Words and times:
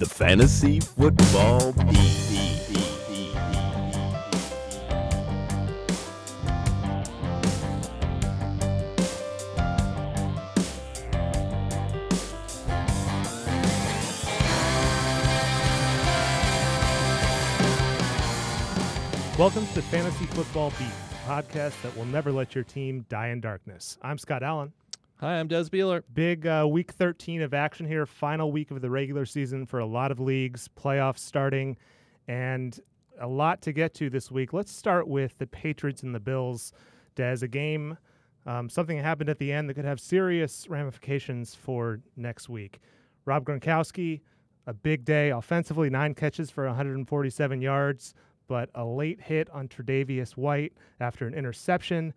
the 0.00 0.06
Fantasy 0.06 0.80
Football 0.80 1.72
Beat. 1.72 2.16
Welcome 19.38 19.66
to 19.66 19.82
Fantasy 19.82 20.24
Football 20.24 20.70
Beat, 20.78 20.86
a 20.88 21.28
podcast 21.28 21.80
that 21.82 21.94
will 21.94 22.06
never 22.06 22.32
let 22.32 22.54
your 22.54 22.64
team 22.64 23.04
die 23.10 23.28
in 23.28 23.40
darkness. 23.40 23.98
I'm 24.00 24.16
Scott 24.16 24.42
Allen. 24.42 24.72
Hi, 25.20 25.38
I'm 25.38 25.48
Des 25.48 25.64
Bieler. 25.64 26.02
Big 26.14 26.46
uh, 26.46 26.66
week 26.66 26.92
13 26.92 27.42
of 27.42 27.52
action 27.52 27.84
here, 27.84 28.06
final 28.06 28.50
week 28.50 28.70
of 28.70 28.80
the 28.80 28.88
regular 28.88 29.26
season 29.26 29.66
for 29.66 29.78
a 29.78 29.84
lot 29.84 30.10
of 30.10 30.18
leagues, 30.18 30.66
playoffs 30.66 31.18
starting, 31.18 31.76
and 32.26 32.80
a 33.20 33.26
lot 33.28 33.60
to 33.60 33.72
get 33.74 33.92
to 33.96 34.08
this 34.08 34.30
week. 34.30 34.54
Let's 34.54 34.72
start 34.72 35.06
with 35.06 35.36
the 35.36 35.46
Patriots 35.46 36.02
and 36.02 36.14
the 36.14 36.20
Bills. 36.20 36.72
Des, 37.16 37.40
a 37.42 37.48
game, 37.48 37.98
um, 38.46 38.70
something 38.70 38.96
happened 38.96 39.28
at 39.28 39.38
the 39.38 39.52
end 39.52 39.68
that 39.68 39.74
could 39.74 39.84
have 39.84 40.00
serious 40.00 40.66
ramifications 40.70 41.54
for 41.54 42.00
next 42.16 42.48
week. 42.48 42.80
Rob 43.26 43.44
Gronkowski, 43.44 44.22
a 44.66 44.72
big 44.72 45.04
day 45.04 45.28
offensively, 45.28 45.90
nine 45.90 46.14
catches 46.14 46.50
for 46.50 46.64
147 46.64 47.60
yards, 47.60 48.14
but 48.48 48.70
a 48.74 48.86
late 48.86 49.20
hit 49.20 49.50
on 49.50 49.68
Tre'Davious 49.68 50.38
White 50.38 50.72
after 50.98 51.26
an 51.26 51.34
interception. 51.34 52.14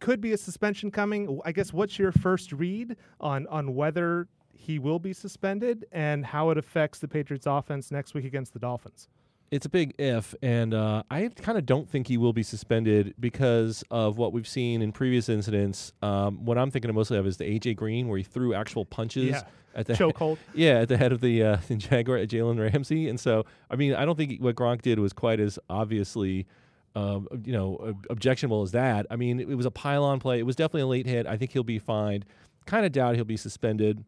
Could 0.00 0.20
be 0.20 0.32
a 0.32 0.36
suspension 0.36 0.90
coming. 0.90 1.40
I 1.44 1.52
guess 1.52 1.72
what's 1.72 1.98
your 1.98 2.10
first 2.12 2.52
read 2.52 2.96
on 3.20 3.46
on 3.48 3.74
whether 3.74 4.28
he 4.52 4.78
will 4.78 4.98
be 4.98 5.12
suspended 5.12 5.86
and 5.92 6.24
how 6.26 6.50
it 6.50 6.58
affects 6.58 6.98
the 6.98 7.08
Patriots 7.08 7.46
offense 7.46 7.90
next 7.90 8.14
week 8.14 8.24
against 8.24 8.52
the 8.52 8.58
Dolphins? 8.58 9.08
It's 9.50 9.66
a 9.66 9.68
big 9.68 9.94
if, 9.98 10.32
and 10.42 10.72
uh, 10.74 11.02
I 11.10 11.28
kind 11.28 11.58
of 11.58 11.66
don't 11.66 11.88
think 11.88 12.06
he 12.06 12.16
will 12.16 12.32
be 12.32 12.44
suspended 12.44 13.14
because 13.18 13.82
of 13.90 14.16
what 14.16 14.32
we've 14.32 14.46
seen 14.46 14.80
in 14.80 14.92
previous 14.92 15.28
incidents. 15.28 15.92
Um, 16.02 16.44
what 16.44 16.56
I'm 16.56 16.70
thinking 16.70 16.88
of 16.88 16.94
mostly 16.94 17.18
of 17.18 17.26
is 17.26 17.36
the 17.36 17.44
AJ 17.58 17.74
Green, 17.76 18.06
where 18.06 18.16
he 18.18 18.22
threw 18.22 18.54
actual 18.54 18.84
punches 18.84 19.30
Yeah. 19.30 19.42
at 19.74 19.86
the 19.86 19.94
Chokehold. 19.94 20.38
yeah, 20.54 20.78
at 20.80 20.88
the 20.88 20.96
head 20.96 21.10
of 21.10 21.20
the 21.20 21.42
uh, 21.42 21.56
the 21.68 21.74
Jaguar, 21.74 22.18
at 22.18 22.28
Jalen 22.28 22.60
Ramsey, 22.72 23.08
and 23.08 23.18
so 23.18 23.44
I 23.68 23.74
mean, 23.76 23.92
I 23.94 24.04
don't 24.04 24.16
think 24.16 24.40
what 24.40 24.54
Gronk 24.54 24.82
did 24.82 25.00
was 25.00 25.12
quite 25.12 25.40
as 25.40 25.58
obviously, 25.68 26.46
um, 26.94 27.28
you 27.44 27.52
know, 27.52 27.78
ob- 27.80 28.06
objectionable 28.10 28.62
as 28.62 28.72
that. 28.72 29.06
I 29.10 29.16
mean, 29.16 29.40
it, 29.40 29.56
was 29.56 29.66
a 29.66 29.70
pylon 29.70 30.18
play. 30.18 30.38
It 30.38 30.46
was 30.46 30.56
definitely 30.56 30.82
a 30.82 30.86
late 30.86 31.06
hit. 31.06 31.26
I 31.26 31.36
think 31.36 31.52
he'll 31.52 31.62
be 31.62 31.78
fined. 31.78 32.24
Kind 32.66 32.84
of 32.84 32.92
doubt 32.92 33.14
he'll 33.14 33.24
be 33.24 33.36
suspended. 33.36 34.04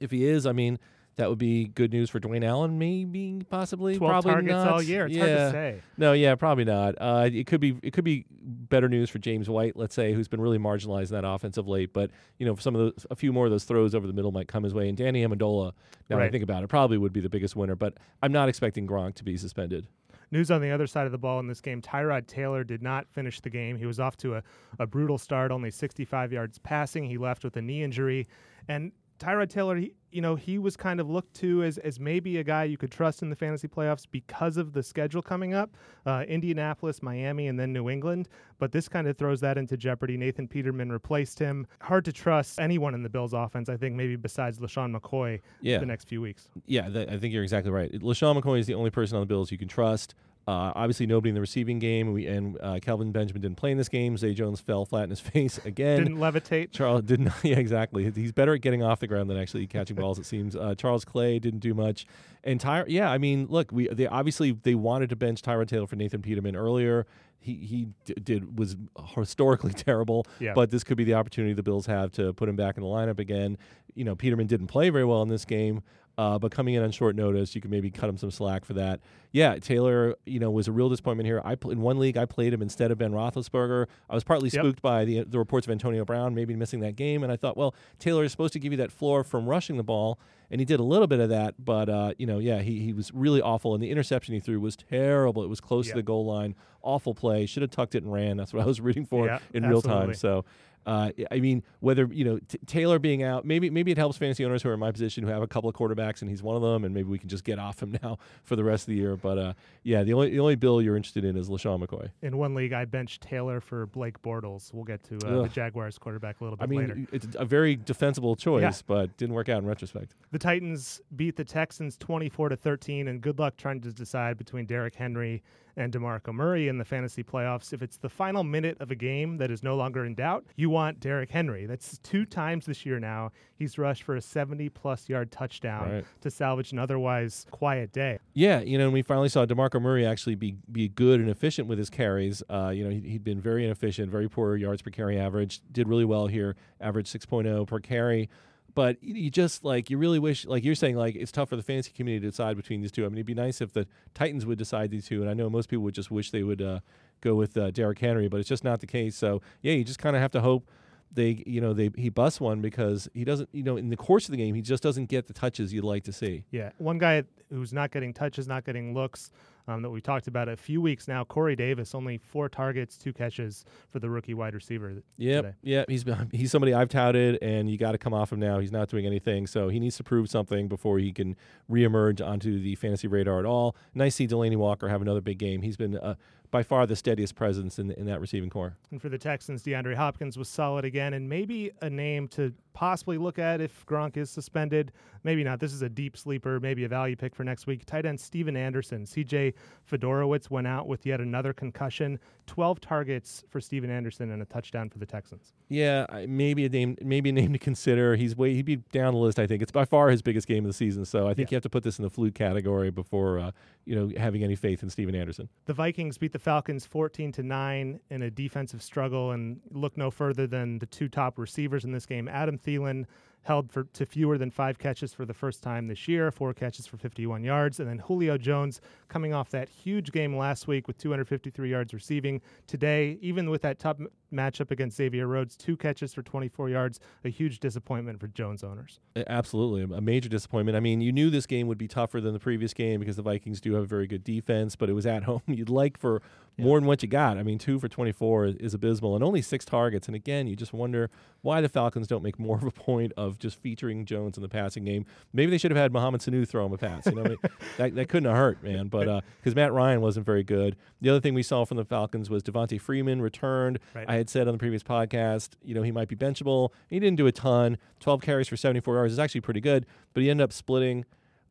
If 0.00 0.10
he 0.10 0.26
is, 0.26 0.46
I 0.46 0.52
mean, 0.52 0.78
that 1.16 1.28
would 1.28 1.38
be 1.38 1.66
good 1.66 1.92
news 1.92 2.10
for 2.10 2.18
Dwayne 2.18 2.44
Allen, 2.44 2.78
maybe, 2.78 3.42
possibly, 3.48 3.96
12 3.96 4.10
probably 4.10 4.32
targets 4.32 4.52
not. 4.52 4.68
all 4.68 4.82
year. 4.82 5.06
It's 5.06 5.14
yeah. 5.14 5.26
hard 5.26 5.38
to 5.38 5.50
say. 5.52 5.80
No, 5.96 6.12
yeah, 6.12 6.34
probably 6.34 6.64
not. 6.64 6.96
Uh, 6.98 7.30
it 7.32 7.46
could 7.46 7.60
be 7.60 7.78
it 7.82 7.92
could 7.92 8.04
be 8.04 8.26
better 8.30 8.88
news 8.88 9.10
for 9.10 9.18
James 9.18 9.48
White, 9.48 9.76
let's 9.76 9.94
say, 9.94 10.12
who's 10.12 10.26
been 10.26 10.40
really 10.40 10.58
marginalized 10.58 11.10
in 11.10 11.22
that 11.22 11.26
offense 11.26 11.56
of 11.56 11.68
late. 11.68 11.92
But 11.92 12.10
you 12.38 12.46
know, 12.46 12.56
some 12.56 12.74
of 12.74 12.80
those, 12.80 13.06
a 13.10 13.16
few 13.16 13.32
more 13.32 13.44
of 13.44 13.52
those 13.52 13.64
throws 13.64 13.94
over 13.94 14.06
the 14.06 14.12
middle 14.12 14.32
might 14.32 14.48
come 14.48 14.64
his 14.64 14.74
way. 14.74 14.88
And 14.88 14.98
Danny 14.98 15.24
Amendola, 15.24 15.72
now 16.10 16.18
that 16.18 16.22
I 16.22 16.30
think 16.30 16.42
about 16.42 16.64
it, 16.64 16.68
probably 16.68 16.98
would 16.98 17.12
be 17.12 17.20
the 17.20 17.28
biggest 17.28 17.54
winner. 17.54 17.76
But 17.76 17.94
I'm 18.20 18.32
not 18.32 18.48
expecting 18.48 18.86
Gronk 18.86 19.14
to 19.16 19.24
be 19.24 19.36
suspended. 19.36 19.86
News 20.30 20.50
on 20.50 20.60
the 20.60 20.70
other 20.70 20.86
side 20.86 21.06
of 21.06 21.12
the 21.12 21.18
ball 21.18 21.40
in 21.40 21.46
this 21.46 21.60
game 21.60 21.80
Tyrod 21.80 22.26
Taylor 22.26 22.64
did 22.64 22.82
not 22.82 23.06
finish 23.10 23.40
the 23.40 23.50
game. 23.50 23.76
He 23.76 23.86
was 23.86 24.00
off 24.00 24.16
to 24.18 24.36
a, 24.36 24.42
a 24.78 24.86
brutal 24.86 25.18
start, 25.18 25.50
only 25.50 25.70
65 25.70 26.32
yards 26.32 26.58
passing. 26.58 27.04
He 27.04 27.18
left 27.18 27.44
with 27.44 27.56
a 27.56 27.62
knee 27.62 27.82
injury. 27.82 28.26
And 28.68 28.92
Tyrod 29.20 29.48
Taylor, 29.48 29.76
he, 29.76 29.92
you 30.10 30.20
know, 30.20 30.34
he 30.34 30.58
was 30.58 30.76
kind 30.76 31.00
of 31.00 31.08
looked 31.08 31.34
to 31.34 31.62
as, 31.62 31.78
as 31.78 31.98
maybe 32.00 32.38
a 32.38 32.44
guy 32.44 32.64
you 32.64 32.76
could 32.76 32.90
trust 32.90 33.22
in 33.22 33.30
the 33.30 33.36
fantasy 33.36 33.68
playoffs 33.68 34.06
because 34.10 34.56
of 34.56 34.72
the 34.72 34.82
schedule 34.82 35.22
coming 35.22 35.54
up 35.54 35.76
uh, 36.06 36.24
Indianapolis, 36.28 37.02
Miami, 37.02 37.48
and 37.48 37.58
then 37.58 37.72
New 37.72 37.88
England. 37.88 38.28
But 38.58 38.72
this 38.72 38.88
kind 38.88 39.06
of 39.06 39.16
throws 39.16 39.40
that 39.40 39.56
into 39.58 39.76
jeopardy. 39.76 40.16
Nathan 40.16 40.46
Peterman 40.48 40.90
replaced 40.92 41.38
him. 41.38 41.66
Hard 41.80 42.04
to 42.06 42.12
trust 42.12 42.58
anyone 42.60 42.94
in 42.94 43.02
the 43.02 43.08
Bills 43.08 43.32
offense, 43.32 43.68
I 43.68 43.76
think, 43.76 43.94
maybe 43.96 44.16
besides 44.16 44.58
LeSean 44.58 44.96
McCoy 44.96 45.40
Yeah. 45.60 45.78
the 45.78 45.86
next 45.86 46.08
few 46.08 46.20
weeks. 46.20 46.48
Yeah, 46.66 46.88
th- 46.88 47.08
I 47.08 47.18
think 47.18 47.32
you're 47.32 47.42
exactly 47.42 47.70
right. 47.72 47.90
LeSean 47.92 48.40
McCoy 48.40 48.58
is 48.60 48.66
the 48.66 48.74
only 48.74 48.90
person 48.90 49.16
on 49.16 49.20
the 49.22 49.26
Bills 49.26 49.50
you 49.52 49.58
can 49.58 49.68
trust. 49.68 50.14
Uh, 50.46 50.72
obviously, 50.74 51.06
nobody 51.06 51.30
in 51.30 51.34
the 51.34 51.40
receiving 51.40 51.78
game. 51.78 52.12
We, 52.12 52.26
and 52.26 52.58
uh, 52.60 52.78
Kelvin 52.82 53.12
Benjamin 53.12 53.40
didn't 53.40 53.56
play 53.56 53.70
in 53.70 53.78
this 53.78 53.88
game. 53.88 54.16
Zay 54.18 54.34
Jones 54.34 54.60
fell 54.60 54.84
flat 54.84 55.04
in 55.04 55.10
his 55.10 55.20
face 55.32 55.58
again. 55.64 56.00
Didn't 56.04 56.18
levitate. 56.18 56.70
Charles 56.72 57.02
didn't. 57.02 57.32
Yeah, 57.42 57.58
exactly. 57.58 58.10
He's 58.10 58.32
better 58.32 58.54
at 58.54 58.60
getting 58.60 58.82
off 58.82 59.00
the 59.00 59.06
ground 59.06 59.28
than 59.30 59.36
actually 59.38 59.66
catching 59.66 59.96
balls. 59.96 60.18
It 60.18 60.26
seems. 60.26 60.54
Uh, 60.56 60.74
Charles 60.74 61.04
Clay 61.04 61.38
didn't 61.38 61.60
do 61.60 61.72
much. 61.74 62.06
And 62.42 62.60
Ty. 62.60 62.84
Yeah, 62.88 63.10
I 63.10 63.18
mean, 63.18 63.46
look, 63.48 63.70
we 63.72 63.88
they 63.88 64.06
obviously 64.06 64.52
they 64.52 64.74
wanted 64.74 65.08
to 65.10 65.16
bench 65.16 65.40
Tyrod 65.42 65.68
Taylor 65.68 65.86
for 65.86 65.96
Nathan 65.96 66.20
Peterman 66.22 66.56
earlier. 66.56 67.06
He 67.38 67.54
he 67.56 67.88
d- 68.04 68.14
did 68.22 68.58
was 68.58 68.76
historically 69.14 69.72
terrible. 69.74 70.26
Yeah. 70.40 70.52
But 70.54 70.70
this 70.70 70.84
could 70.84 70.96
be 70.96 71.04
the 71.04 71.14
opportunity 71.14 71.52
the 71.54 71.62
Bills 71.62 71.86
have 71.86 72.12
to 72.12 72.32
put 72.34 72.48
him 72.48 72.56
back 72.56 72.76
in 72.76 72.82
the 72.82 72.88
lineup 72.88 73.18
again. 73.18 73.56
You 73.94 74.04
know, 74.04 74.14
Peterman 74.14 74.46
didn't 74.46 74.66
play 74.68 74.90
very 74.90 75.04
well 75.04 75.22
in 75.22 75.28
this 75.28 75.44
game. 75.44 75.82
Uh, 76.16 76.38
but 76.38 76.52
coming 76.52 76.74
in 76.74 76.82
on 76.82 76.92
short 76.92 77.16
notice, 77.16 77.54
you 77.56 77.60
can 77.60 77.70
maybe 77.72 77.90
cut 77.90 78.08
him 78.08 78.16
some 78.16 78.30
slack 78.30 78.64
for 78.64 78.74
that. 78.74 79.00
Yeah, 79.32 79.56
Taylor, 79.58 80.14
you 80.26 80.38
know, 80.38 80.48
was 80.50 80.68
a 80.68 80.72
real 80.72 80.88
disappointment 80.88 81.26
here. 81.26 81.42
I 81.44 81.56
pl- 81.56 81.72
in 81.72 81.80
one 81.80 81.98
league 81.98 82.16
I 82.16 82.24
played 82.24 82.52
him 82.52 82.62
instead 82.62 82.92
of 82.92 82.98
Ben 82.98 83.10
Roethlisberger. 83.12 83.86
I 84.08 84.14
was 84.14 84.22
partly 84.22 84.48
Yep. 84.48 84.62
spooked 84.62 84.80
by 84.82 85.04
the 85.04 85.24
the 85.24 85.38
reports 85.38 85.66
of 85.66 85.72
Antonio 85.72 86.04
Brown 86.04 86.32
maybe 86.34 86.54
missing 86.54 86.78
that 86.80 86.94
game, 86.94 87.24
and 87.24 87.32
I 87.32 87.36
thought, 87.36 87.56
well, 87.56 87.74
Taylor 87.98 88.22
is 88.22 88.30
supposed 88.30 88.52
to 88.52 88.60
give 88.60 88.72
you 88.72 88.76
that 88.78 88.92
floor 88.92 89.24
from 89.24 89.46
rushing 89.46 89.76
the 89.76 89.82
ball, 89.82 90.20
and 90.52 90.60
he 90.60 90.64
did 90.64 90.78
a 90.78 90.84
little 90.84 91.08
bit 91.08 91.18
of 91.18 91.30
that. 91.30 91.56
But 91.64 91.88
uh, 91.88 92.12
you 92.16 92.26
know, 92.26 92.38
yeah, 92.38 92.60
he 92.62 92.78
he 92.78 92.92
was 92.92 93.10
really 93.12 93.42
awful, 93.42 93.74
and 93.74 93.82
the 93.82 93.90
interception 93.90 94.34
he 94.34 94.40
threw 94.40 94.60
was 94.60 94.76
terrible. 94.76 95.42
It 95.42 95.48
was 95.48 95.60
close 95.60 95.86
Yep. 95.86 95.94
to 95.94 95.98
the 95.98 96.02
goal 96.04 96.26
line. 96.26 96.54
Awful 96.80 97.14
play. 97.14 97.46
Should 97.46 97.62
have 97.62 97.70
tucked 97.72 97.96
it 97.96 98.04
and 98.04 98.12
ran. 98.12 98.36
That's 98.36 98.52
what 98.52 98.62
I 98.62 98.66
was 98.66 98.80
rooting 98.80 99.04
for 99.06 99.26
Yeah, 99.26 99.40
in 99.52 99.66
real 99.66 99.82
time. 99.82 100.14
So. 100.14 100.44
Uh, 100.86 101.10
I 101.30 101.40
mean, 101.40 101.62
whether 101.80 102.06
you 102.10 102.24
know 102.24 102.38
t- 102.48 102.58
Taylor 102.66 102.98
being 102.98 103.22
out, 103.22 103.44
maybe 103.44 103.70
maybe 103.70 103.90
it 103.90 103.98
helps 103.98 104.18
fantasy 104.18 104.44
owners 104.44 104.62
who 104.62 104.68
are 104.68 104.74
in 104.74 104.80
my 104.80 104.92
position 104.92 105.24
who 105.24 105.30
have 105.30 105.42
a 105.42 105.46
couple 105.46 105.68
of 105.70 105.74
quarterbacks, 105.74 106.20
and 106.20 106.30
he's 106.30 106.42
one 106.42 106.56
of 106.56 106.62
them, 106.62 106.84
and 106.84 106.94
maybe 106.94 107.08
we 107.08 107.18
can 107.18 107.28
just 107.28 107.44
get 107.44 107.58
off 107.58 107.82
him 107.82 107.96
now 108.02 108.18
for 108.42 108.56
the 108.56 108.64
rest 108.64 108.82
of 108.84 108.86
the 108.88 108.96
year. 108.96 109.16
But 109.16 109.38
uh, 109.38 109.52
yeah, 109.82 110.02
the 110.02 110.12
only 110.12 110.30
the 110.30 110.40
only 110.40 110.56
bill 110.56 110.82
you're 110.82 110.96
interested 110.96 111.24
in 111.24 111.36
is 111.36 111.48
LeSean 111.48 111.82
McCoy. 111.84 112.10
In 112.22 112.36
one 112.36 112.54
league, 112.54 112.72
I 112.72 112.84
benched 112.84 113.22
Taylor 113.22 113.60
for 113.60 113.86
Blake 113.86 114.20
Bortles. 114.22 114.72
We'll 114.74 114.84
get 114.84 115.02
to 115.04 115.16
uh, 115.26 115.42
the 115.42 115.48
Jaguars 115.48 115.98
quarterback 115.98 116.40
a 116.40 116.44
little 116.44 116.56
bit 116.56 116.64
I 116.64 116.66
mean, 116.66 116.80
later. 116.80 117.06
it's 117.12 117.28
a 117.38 117.44
very 117.44 117.76
defensible 117.76 118.36
choice, 118.36 118.62
Yeah. 118.62 118.72
but 118.86 119.16
didn't 119.16 119.34
work 119.34 119.48
out 119.48 119.62
in 119.62 119.66
retrospect. 119.66 120.14
The 120.32 120.38
Titans 120.38 121.00
beat 121.16 121.36
the 121.36 121.44
Texans 121.44 121.96
24 121.96 122.50
to 122.50 122.56
13, 122.56 123.08
and 123.08 123.20
good 123.20 123.38
luck 123.38 123.56
trying 123.56 123.80
to 123.82 123.92
decide 123.92 124.36
between 124.36 124.66
Derrick 124.66 124.94
Henry 124.94 125.42
and 125.76 125.92
DeMarco 125.92 126.32
Murray 126.32 126.68
in 126.68 126.78
the 126.78 126.84
fantasy 126.84 127.22
playoffs. 127.22 127.72
If 127.72 127.82
it's 127.82 127.96
the 127.96 128.08
final 128.08 128.44
minute 128.44 128.76
of 128.80 128.90
a 128.90 128.94
game 128.94 129.38
that 129.38 129.50
is 129.50 129.62
no 129.62 129.76
longer 129.76 130.04
in 130.04 130.14
doubt, 130.14 130.44
you 130.56 130.70
want 130.70 131.00
Derrick 131.00 131.30
Henry. 131.30 131.66
That's 131.66 131.98
two 131.98 132.24
times 132.24 132.66
this 132.66 132.84
year 132.86 133.00
now. 133.00 133.32
He's 133.56 133.78
rushed 133.78 134.02
for 134.02 134.16
a 134.16 134.20
70 134.20 134.68
plus 134.70 135.08
yard 135.08 135.30
touchdown 135.30 135.90
Right. 135.90 136.04
to 136.20 136.30
salvage 136.30 136.72
an 136.72 136.78
otherwise 136.78 137.46
quiet 137.50 137.92
day. 137.92 138.18
Yeah, 138.34 138.60
you 138.60 138.78
know, 138.78 138.84
and 138.84 138.92
we 138.92 139.02
finally 139.02 139.28
saw 139.28 139.46
DeMarco 139.46 139.80
Murray 139.80 140.04
actually 140.06 140.34
be 140.34 140.56
be 140.70 140.88
good 140.88 141.20
and 141.20 141.28
efficient 141.30 141.68
with 141.68 141.78
his 141.78 141.90
carries. 141.90 142.42
Uh, 142.48 142.72
you 142.74 142.84
know, 142.84 142.90
he, 142.90 143.00
he'd 143.00 143.24
been 143.24 143.40
very 143.40 143.64
inefficient, 143.64 144.10
very 144.10 144.28
poor 144.28 144.56
yards 144.56 144.82
per 144.82 144.90
carry 144.90 145.18
average. 145.18 145.60
Did 145.72 145.88
really 145.88 146.04
well 146.04 146.26
here, 146.26 146.56
average 146.80 147.10
6.0 147.10 147.66
per 147.66 147.80
carry. 147.80 148.28
But 148.74 149.02
you- 149.02 149.30
just 149.30 149.64
like 149.64 149.88
you 149.90 149.98
really 149.98 150.18
wish, 150.18 150.44
like 150.46 150.64
you're 150.64 150.74
saying, 150.74 150.96
like 150.96 151.14
it's 151.16 151.30
tough 151.32 151.48
for 151.50 151.56
the 151.56 151.62
fantasy 151.62 151.92
community 151.92 152.26
to 152.26 152.30
decide 152.30 152.56
between 152.56 152.80
these 152.80 152.90
two. 152.92 153.04
I 153.04 153.08
mean, 153.08 153.18
it'd 153.18 153.26
be 153.26 153.34
nice 153.34 153.60
if 153.60 153.72
the 153.72 153.86
Titans 154.14 154.44
would 154.46 154.58
decide 154.58 154.90
these 154.90 155.06
two, 155.06 155.20
and 155.20 155.30
I 155.30 155.34
know 155.34 155.48
most 155.48 155.68
people 155.68 155.84
would 155.84 155.94
just 155.94 156.10
wish 156.10 156.30
they 156.30 156.42
would 156.42 156.60
uh, 156.62 156.80
go 157.20 157.34
with 157.34 157.56
uh, 157.56 157.70
Derrick 157.70 157.98
Henry, 158.00 158.28
but 158.28 158.40
it's 158.40 158.48
just 158.48 158.64
not 158.64 158.80
the 158.80 158.86
case. 158.86 159.16
So 159.16 159.40
yeah, 159.62 159.74
you 159.74 159.84
just 159.84 159.98
kind 160.00 160.16
of 160.16 160.22
have 160.22 160.32
to 160.32 160.40
hope 160.40 160.68
they, 161.14 161.42
you 161.46 161.60
know, 161.60 161.72
they 161.72 161.90
he 161.96 162.08
busts 162.08 162.40
one 162.40 162.60
because 162.60 163.08
he 163.14 163.24
doesn't, 163.24 163.48
you 163.52 163.62
know, 163.62 163.76
in 163.76 163.90
the 163.90 163.96
course 163.96 164.26
of 164.26 164.32
the 164.32 164.36
game, 164.36 164.54
he 164.54 164.62
just 164.62 164.82
doesn't 164.82 165.06
get 165.06 165.26
the 165.26 165.32
touches 165.32 165.72
you'd 165.72 165.84
like 165.84 166.04
to 166.04 166.12
see. 166.12 166.44
Yeah, 166.50 166.70
one 166.78 166.98
guy 166.98 167.24
who's 167.50 167.72
not 167.72 167.90
getting 167.90 168.12
touches, 168.12 168.48
not 168.48 168.64
getting 168.64 168.94
looks 168.94 169.30
um, 169.66 169.82
that 169.82 169.90
we 169.90 170.00
talked 170.00 170.26
about 170.26 170.48
a 170.48 170.56
few 170.56 170.80
weeks 170.80 171.08
now. 171.08 171.24
Corey 171.24 171.56
Davis, 171.56 171.94
only 171.94 172.18
four 172.18 172.48
targets, 172.48 172.98
two 172.98 173.12
catches 173.12 173.64
for 173.90 173.98
the 173.98 174.10
rookie 174.10 174.34
wide 174.34 174.54
receiver. 174.54 175.02
today. 175.42 175.56
yep. 175.62 175.88
He's 175.88 176.04
he's 176.32 176.50
somebody 176.50 176.74
I've 176.74 176.88
touted, 176.88 177.38
and 177.42 177.70
you 177.70 177.78
got 177.78 177.92
to 177.92 177.98
come 177.98 178.12
off 178.12 178.32
him 178.32 178.40
now. 178.40 178.58
He's 178.58 178.72
not 178.72 178.88
doing 178.88 179.06
anything, 179.06 179.46
so 179.46 179.68
he 179.68 179.80
needs 179.80 179.96
to 179.96 180.04
prove 180.04 180.28
something 180.28 180.68
before 180.68 180.98
he 180.98 181.12
can 181.12 181.36
reemerge 181.70 182.24
onto 182.24 182.60
the 182.60 182.74
fantasy 182.74 183.08
radar 183.08 183.38
at 183.38 183.46
all. 183.46 183.76
Nice 183.94 184.14
to 184.14 184.16
see 184.16 184.28
Delanie 184.28 184.56
Walker 184.56 184.88
have 184.88 185.02
another 185.02 185.20
big 185.20 185.38
game. 185.38 185.62
He's 185.62 185.76
been 185.76 185.96
uh, 185.96 186.14
by 186.54 186.62
far 186.62 186.86
the 186.86 186.94
steadiest 186.94 187.34
presence 187.34 187.80
in 187.80 187.90
in 187.90 188.06
that 188.06 188.20
receiving 188.20 188.48
corps. 188.48 188.76
And 188.92 189.02
for 189.02 189.08
the 189.08 189.18
Texans, 189.18 189.64
DeAndre 189.64 189.96
Hopkins 189.96 190.38
was 190.38 190.48
solid 190.48 190.84
again, 190.84 191.12
and 191.12 191.28
maybe 191.28 191.72
a 191.82 191.90
name 191.90 192.28
to 192.28 192.54
possibly 192.74 193.16
look 193.16 193.38
at 193.38 193.60
if 193.62 193.86
Gronk 193.86 194.16
is 194.18 194.28
suspended. 194.28 194.92
Maybe 195.22 195.42
not. 195.42 195.58
This 195.60 195.72
is 195.72 195.80
a 195.80 195.88
deep 195.88 196.18
sleeper, 196.18 196.60
maybe 196.60 196.84
a 196.84 196.88
value 196.88 197.16
pick 197.16 197.34
for 197.34 197.44
next 197.44 197.66
week. 197.66 197.86
Tight 197.86 198.04
end 198.04 198.20
Stephen 198.20 198.56
Anderson. 198.56 199.04
CJ 199.06 199.54
Fiedorowicz 199.90 200.50
went 200.50 200.66
out 200.66 200.86
with 200.86 201.06
yet 201.06 201.20
another 201.20 201.52
concussion. 201.54 202.18
12 202.46 202.80
targets 202.80 203.42
for 203.48 203.60
Stephen 203.60 203.88
Anderson 203.90 204.30
and 204.30 204.42
a 204.42 204.44
touchdown 204.44 204.90
for 204.90 204.98
the 204.98 205.06
Texans. 205.06 205.54
Yeah, 205.68 206.04
maybe 206.28 206.66
a 206.66 206.68
name, 206.68 206.96
maybe 207.00 207.30
a 207.30 207.32
name 207.32 207.52
to 207.54 207.58
consider. 207.58 208.16
He's 208.16 208.36
way 208.36 208.52
he'd 208.54 208.66
be 208.66 208.76
down 208.76 209.14
the 209.14 209.20
list. 209.20 209.38
I 209.38 209.46
think 209.46 209.62
it's 209.62 209.72
by 209.72 209.86
far 209.86 210.10
his 210.10 210.20
biggest 210.20 210.46
game 210.46 210.64
of 210.64 210.68
the 210.68 210.74
season. 210.74 211.06
So 211.06 211.26
I 211.26 211.32
think 211.32 211.48
Yeah. 211.50 211.54
you 211.54 211.56
have 211.56 211.62
to 211.62 211.70
put 211.70 211.84
this 211.84 211.98
in 211.98 212.02
the 212.02 212.10
fluke 212.10 212.34
category 212.34 212.90
before 212.90 213.38
uh, 213.38 213.50
you 213.86 213.94
know 213.94 214.10
having 214.18 214.44
any 214.44 214.56
faith 214.56 214.82
in 214.82 214.90
Stephen 214.90 215.14
Anderson. 215.14 215.48
The 215.64 215.72
Vikings 215.72 216.18
beat 216.18 216.32
the 216.32 216.38
Falcons 216.38 216.84
14 216.84 217.32
to 217.32 217.42
9 217.42 218.00
in 218.10 218.22
a 218.22 218.30
defensive 218.30 218.82
struggle 218.82 219.30
and 219.30 219.60
look 219.70 219.96
no 219.96 220.10
further 220.10 220.46
than 220.46 220.78
the 220.80 220.86
two 220.86 221.08
top 221.08 221.38
receivers 221.38 221.84
in 221.84 221.92
this 221.92 222.04
game. 222.04 222.28
Adam 222.28 222.58
Thielen 222.64 223.06
held 223.44 223.70
for 223.70 223.84
to 223.84 224.04
fewer 224.04 224.36
than 224.38 224.50
5 224.50 224.78
catches 224.78 225.14
for 225.14 225.24
the 225.24 225.34
first 225.34 225.62
time 225.62 225.86
this 225.86 226.08
year, 226.08 226.30
4 226.30 226.52
catches 226.54 226.86
for 226.86 226.96
51 226.96 227.44
yards, 227.44 227.80
and 227.80 227.88
then 227.88 227.98
Julio 227.98 228.36
Jones 228.36 228.80
coming 229.08 229.32
off 229.32 229.50
that 229.50 229.68
huge 229.68 230.12
game 230.12 230.36
last 230.36 230.66
week 230.66 230.88
with 230.88 230.98
253 230.98 231.70
yards 231.70 231.94
receiving. 231.94 232.40
Today, 232.66 233.18
even 233.20 233.50
with 233.50 233.62
that 233.62 233.78
tough 233.78 233.98
m- 234.00 234.08
matchup 234.32 234.70
against 234.70 234.96
Xavier 234.96 235.26
Rhodes, 235.26 235.56
2 235.56 235.76
catches 235.76 236.12
for 236.14 236.22
24 236.22 236.70
yards, 236.70 237.00
a 237.24 237.28
huge 237.28 237.60
disappointment 237.60 238.18
for 238.18 238.26
Jones 238.28 238.64
owners. 238.64 239.00
Absolutely, 239.26 239.96
a 239.96 240.00
major 240.00 240.28
disappointment. 240.28 240.76
I 240.76 240.80
mean, 240.80 241.00
you 241.00 241.12
knew 241.12 241.30
this 241.30 241.46
game 241.46 241.68
would 241.68 241.78
be 241.78 241.88
tougher 241.88 242.20
than 242.20 242.32
the 242.32 242.40
previous 242.40 242.74
game 242.74 243.00
because 243.00 243.16
the 243.16 243.22
Vikings 243.22 243.60
do 243.60 243.74
have 243.74 243.84
a 243.84 243.86
very 243.86 244.06
good 244.06 244.24
defense, 244.24 244.74
but 244.74 244.88
it 244.90 244.94
was 244.94 245.06
at 245.06 245.22
home. 245.24 245.42
You'd 245.46 245.68
like 245.70 245.98
for 245.98 246.22
more 246.56 246.78
than 246.78 246.86
what 246.86 247.02
you 247.02 247.08
got. 247.08 247.36
I 247.36 247.42
mean, 247.42 247.58
two 247.58 247.78
for 247.78 247.88
24 247.88 248.44
is, 248.46 248.54
is 248.56 248.74
abysmal, 248.74 249.14
and 249.14 249.24
only 249.24 249.42
six 249.42 249.64
targets. 249.64 250.06
And 250.06 250.14
again, 250.14 250.46
you 250.46 250.56
just 250.56 250.72
wonder 250.72 251.10
why 251.42 251.60
the 251.60 251.68
Falcons 251.68 252.06
don't 252.06 252.22
make 252.22 252.38
more 252.38 252.56
of 252.56 252.64
a 252.64 252.70
point 252.70 253.12
of 253.16 253.33
just 253.36 253.60
featuring 253.60 254.04
Jones 254.04 254.36
in 254.36 254.42
the 254.42 254.48
passing 254.48 254.84
game. 254.84 255.06
Maybe 255.32 255.50
they 255.50 255.58
should 255.58 255.70
have 255.70 255.78
had 255.78 255.92
Mohamed 255.92 256.20
Sanu 256.20 256.46
throw 256.46 256.66
him 256.66 256.72
a 256.72 256.78
pass. 256.78 257.06
You 257.06 257.12
know, 257.12 257.24
I 257.24 257.28
mean, 257.28 257.38
that 257.78 257.94
that 257.94 258.08
couldn't 258.08 258.28
have 258.28 258.36
hurt, 258.36 258.62
man. 258.62 258.88
But 258.88 259.24
because 259.36 259.54
Matt 259.54 259.72
Ryan 259.72 260.00
wasn't 260.00 260.26
very 260.26 260.42
good. 260.42 260.76
The 261.00 261.10
other 261.10 261.20
thing 261.20 261.34
we 261.34 261.42
saw 261.42 261.64
from 261.64 261.76
the 261.76 261.84
Falcons 261.84 262.30
was 262.30 262.42
Devonta 262.42 262.80
Freeman 262.80 263.20
returned. 263.20 263.78
Right. 263.94 264.08
I 264.08 264.14
had 264.16 264.28
said 264.28 264.48
on 264.48 264.54
the 264.54 264.58
previous 264.58 264.82
podcast, 264.82 265.50
you 265.62 265.74
know, 265.74 265.82
he 265.82 265.92
might 265.92 266.08
be 266.08 266.16
benchable. 266.16 266.70
He 266.88 266.98
didn't 266.98 267.16
do 267.16 267.26
a 267.26 267.32
ton. 267.32 267.78
12 268.00 268.22
carries 268.22 268.48
for 268.48 268.56
74 268.56 268.96
yards 268.96 269.12
is 269.12 269.18
actually 269.18 269.40
pretty 269.40 269.60
good, 269.60 269.86
but 270.12 270.22
he 270.22 270.30
ended 270.30 270.44
up 270.44 270.52
splitting 270.52 271.04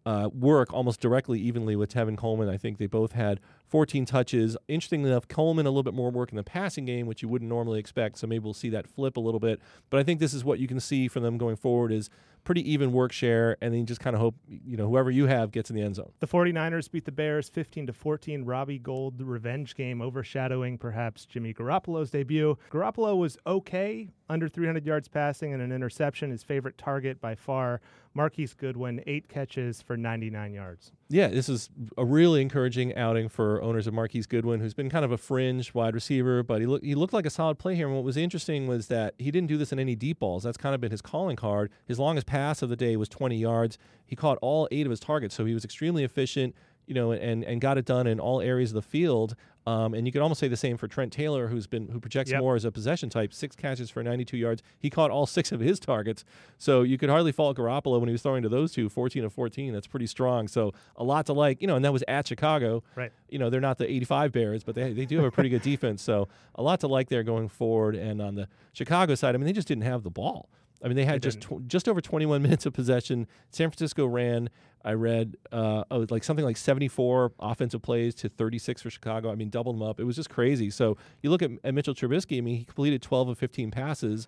uh, 0.06 0.30
work 0.34 0.74
almost 0.74 1.00
directly 1.00 1.40
evenly 1.40 1.76
with 1.76 1.94
Tevin 1.94 2.18
Coleman. 2.18 2.50
I 2.50 2.58
think 2.58 2.78
they 2.78 2.88
both 2.88 3.14
had 3.14 3.40
14 3.74 4.06
touches. 4.06 4.56
Interestingly 4.68 5.10
enough, 5.10 5.28
Coleman 5.28 5.66
a 5.66 5.70
little 5.72 5.82
bit 5.82 5.96
more 5.96 6.12
work 6.12 6.30
in 6.30 6.36
the 6.36 6.44
passing 6.44 6.86
game, 6.86 7.08
which 7.08 7.24
you 7.24 7.28
wouldn't 7.28 7.50
normally 7.50 7.80
expect. 7.80 8.20
So 8.20 8.28
maybe 8.28 8.44
we'll 8.44 8.54
see 8.54 8.70
that 8.70 8.86
flip 8.86 9.18
a 9.18 9.20
little 9.20 9.40
bit. 9.40 9.60
But 9.90 10.00
I 10.00 10.04
think 10.04 10.20
this 10.20 10.32
is 10.32 10.46
what 10.46 10.60
you 10.60 10.68
can 10.68 10.80
see 10.80 11.08
from 11.08 11.24
them 11.24 11.40
going 11.40 11.56
forward 11.56 11.92
is 11.92 12.08
pretty 12.44 12.70
even 12.72 12.92
work 12.92 13.12
share, 13.12 13.58
and 13.62 13.74
then 13.74 13.80
you 13.80 13.86
just 13.88 14.02
kind 14.02 14.16
of 14.16 14.22
hope 14.22 14.36
you 14.48 14.78
know 14.78 14.88
whoever 14.88 15.10
you 15.10 15.26
have 15.26 15.52
gets 15.52 15.72
in 15.72 15.76
the 15.76 15.82
end 15.82 15.96
zone. 15.96 16.12
The 16.20 16.28
49ers 16.28 16.92
beat 16.92 17.06
the 17.06 17.12
Bears 17.12 17.50
15 17.50 17.88
to 17.88 17.94
14. 17.94 18.46
Robbie 18.46 18.78
Gould 18.78 19.18
the 19.18 19.26
revenge 19.26 19.74
game 19.74 20.04
overshadowing 20.04 20.78
perhaps 20.78 21.26
Jimmy 21.26 21.52
Garoppolo's 21.52 22.12
debut. 22.12 22.58
Garoppolo 22.72 23.18
was 23.18 23.38
okay, 23.48 24.10
under 24.30 24.48
300 24.48 24.86
yards 24.86 25.08
passing 25.08 25.54
and 25.54 25.64
an 25.64 25.72
interception, 25.72 26.30
his 26.30 26.44
favorite 26.44 26.78
target 26.78 27.20
by 27.20 27.34
far. 27.34 27.82
Marquise 28.14 28.54
Goodwin, 28.54 29.02
8 29.08 29.28
catches 29.28 29.82
for 29.82 29.98
99 29.98 30.54
yards. 30.54 30.92
Yeah, 31.14 31.28
this 31.28 31.48
is 31.48 31.70
a 31.96 32.04
really 32.04 32.42
encouraging 32.42 32.96
outing 32.96 33.30
for 33.30 33.62
owners 33.62 33.86
of 33.86 33.94
Marquise 33.94 34.26
Goodwin, 34.26 34.62
who's 34.62 34.74
been 34.74 34.90
kind 34.90 35.06
of 35.06 35.12
a 35.12 35.18
fringe 35.20 35.72
wide 35.72 35.94
receiver, 35.94 36.42
but 36.42 36.60
he 36.60 36.66
looked 36.66 36.84
he 36.84 36.96
looked 36.96 37.14
like 37.14 37.28
a 37.28 37.30
solid 37.30 37.60
play 37.60 37.76
here. 37.76 37.86
And 37.86 37.96
what 37.96 38.04
was 38.04 38.18
interesting 38.18 38.66
was 38.66 38.88
that 38.88 39.14
he 39.20 39.30
didn't 39.30 39.48
do 39.48 39.56
this 39.56 39.72
in 39.72 39.78
any 39.78 39.96
deep 39.96 40.18
balls. 40.18 40.42
That's 40.42 40.58
kind 40.58 40.74
of 40.74 40.82
been 40.82 40.90
his 40.90 41.04
calling 41.04 41.36
card. 41.36 41.70
His 41.86 42.00
longest 42.00 42.26
pass 42.26 42.64
of 42.64 42.70
the 42.70 42.76
day 42.76 42.98
was 42.98 43.10
20 43.10 43.38
yards. 43.38 43.78
He 44.08 44.16
caught 44.16 44.40
all 44.42 44.68
eight 44.72 44.88
of 44.88 44.90
his 44.90 45.00
targets, 45.00 45.36
so 45.36 45.46
he 45.46 45.54
was 45.54 45.64
extremely 45.64 46.04
efficient. 46.04 46.56
You 46.88 46.96
know, 46.96 47.12
and 47.12 47.44
and 47.44 47.62
got 47.62 47.78
it 47.78 47.86
done 47.86 48.08
in 48.08 48.20
all 48.20 48.42
areas 48.42 48.72
of 48.72 48.76
the 48.76 48.82
field. 48.82 49.36
Um, 49.66 49.94
and 49.94 50.06
you 50.06 50.12
could 50.12 50.22
almost 50.22 50.40
say 50.42 50.50
the 50.50 50.58
same 50.58 50.76
for 50.76 50.88
Trent 50.90 51.14
Taylor, 51.14 51.48
who's 51.48 51.68
been 51.68 51.88
who 51.88 52.00
projects 52.00 52.32
Yep. 52.32 52.42
more 52.42 52.56
as 52.56 52.66
a 52.66 52.72
possession 52.72 53.10
type. 53.10 53.34
Six 53.34 53.56
catches 53.56 53.90
for 53.90 54.04
92 54.04 54.36
yards. 54.36 54.62
He 54.78 54.90
caught 54.90 55.10
all 55.10 55.26
six 55.26 55.52
of 55.54 55.62
his 55.62 55.80
targets. 55.80 56.26
So 56.58 56.82
you 56.82 56.98
could 56.98 57.10
hardly 57.10 57.32
fault 57.32 57.56
Garoppolo 57.58 58.00
when 58.00 58.10
he 58.10 58.12
was 58.12 58.22
throwing 58.22 58.44
to 58.44 58.50
those 58.50 58.74
two, 58.74 58.90
14 58.90 59.24
of 59.24 59.32
14. 59.32 59.72
That's 59.72 59.88
pretty 59.88 60.08
strong. 60.08 60.48
So 60.50 60.74
a 60.98 61.04
lot 61.04 61.26
to 61.28 61.34
like. 61.34 61.62
You 61.62 61.68
know, 61.68 61.76
and 61.78 61.86
that 61.86 61.94
was 61.94 62.04
at 62.10 62.28
Chicago. 62.28 62.84
Right. 62.96 63.12
You 63.30 63.40
know, 63.40 63.50
they're 63.50 63.62
not 63.62 63.78
the 63.78 63.90
85 63.90 64.32
Bears, 64.34 64.64
but 64.66 64.76
they 64.76 64.92
they 64.92 65.06
do 65.06 65.18
have 65.18 65.26
a 65.26 65.32
pretty 65.32 65.50
good 65.50 65.62
defense. 65.72 66.02
So 66.02 66.28
a 66.56 66.62
lot 66.62 66.82
to 66.82 66.88
like 66.88 67.08
there 67.10 67.24
going 67.24 67.48
forward. 67.48 67.96
And 67.96 68.22
on 68.22 68.36
the 68.36 68.48
Chicago 68.74 69.16
side, 69.16 69.34
I 69.34 69.38
mean, 69.38 69.46
they 69.46 69.54
just 69.54 69.68
didn't 69.70 69.84
have 69.84 70.04
the 70.04 70.10
ball. 70.12 70.50
I 70.84 70.88
mean, 70.88 70.98
they 70.98 71.06
had 71.06 71.22
They 71.22 71.28
just 71.28 71.42
tw- 71.42 71.66
just 71.66 71.88
over 71.88 72.02
21 72.02 72.42
minutes 72.44 72.66
of 72.66 72.74
possession. 72.74 73.28
San 73.50 73.70
Francisco 73.70 74.06
ran. 74.06 74.50
I 74.86 74.94
read 74.94 75.38
uh, 75.52 75.86
oh, 75.90 76.06
like 76.10 76.26
something 76.26 76.44
like 76.44 76.58
74 76.58 77.32
offensive 77.40 77.82
plays 77.82 78.14
to 78.16 78.28
36 78.28 78.82
for 78.82 78.90
Chicago. 78.90 79.32
I 79.32 79.36
mean, 79.36 79.50
doubled 79.50 79.78
them 79.78 79.84
up. 79.84 80.00
It 80.00 80.04
was 80.04 80.18
just 80.18 80.30
crazy. 80.30 80.70
So 80.70 80.98
you 81.22 81.30
look 81.30 81.42
at, 81.42 81.52
at 81.64 81.74
Mitchell 81.74 81.94
Trubisky. 81.96 82.38
I 82.38 82.42
mean, 82.42 82.58
he 82.58 82.66
completed 82.66 83.02
12 83.02 83.30
of 83.30 83.38
15 83.38 83.72
passes. 83.72 84.28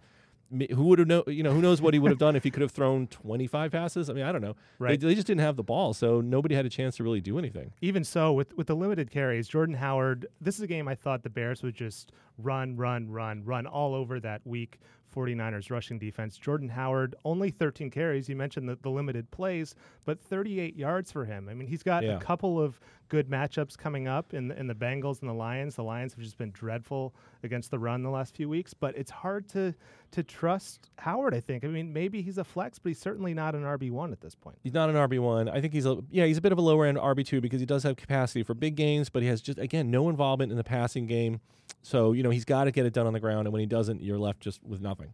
Who 0.71 0.83
would 0.83 0.99
have 0.99 1.07
know? 1.09 1.23
You 1.27 1.43
know, 1.43 1.51
who 1.51 1.61
knows 1.61 1.81
what 1.81 1.93
he 1.93 1.99
would 1.99 2.11
have 2.11 2.19
done 2.19 2.35
if 2.37 2.43
he 2.43 2.51
could 2.51 2.61
have 2.61 2.71
thrown 2.71 3.07
25 3.09 3.71
passes? 3.71 4.09
I 4.09 4.13
mean, 4.13 4.23
I 4.23 4.31
don't 4.31 4.41
know. 4.41 4.55
Right. 4.79 4.97
They, 4.97 5.07
they 5.07 5.15
just 5.15 5.27
didn't 5.27 5.41
have 5.41 5.57
the 5.57 5.63
ball, 5.63 5.93
so 5.93 6.21
nobody 6.21 6.55
had 6.55 6.65
a 6.65 6.69
chance 6.69 6.95
to 6.97 7.03
really 7.03 7.19
do 7.19 7.37
anything. 7.37 7.73
Even 7.81 8.05
so, 8.05 8.31
with, 8.31 8.55
with 8.55 8.67
the 8.67 8.75
limited 8.75 9.11
carries, 9.11 9.49
Jordan 9.49 9.75
Howard, 9.75 10.27
this 10.39 10.55
is 10.55 10.61
a 10.61 10.67
game 10.67 10.87
I 10.87 10.95
thought 10.95 11.23
the 11.23 11.29
Bears 11.29 11.63
would 11.63 11.75
just 11.75 12.11
run, 12.37 12.77
run, 12.77 13.09
run, 13.09 13.43
run 13.43 13.65
all 13.65 13.93
over 13.95 14.19
that 14.21 14.41
weak 14.45 14.79
49ers 15.15 15.71
rushing 15.71 15.97
defense. 15.97 16.37
Jordan 16.37 16.69
Howard, 16.69 17.15
only 17.23 17.49
13 17.49 17.89
carries. 17.89 18.27
You 18.27 18.35
mentioned 18.35 18.67
the, 18.67 18.77
the 18.81 18.89
limited 18.89 19.31
plays, 19.31 19.73
but 20.03 20.19
38 20.21 20.75
yards 20.75 21.11
for 21.11 21.25
him. 21.25 21.47
I 21.49 21.53
mean, 21.53 21.67
he's 21.67 21.83
got 21.83 22.03
Yeah. 22.03 22.17
a 22.17 22.19
couple 22.19 22.59
of 22.61 22.79
good 23.09 23.29
matchups 23.29 23.77
coming 23.77 24.07
up 24.07 24.33
in, 24.33 24.47
the- 24.47 24.59
in 24.59 24.67
the 24.67 24.73
Bengals 24.75 25.21
and 25.21 25.29
the 25.29 25.33
Lions. 25.33 25.75
The 25.75 25.83
Lions 25.83 26.13
have 26.13 26.23
just 26.23 26.37
been 26.37 26.51
dreadful 26.51 27.13
against 27.43 27.71
the 27.71 27.79
run 27.79 28.01
the 28.03 28.09
last 28.09 28.35
few 28.35 28.49
weeks, 28.49 28.73
but 28.73 28.95
it's 28.97 29.11
hard 29.11 29.47
to, 29.49 29.73
to 30.11 30.23
trust 30.23 30.89
Howard, 30.97 31.33
I 31.33 31.39
think. 31.39 31.63
I 31.63 31.67
mean, 31.67 31.93
maybe 31.93 32.21
he's 32.21 32.37
a 32.37 32.43
flex, 32.43 32.79
but 32.79 32.89
he's 32.89 32.99
certainly 32.99 33.33
not 33.33 33.53
an 33.55 33.63
RB1 33.63 34.11
at 34.11 34.21
this 34.21 34.35
point. 34.35 34.57
He's 34.63 34.73
not 34.73 34.89
an 34.89 34.95
RB 34.95 35.19
one. 35.19 35.47
I 35.49 35.61
think 35.61 35.73
he's 35.73 35.85
a 35.85 35.97
yeah, 36.09 36.25
he's 36.25 36.37
a 36.37 36.41
bit 36.41 36.51
of 36.51 36.57
a 36.57 36.61
lower 36.61 36.85
end 36.85 36.97
RB 36.97 37.25
two 37.25 37.41
because 37.41 37.59
he 37.59 37.65
does 37.65 37.83
have 37.83 37.95
capacity 37.97 38.43
for 38.43 38.53
big 38.53 38.75
games, 38.75 39.09
but 39.09 39.21
he 39.21 39.27
has 39.29 39.41
just 39.41 39.59
again 39.59 39.91
no 39.91 40.09
involvement 40.09 40.51
in 40.51 40.57
the 40.57 40.63
passing 40.63 41.05
game. 41.05 41.39
So 41.83 42.13
you 42.13 42.23
know 42.23 42.29
he's 42.31 42.45
got 42.45 42.63
to 42.65 42.71
get 42.71 42.85
it 42.85 42.93
done 42.93 43.07
on 43.07 43.13
the 43.13 43.19
ground, 43.19 43.47
and 43.47 43.53
when 43.53 43.59
he 43.59 43.65
doesn't, 43.65 44.01
you're 44.01 44.17
left 44.19 44.39
just 44.39 44.63
with 44.63 44.81
nothing. 44.81 45.13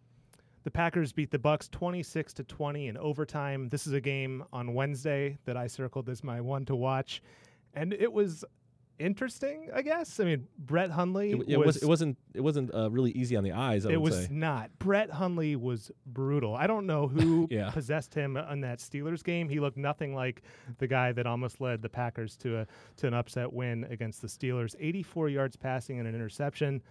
The 0.63 0.71
Packers 0.71 1.11
beat 1.11 1.31
the 1.31 1.39
Bucks 1.39 1.67
26 1.69 2.33
to 2.33 2.43
20 2.43 2.88
in 2.89 2.97
overtime. 2.97 3.67
This 3.69 3.88
is 3.88 3.93
a 3.93 4.01
game 4.01 4.43
on 4.53 4.75
Wednesday 4.75 5.39
that 5.45 5.57
I 5.57 5.65
circled 5.65 6.07
as 6.07 6.23
my 6.23 6.39
one 6.39 6.65
to 6.65 6.75
watch, 6.75 7.23
and 7.73 7.94
it 7.94 8.12
was 8.12 8.44
interesting. 9.00 9.69
I 9.73 9.81
guess. 9.81 10.19
I 10.19 10.25
mean, 10.25 10.47
Brett 10.59 10.91
Hundley 10.91 11.31
It, 11.31 11.50
it 11.50 11.57
was. 11.57 11.77
it 11.77 11.88
wasn't 11.88 12.18
it 12.33 12.41
wasn't 12.41 12.73
uh, 12.73 12.89
really 12.91 13.12
easy 13.12 13.35
on 13.35 13.44
the 13.44 13.51
eyes. 13.51 13.85
I 13.85 13.91
it 13.91 14.01
was 14.01 14.15
say. 14.15 14.27
not. 14.29 14.69
Brett 14.79 15.09
Hundley 15.09 15.56
was 15.56 15.91
brutal. 16.06 16.56
I 16.56 16.68
don't 16.68 16.85
know 16.85 17.07
who 17.07 17.47
Yeah. 17.51 17.71
possessed 17.71 18.13
him 18.13 18.38
on 18.38 18.62
that 18.62 18.79
Steelers 18.79 19.23
game. 19.23 19.50
He 19.50 19.59
looked 19.59 19.77
nothing 19.77 20.13
like 20.13 20.44
the 20.77 20.88
guy 20.88 21.12
that 21.13 21.25
almost 21.25 21.60
led 21.62 21.81
the 21.81 21.89
Packers 21.89 22.38
to 22.38 22.60
a 22.60 22.67
to 22.98 23.07
an 23.07 23.13
upset 23.13 23.51
win 23.51 23.86
against 23.89 24.22
the 24.22 24.27
Steelers. 24.27 24.75
84 24.79 25.29
yards 25.29 25.55
passing 25.55 26.00
and 26.00 26.07
an 26.07 26.13
interception. 26.15 26.81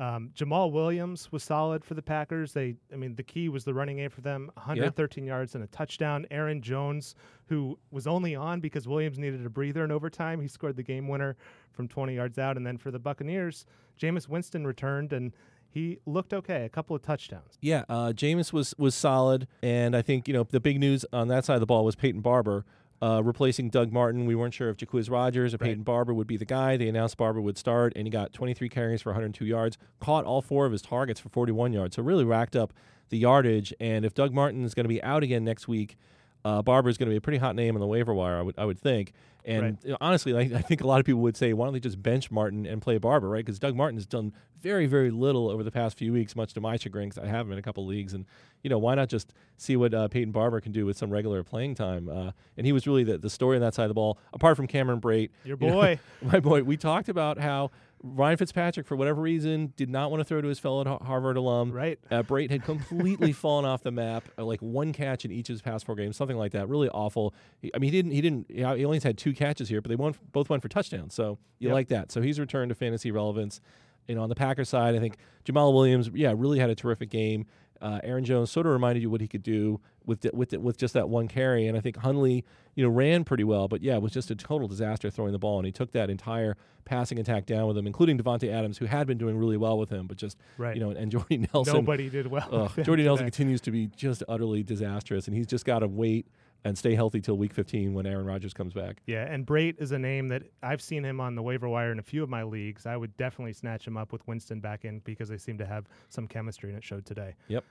Um, 0.00 0.30
Jamaal 0.34 0.72
Williams 0.72 1.30
was 1.30 1.44
solid 1.44 1.84
for 1.84 1.92
the 1.92 2.00
Packers. 2.00 2.54
They, 2.54 2.74
I 2.90 2.96
mean, 2.96 3.14
the 3.16 3.22
key 3.22 3.50
was 3.50 3.64
the 3.64 3.74
running 3.74 3.98
game 3.98 4.08
for 4.08 4.22
them. 4.22 4.50
113 4.54 5.26
yards 5.26 5.54
and 5.54 5.62
a 5.62 5.66
touchdown. 5.66 6.24
Aaron 6.30 6.62
Jones, 6.62 7.14
who 7.48 7.78
was 7.90 8.06
only 8.06 8.34
on 8.34 8.60
because 8.60 8.88
Williams 8.88 9.18
needed 9.18 9.44
a 9.44 9.50
breather 9.50 9.84
in 9.84 9.90
overtime, 9.90 10.40
he 10.40 10.48
scored 10.48 10.76
the 10.76 10.82
game 10.82 11.06
winner 11.06 11.36
from 11.70 11.86
20 11.86 12.14
yards 12.14 12.38
out. 12.38 12.56
And 12.56 12.66
then 12.66 12.78
for 12.78 12.90
the 12.90 12.98
Buccaneers, 12.98 13.66
Jameis 14.00 14.26
Winston 14.26 14.66
returned 14.66 15.12
and 15.12 15.32
he 15.68 15.98
looked 16.06 16.32
okay. 16.32 16.64
A 16.64 16.70
couple 16.70 16.96
of 16.96 17.02
touchdowns. 17.02 17.58
Yeah, 17.60 17.84
uh, 17.88 18.12
Jameis 18.12 18.52
was 18.52 18.74
was 18.76 18.94
solid, 18.94 19.46
and 19.62 19.94
I 19.94 20.02
think 20.02 20.26
you 20.26 20.34
know 20.34 20.42
the 20.42 20.58
big 20.58 20.80
news 20.80 21.04
on 21.12 21.28
that 21.28 21.44
side 21.44 21.54
of 21.54 21.60
the 21.60 21.66
ball 21.66 21.84
was 21.84 21.94
Peyton 21.94 22.22
Barber. 22.22 22.64
Uh, 23.02 23.22
replacing 23.24 23.70
Doug 23.70 23.92
Martin, 23.92 24.26
we 24.26 24.34
weren't 24.34 24.52
sure 24.52 24.68
if 24.68 24.76
Jacquizz 24.76 25.10
Rodgers 25.10 25.54
or 25.54 25.56
Right. 25.56 25.68
Peyton 25.68 25.84
Barber 25.84 26.12
would 26.12 26.26
be 26.26 26.36
the 26.36 26.44
guy. 26.44 26.76
They 26.76 26.88
announced 26.88 27.16
Barber 27.16 27.40
would 27.40 27.56
start, 27.56 27.94
and 27.96 28.06
he 28.06 28.10
got 28.10 28.32
23 28.34 28.68
carries 28.68 29.00
for 29.02 29.10
102 29.10 29.46
yards, 29.46 29.78
caught 30.00 30.26
all 30.26 30.42
four 30.42 30.66
of 30.66 30.72
his 30.72 30.82
targets 30.82 31.18
for 31.18 31.30
41 31.30 31.72
yards. 31.72 31.96
So 31.96 32.02
really 32.02 32.24
racked 32.24 32.54
up 32.54 32.74
the 33.08 33.16
yardage. 33.16 33.72
And 33.80 34.04
if 34.04 34.12
Doug 34.12 34.34
Martin 34.34 34.64
is 34.64 34.74
going 34.74 34.84
to 34.84 34.88
be 34.88 35.02
out 35.02 35.22
again 35.22 35.44
next 35.44 35.66
week, 35.66 35.96
uh, 36.44 36.62
Barber 36.62 36.88
is 36.88 36.98
going 36.98 37.08
to 37.08 37.12
be 37.12 37.16
a 37.16 37.20
pretty 37.20 37.38
hot 37.38 37.54
name 37.56 37.74
on 37.76 37.80
the 37.80 37.86
waiver 37.86 38.14
wire, 38.14 38.38
I 38.38 38.42
would 38.42 38.58
I 38.58 38.64
would 38.64 38.78
think. 38.78 39.12
And 39.44 39.62
Right. 39.62 39.76
you 39.84 39.90
know, 39.92 39.96
honestly, 40.02 40.36
I, 40.36 40.58
I 40.58 40.62
think 40.62 40.82
a 40.82 40.86
lot 40.86 41.00
of 41.00 41.06
people 41.06 41.22
would 41.22 41.36
say, 41.36 41.54
why 41.54 41.64
don't 41.64 41.72
they 41.72 41.80
just 41.80 42.02
bench 42.02 42.30
Martin 42.30 42.66
and 42.66 42.82
play 42.82 42.98
Barber, 42.98 43.28
right? 43.28 43.44
Because 43.44 43.58
Doug 43.58 43.74
Martin 43.74 43.96
has 43.96 44.04
done 44.04 44.34
very, 44.60 44.84
very 44.84 45.10
little 45.10 45.48
over 45.48 45.62
the 45.62 45.70
past 45.70 45.96
few 45.96 46.12
weeks, 46.12 46.36
much 46.36 46.52
to 46.52 46.60
my 46.60 46.76
chagrin, 46.76 47.08
because 47.08 47.24
I 47.24 47.26
have 47.26 47.46
him 47.46 47.52
in 47.52 47.58
a 47.58 47.62
couple 47.62 47.86
leagues. 47.86 48.12
And, 48.12 48.26
you 48.62 48.68
know, 48.68 48.76
why 48.76 48.94
not 48.94 49.08
just 49.08 49.32
see 49.56 49.76
what 49.76 49.94
uh, 49.94 50.08
Peyton 50.08 50.30
Barber 50.30 50.60
can 50.60 50.72
do 50.72 50.84
with 50.84 50.98
some 50.98 51.08
regular 51.10 51.42
playing 51.42 51.74
time? 51.74 52.10
Uh, 52.10 52.32
and 52.58 52.66
he 52.66 52.72
was 52.72 52.86
really 52.86 53.02
the, 53.02 53.16
the 53.16 53.30
story 53.30 53.56
on 53.56 53.62
that 53.62 53.72
side 53.72 53.84
of 53.84 53.88
the 53.88 53.94
ball, 53.94 54.18
apart 54.34 54.58
from 54.58 54.66
Cameron 54.66 55.00
Brate. 55.00 55.30
Your 55.44 55.56
you 55.58 55.68
know, 55.68 55.72
boy. 55.72 55.98
my 56.22 56.38
boy. 56.38 56.62
We 56.62 56.76
talked 56.76 57.08
about 57.08 57.38
how 57.38 57.70
Ryan 58.02 58.38
Fitzpatrick, 58.38 58.86
for 58.86 58.96
whatever 58.96 59.20
reason, 59.20 59.72
did 59.76 59.90
not 59.90 60.10
want 60.10 60.20
to 60.20 60.24
throw 60.24 60.40
to 60.40 60.48
his 60.48 60.58
fellow 60.58 60.98
Harvard 61.02 61.36
alum. 61.36 61.70
Right. 61.70 61.98
Uh, 62.10 62.22
Brate 62.22 62.50
had 62.50 62.62
completely 62.64 63.32
fallen 63.34 63.64
off 63.66 63.82
the 63.82 63.90
map, 63.90 64.24
uh, 64.38 64.44
like 64.44 64.60
one 64.60 64.92
catch 64.92 65.24
in 65.24 65.30
each 65.30 65.50
of 65.50 65.54
his 65.54 65.62
past 65.62 65.84
four 65.84 65.94
games, 65.94 66.16
something 66.16 66.36
like 66.38 66.52
that. 66.52 66.68
Really 66.68 66.88
awful. 66.88 67.34
I 67.74 67.78
mean, 67.78 67.92
he 67.92 67.98
didn't. 67.98 68.12
He 68.12 68.20
didn't. 68.20 68.46
He 68.50 68.64
only 68.64 69.00
had 69.00 69.18
two 69.18 69.34
catches 69.34 69.68
here, 69.68 69.82
but 69.82 69.90
they 69.90 69.96
won, 69.96 70.14
both 70.32 70.48
went 70.48 70.62
for 70.62 70.68
touchdowns. 70.68 71.14
So 71.14 71.38
you 71.58 71.68
Yep. 71.68 71.74
like 71.74 71.88
that. 71.88 72.10
So 72.12 72.22
he's 72.22 72.40
returned 72.40 72.70
to 72.70 72.74
fantasy 72.74 73.10
relevance. 73.10 73.60
You 74.08 74.14
know, 74.14 74.22
on 74.22 74.28
the 74.28 74.34
Packers 74.34 74.68
side, 74.68 74.94
I 74.96 74.98
think 74.98 75.18
Jamaal 75.44 75.72
Williams, 75.74 76.10
yeah, 76.14 76.32
really 76.36 76.58
had 76.58 76.70
a 76.70 76.74
terrific 76.74 77.10
game. 77.10 77.46
Uh, 77.80 78.00
Aaron 78.04 78.24
Jones 78.24 78.50
sort 78.50 78.66
of 78.66 78.72
reminded 78.72 79.02
you 79.02 79.10
what 79.10 79.20
he 79.20 79.28
could 79.28 79.42
do 79.42 79.80
with 80.04 80.20
the, 80.22 80.30
with 80.34 80.50
the, 80.50 80.60
with 80.60 80.76
just 80.76 80.94
that 80.94 81.08
one 81.08 81.28
carry, 81.28 81.66
and 81.66 81.76
I 81.76 81.80
think 81.80 81.96
Hundley, 81.98 82.44
you 82.74 82.84
know, 82.84 82.90
ran 82.90 83.24
pretty 83.24 83.44
well, 83.44 83.68
but 83.68 83.82
yeah, 83.82 83.94
it 83.96 84.02
was 84.02 84.12
just 84.12 84.30
a 84.30 84.34
total 84.34 84.68
disaster 84.68 85.10
throwing 85.10 85.32
the 85.32 85.38
ball, 85.38 85.58
and 85.58 85.66
he 85.66 85.72
took 85.72 85.92
that 85.92 86.10
entire 86.10 86.56
passing 86.84 87.18
attack 87.18 87.46
down 87.46 87.66
with 87.68 87.76
him, 87.78 87.86
including 87.86 88.18
Davante 88.18 88.50
Adams, 88.52 88.78
who 88.78 88.86
had 88.86 89.06
been 89.06 89.18
doing 89.18 89.36
really 89.36 89.56
well 89.56 89.78
with 89.78 89.90
him, 89.90 90.06
but 90.06 90.16
just 90.16 90.36
Right. 90.58 90.74
you 90.76 90.80
know, 90.82 90.90
and 90.90 91.10
Jordy 91.12 91.38
Nelson. 91.54 91.74
Nobody 91.74 92.08
did 92.10 92.26
well. 92.26 92.48
Ugh, 92.76 92.84
Jordy 92.84 93.04
Nelson 93.04 93.26
continues 93.26 93.60
to 93.62 93.70
be 93.70 93.86
just 93.96 94.22
utterly 94.28 94.62
disastrous, 94.62 95.26
and 95.28 95.36
he's 95.36 95.46
just 95.46 95.64
got 95.64 95.78
to 95.80 95.86
wait 95.88 96.26
and 96.64 96.76
stay 96.76 96.94
healthy 96.94 97.20
till 97.20 97.36
Week 97.36 97.52
15 97.52 97.94
when 97.94 98.06
Aaron 98.06 98.26
Rodgers 98.26 98.52
comes 98.52 98.72
back. 98.72 99.02
Yeah, 99.06 99.24
and 99.24 99.46
Brate 99.46 99.80
is 99.80 99.92
a 99.92 99.98
name 99.98 100.28
that 100.28 100.44
I've 100.62 100.82
seen 100.82 101.04
him 101.04 101.20
on 101.20 101.34
the 101.34 101.42
waiver 101.42 101.68
wire 101.68 101.92
in 101.92 101.98
a 101.98 102.02
few 102.02 102.22
of 102.22 102.28
my 102.28 102.42
leagues. 102.42 102.86
I 102.86 102.96
would 102.96 103.16
definitely 103.16 103.52
snatch 103.52 103.86
him 103.86 103.96
up 103.96 104.12
with 104.12 104.26
Winston 104.26 104.60
back 104.60 104.84
in 104.84 105.00
because 105.00 105.28
they 105.28 105.38
seem 105.38 105.58
to 105.58 105.66
have 105.66 105.86
some 106.08 106.26
chemistry, 106.26 106.70
and 106.70 106.78
it 106.78 106.84
showed 106.84 107.06
today. 107.06 107.34
Yep. 107.48 107.64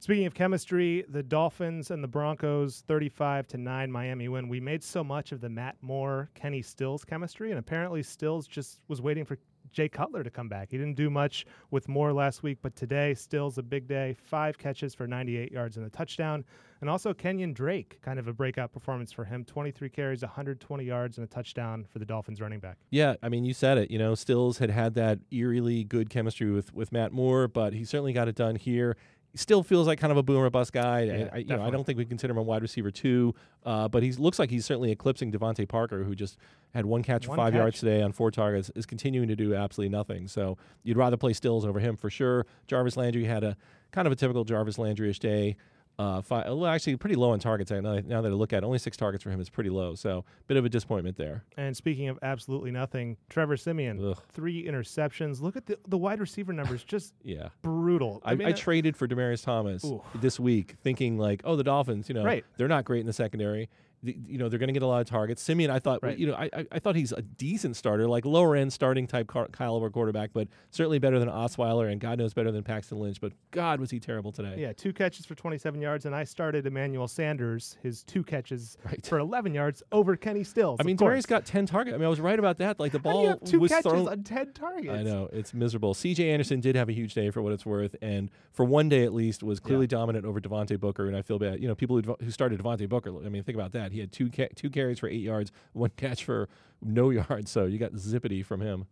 Speaking 0.00 0.26
of 0.26 0.34
chemistry, 0.34 1.04
the 1.08 1.22
Dolphins 1.22 1.90
and 1.90 2.04
the 2.04 2.08
Broncos, 2.08 2.82
35 2.86 3.46
to 3.48 3.56
9 3.56 3.90
Miami 3.90 4.28
win. 4.28 4.48
We 4.48 4.60
made 4.60 4.82
so 4.82 5.02
much 5.02 5.32
of 5.32 5.40
the 5.40 5.48
Matt 5.48 5.76
Moore, 5.80 6.28
Kenny 6.34 6.60
Stills 6.60 7.04
chemistry, 7.04 7.50
and 7.50 7.58
apparently 7.58 8.02
Stills 8.02 8.46
just 8.46 8.80
was 8.88 9.00
waiting 9.00 9.24
for 9.24 9.38
Jay 9.74 9.88
Cutler 9.88 10.22
to 10.22 10.30
come 10.30 10.48
back. 10.48 10.70
He 10.70 10.78
didn't 10.78 10.96
do 10.96 11.10
much 11.10 11.44
with 11.70 11.88
Moore 11.88 12.12
last 12.12 12.42
week, 12.42 12.58
but 12.62 12.74
today, 12.76 13.12
Stills 13.14 13.58
a 13.58 13.62
big 13.62 13.86
day. 13.86 14.16
Five 14.24 14.56
catches 14.56 14.94
for 14.94 15.06
98 15.06 15.52
yards 15.52 15.76
and 15.76 15.84
a 15.84 15.90
touchdown. 15.90 16.44
And 16.80 16.88
also 16.88 17.12
Kenyon 17.12 17.52
Drake, 17.52 18.00
kind 18.02 18.18
of 18.18 18.28
a 18.28 18.32
breakout 18.32 18.72
performance 18.72 19.12
for 19.12 19.24
him. 19.24 19.44
23 19.44 19.88
carries, 19.88 20.22
120 20.22 20.84
yards, 20.84 21.18
and 21.18 21.24
a 21.24 21.28
touchdown 21.28 21.86
for 21.90 21.98
the 21.98 22.04
Dolphins 22.04 22.40
running 22.40 22.60
back. 22.60 22.76
Yeah, 22.90 23.14
I 23.22 23.28
mean, 23.28 23.44
you 23.44 23.54
said 23.54 23.78
it. 23.78 23.90
You 23.90 23.98
know, 23.98 24.14
Stills 24.14 24.58
had 24.58 24.70
had 24.70 24.94
that 24.94 25.18
eerily 25.30 25.84
good 25.84 26.10
chemistry 26.10 26.50
with 26.50 26.74
with 26.74 26.92
Matt 26.92 27.12
Moore, 27.12 27.48
but 27.48 27.72
he 27.72 27.84
certainly 27.84 28.12
got 28.12 28.28
it 28.28 28.36
done 28.36 28.56
here. 28.56 28.96
He 29.34 29.38
still 29.38 29.64
feels 29.64 29.88
like 29.88 29.98
kind 29.98 30.12
of 30.12 30.16
a 30.16 30.22
boomer 30.22 30.48
bust 30.48 30.72
guy. 30.72 31.00
Yeah, 31.02 31.28
I, 31.32 31.34
I, 31.34 31.38
you 31.38 31.46
know, 31.46 31.60
I 31.60 31.68
don't 31.70 31.82
think 31.82 31.98
we 31.98 32.04
consider 32.04 32.30
him 32.30 32.38
a 32.38 32.42
wide 32.42 32.62
receiver 32.62 32.92
two, 32.92 33.34
uh, 33.66 33.88
but 33.88 34.04
he 34.04 34.12
looks 34.12 34.38
like 34.38 34.48
he's 34.48 34.64
certainly 34.64 34.92
eclipsing 34.92 35.32
DeVante 35.32 35.68
Parker, 35.68 36.04
who 36.04 36.14
just 36.14 36.38
had 36.72 36.86
one 36.86 37.02
catch 37.02 37.24
for 37.24 37.30
One 37.30 37.38
five 37.38 37.52
catch. 37.52 37.58
yards 37.58 37.80
today 37.80 38.00
on 38.00 38.12
four 38.12 38.30
targets, 38.30 38.70
is 38.76 38.86
continuing 38.86 39.26
to 39.26 39.34
do 39.34 39.52
absolutely 39.52 39.88
nothing. 39.90 40.28
So 40.28 40.56
you'd 40.84 40.96
rather 40.96 41.16
play 41.16 41.32
Stills 41.32 41.66
over 41.66 41.80
him 41.80 41.96
for 41.96 42.10
sure. 42.10 42.46
Jarvis 42.68 42.96
Landry 42.96 43.24
had 43.24 43.42
a 43.42 43.56
kind 43.90 44.06
of 44.06 44.12
a 44.12 44.16
typical 44.16 44.44
Jarvis 44.44 44.78
Landry-ish 44.78 45.18
day. 45.18 45.56
Uh, 45.98 46.20
five, 46.20 46.46
well, 46.46 46.66
actually, 46.66 46.96
pretty 46.96 47.14
low 47.14 47.30
on 47.30 47.38
targets. 47.38 47.70
Now, 47.70 47.80
now 47.80 48.20
that 48.20 48.28
I 48.28 48.34
look 48.34 48.52
at 48.52 48.62
it, 48.62 48.66
only 48.66 48.78
six 48.78 48.96
targets 48.96 49.22
for 49.22 49.30
him 49.30 49.40
is 49.40 49.48
pretty 49.48 49.70
low. 49.70 49.94
So, 49.94 50.24
bit 50.48 50.56
of 50.56 50.64
a 50.64 50.68
disappointment 50.68 51.16
there. 51.16 51.44
And 51.56 51.76
speaking 51.76 52.08
of 52.08 52.18
absolutely 52.22 52.72
nothing, 52.72 53.16
Trevor 53.28 53.56
Siemian, 53.56 54.04
Ugh. 54.04 54.18
three 54.32 54.66
interceptions. 54.66 55.40
Look 55.40 55.56
at 55.56 55.66
the, 55.66 55.78
the 55.86 55.96
wide 55.98 56.18
receiver 56.18 56.52
numbers, 56.52 56.82
just 56.82 57.14
Yeah. 57.22 57.50
brutal. 57.62 58.20
I, 58.24 58.32
I, 58.32 58.34
mean, 58.34 58.48
uh, 58.48 58.56
traded 58.56 58.96
for 58.96 59.06
Demaryius 59.06 59.44
Thomas 59.44 59.84
Ooh. 59.84 60.02
this 60.16 60.40
week, 60.40 60.74
thinking 60.82 61.16
like, 61.16 61.42
oh, 61.44 61.54
the 61.54 61.64
Dolphins, 61.64 62.08
you 62.08 62.14
know, 62.14 62.24
Right. 62.24 62.44
they're 62.56 62.68
not 62.68 62.84
great 62.84 63.00
in 63.00 63.06
the 63.06 63.12
secondary. 63.12 63.68
The, 64.04 64.16
you 64.26 64.38
know, 64.38 64.48
they're 64.48 64.58
going 64.58 64.68
to 64.68 64.72
get 64.72 64.82
a 64.82 64.86
lot 64.86 65.00
of 65.00 65.06
targets. 65.08 65.42
Siemian, 65.42 65.70
I 65.70 65.78
thought, 65.78 66.00
Right. 66.02 66.16
you 66.18 66.26
know, 66.26 66.34
I, 66.34 66.50
I, 66.52 66.66
I 66.72 66.78
thought 66.78 66.94
he's 66.94 67.10
a 67.12 67.22
decent 67.22 67.74
starter, 67.76 68.06
like 68.06 68.24
lower 68.24 68.54
end 68.54 68.72
starting 68.72 69.06
type 69.06 69.26
car- 69.26 69.48
caliber 69.48 69.88
quarterback, 69.90 70.30
but 70.32 70.48
certainly 70.70 70.98
better 70.98 71.18
than 71.18 71.28
Osweiler, 71.28 71.90
and 71.90 72.00
God 72.00 72.18
knows 72.18 72.34
better 72.34 72.52
than 72.52 72.62
Paxton 72.62 72.98
Lynch. 72.98 73.20
But 73.20 73.32
God, 73.50 73.80
was 73.80 73.90
he 73.90 73.98
terrible 73.98 74.30
today? 74.30 74.56
Yeah, 74.58 74.72
two 74.72 74.92
catches 74.92 75.24
for 75.26 75.34
27 75.34 75.80
yards, 75.80 76.04
and 76.06 76.14
I 76.14 76.24
started 76.24 76.66
Emmanuel 76.66 77.08
Sanders, 77.08 77.76
his 77.82 78.02
two 78.04 78.22
catches 78.22 78.76
Right. 78.84 79.04
for 79.06 79.18
11 79.18 79.54
yards 79.54 79.82
over 79.90 80.16
Kenny 80.16 80.44
Stills. 80.44 80.78
I 80.80 80.82
mean. 80.84 80.96
Demaryius 80.98 81.26
got 81.26 81.44
ten 81.46 81.66
targets. 81.66 81.94
I 81.94 81.98
mean, 81.98 82.06
I 82.06 82.10
was 82.10 82.20
right 82.20 82.38
about 82.38 82.58
that. 82.58 82.78
Like 82.78 82.92
the 82.92 82.98
How 82.98 83.12
do 83.12 83.18
you 83.20 83.24
ball 83.30 83.38
two 83.38 83.58
was 83.60 83.70
catches 83.70 83.90
thrown. 83.90 84.08
on 84.08 84.22
10 84.22 84.52
targets? 84.52 84.92
I 84.92 85.02
know 85.02 85.28
it's 85.32 85.52
miserable. 85.54 85.94
C.J. 85.94 86.30
Anderson 86.30 86.60
did 86.60 86.76
have 86.76 86.88
a 86.88 86.92
huge 86.92 87.14
day 87.14 87.30
for 87.30 87.40
what 87.42 87.52
it's 87.52 87.64
worth, 87.66 87.96
and 88.02 88.30
for 88.52 88.64
one 88.64 88.88
day 88.88 89.04
at 89.04 89.12
least 89.14 89.42
was 89.42 89.60
clearly 89.60 89.86
dominant 89.86 90.24
over 90.26 90.40
Devontae 90.40 90.78
Booker. 90.78 91.06
And 91.06 91.16
I 91.16 91.22
feel 91.22 91.38
bad. 91.38 91.60
You 91.60 91.68
know, 91.68 91.74
people 91.74 92.00
who, 92.00 92.16
who 92.22 92.30
started 92.30 92.60
Devontae 92.62 92.88
Booker. 92.88 93.10
I 93.24 93.28
mean, 93.28 93.42
think 93.42 93.56
about 93.56 93.72
that. 93.72 93.92
He 93.94 94.00
had 94.00 94.12
two 94.12 94.28
ca- 94.28 94.48
two 94.54 94.70
carries 94.70 94.98
for 94.98 95.08
eight 95.08 95.20
yards, 95.22 95.52
one 95.72 95.90
catch 95.96 96.24
for 96.24 96.48
no 96.82 97.10
yards. 97.10 97.50
So 97.50 97.64
you 97.64 97.78
got 97.78 97.92
zippity 97.92 98.44
from 98.44 98.60
him. 98.60 98.86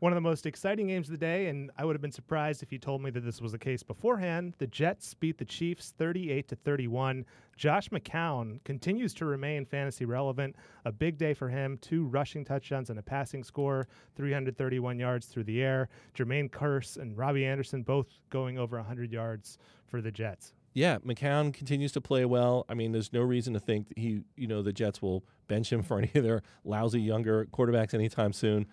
One 0.00 0.10
of 0.10 0.16
the 0.16 0.20
most 0.20 0.46
exciting 0.46 0.88
games 0.88 1.06
of 1.06 1.12
the 1.12 1.18
day, 1.18 1.46
and 1.46 1.70
I 1.78 1.84
would 1.84 1.94
have 1.94 2.02
been 2.02 2.10
surprised 2.10 2.60
if 2.60 2.72
you 2.72 2.78
told 2.78 3.02
me 3.02 3.10
that 3.10 3.20
this 3.20 3.40
was 3.40 3.52
the 3.52 3.58
case 3.58 3.84
beforehand. 3.84 4.54
The 4.58 4.66
Jets 4.66 5.14
beat 5.14 5.38
the 5.38 5.44
Chiefs 5.44 5.94
38 5.96 6.48
to 6.48 6.56
31. 6.56 7.24
Josh 7.56 7.88
McCown 7.90 8.58
continues 8.64 9.14
to 9.14 9.26
remain 9.26 9.64
fantasy 9.64 10.04
relevant. 10.04 10.56
A 10.86 10.90
big 10.90 11.18
day 11.18 11.34
for 11.34 11.48
him. 11.48 11.78
Two 11.80 12.06
rushing 12.06 12.44
touchdowns 12.44 12.90
and 12.90 12.98
a 12.98 13.02
passing 13.02 13.44
score, 13.44 13.86
331 14.16 14.98
yards 14.98 15.26
through 15.26 15.44
the 15.44 15.62
air. 15.62 15.88
Jermaine 16.18 16.50
Kearse 16.50 16.96
and 16.96 17.16
Robbie 17.16 17.46
Anderson 17.46 17.84
both 17.84 18.08
going 18.28 18.58
over 18.58 18.76
100 18.78 19.12
yards 19.12 19.58
for 19.86 20.00
the 20.00 20.10
Jets. 20.10 20.52
Yeah, 20.76 20.98
McCown 20.98 21.54
continues 21.54 21.92
to 21.92 22.02
play 22.02 22.26
well. 22.26 22.66
I 22.68 22.74
mean, 22.74 22.92
there's 22.92 23.10
no 23.10 23.22
reason 23.22 23.54
to 23.54 23.60
think 23.60 23.88
that 23.88 23.96
he, 23.96 24.20
you 24.36 24.46
know, 24.46 24.60
the 24.60 24.74
Jets 24.74 25.00
will 25.00 25.24
bench 25.48 25.72
him 25.72 25.82
for 25.82 25.96
any 25.96 26.10
of 26.14 26.22
their 26.22 26.42
lousy 26.64 27.00
younger 27.00 27.46
quarterbacks 27.46 27.94
anytime 27.94 28.34
soon. 28.34 28.66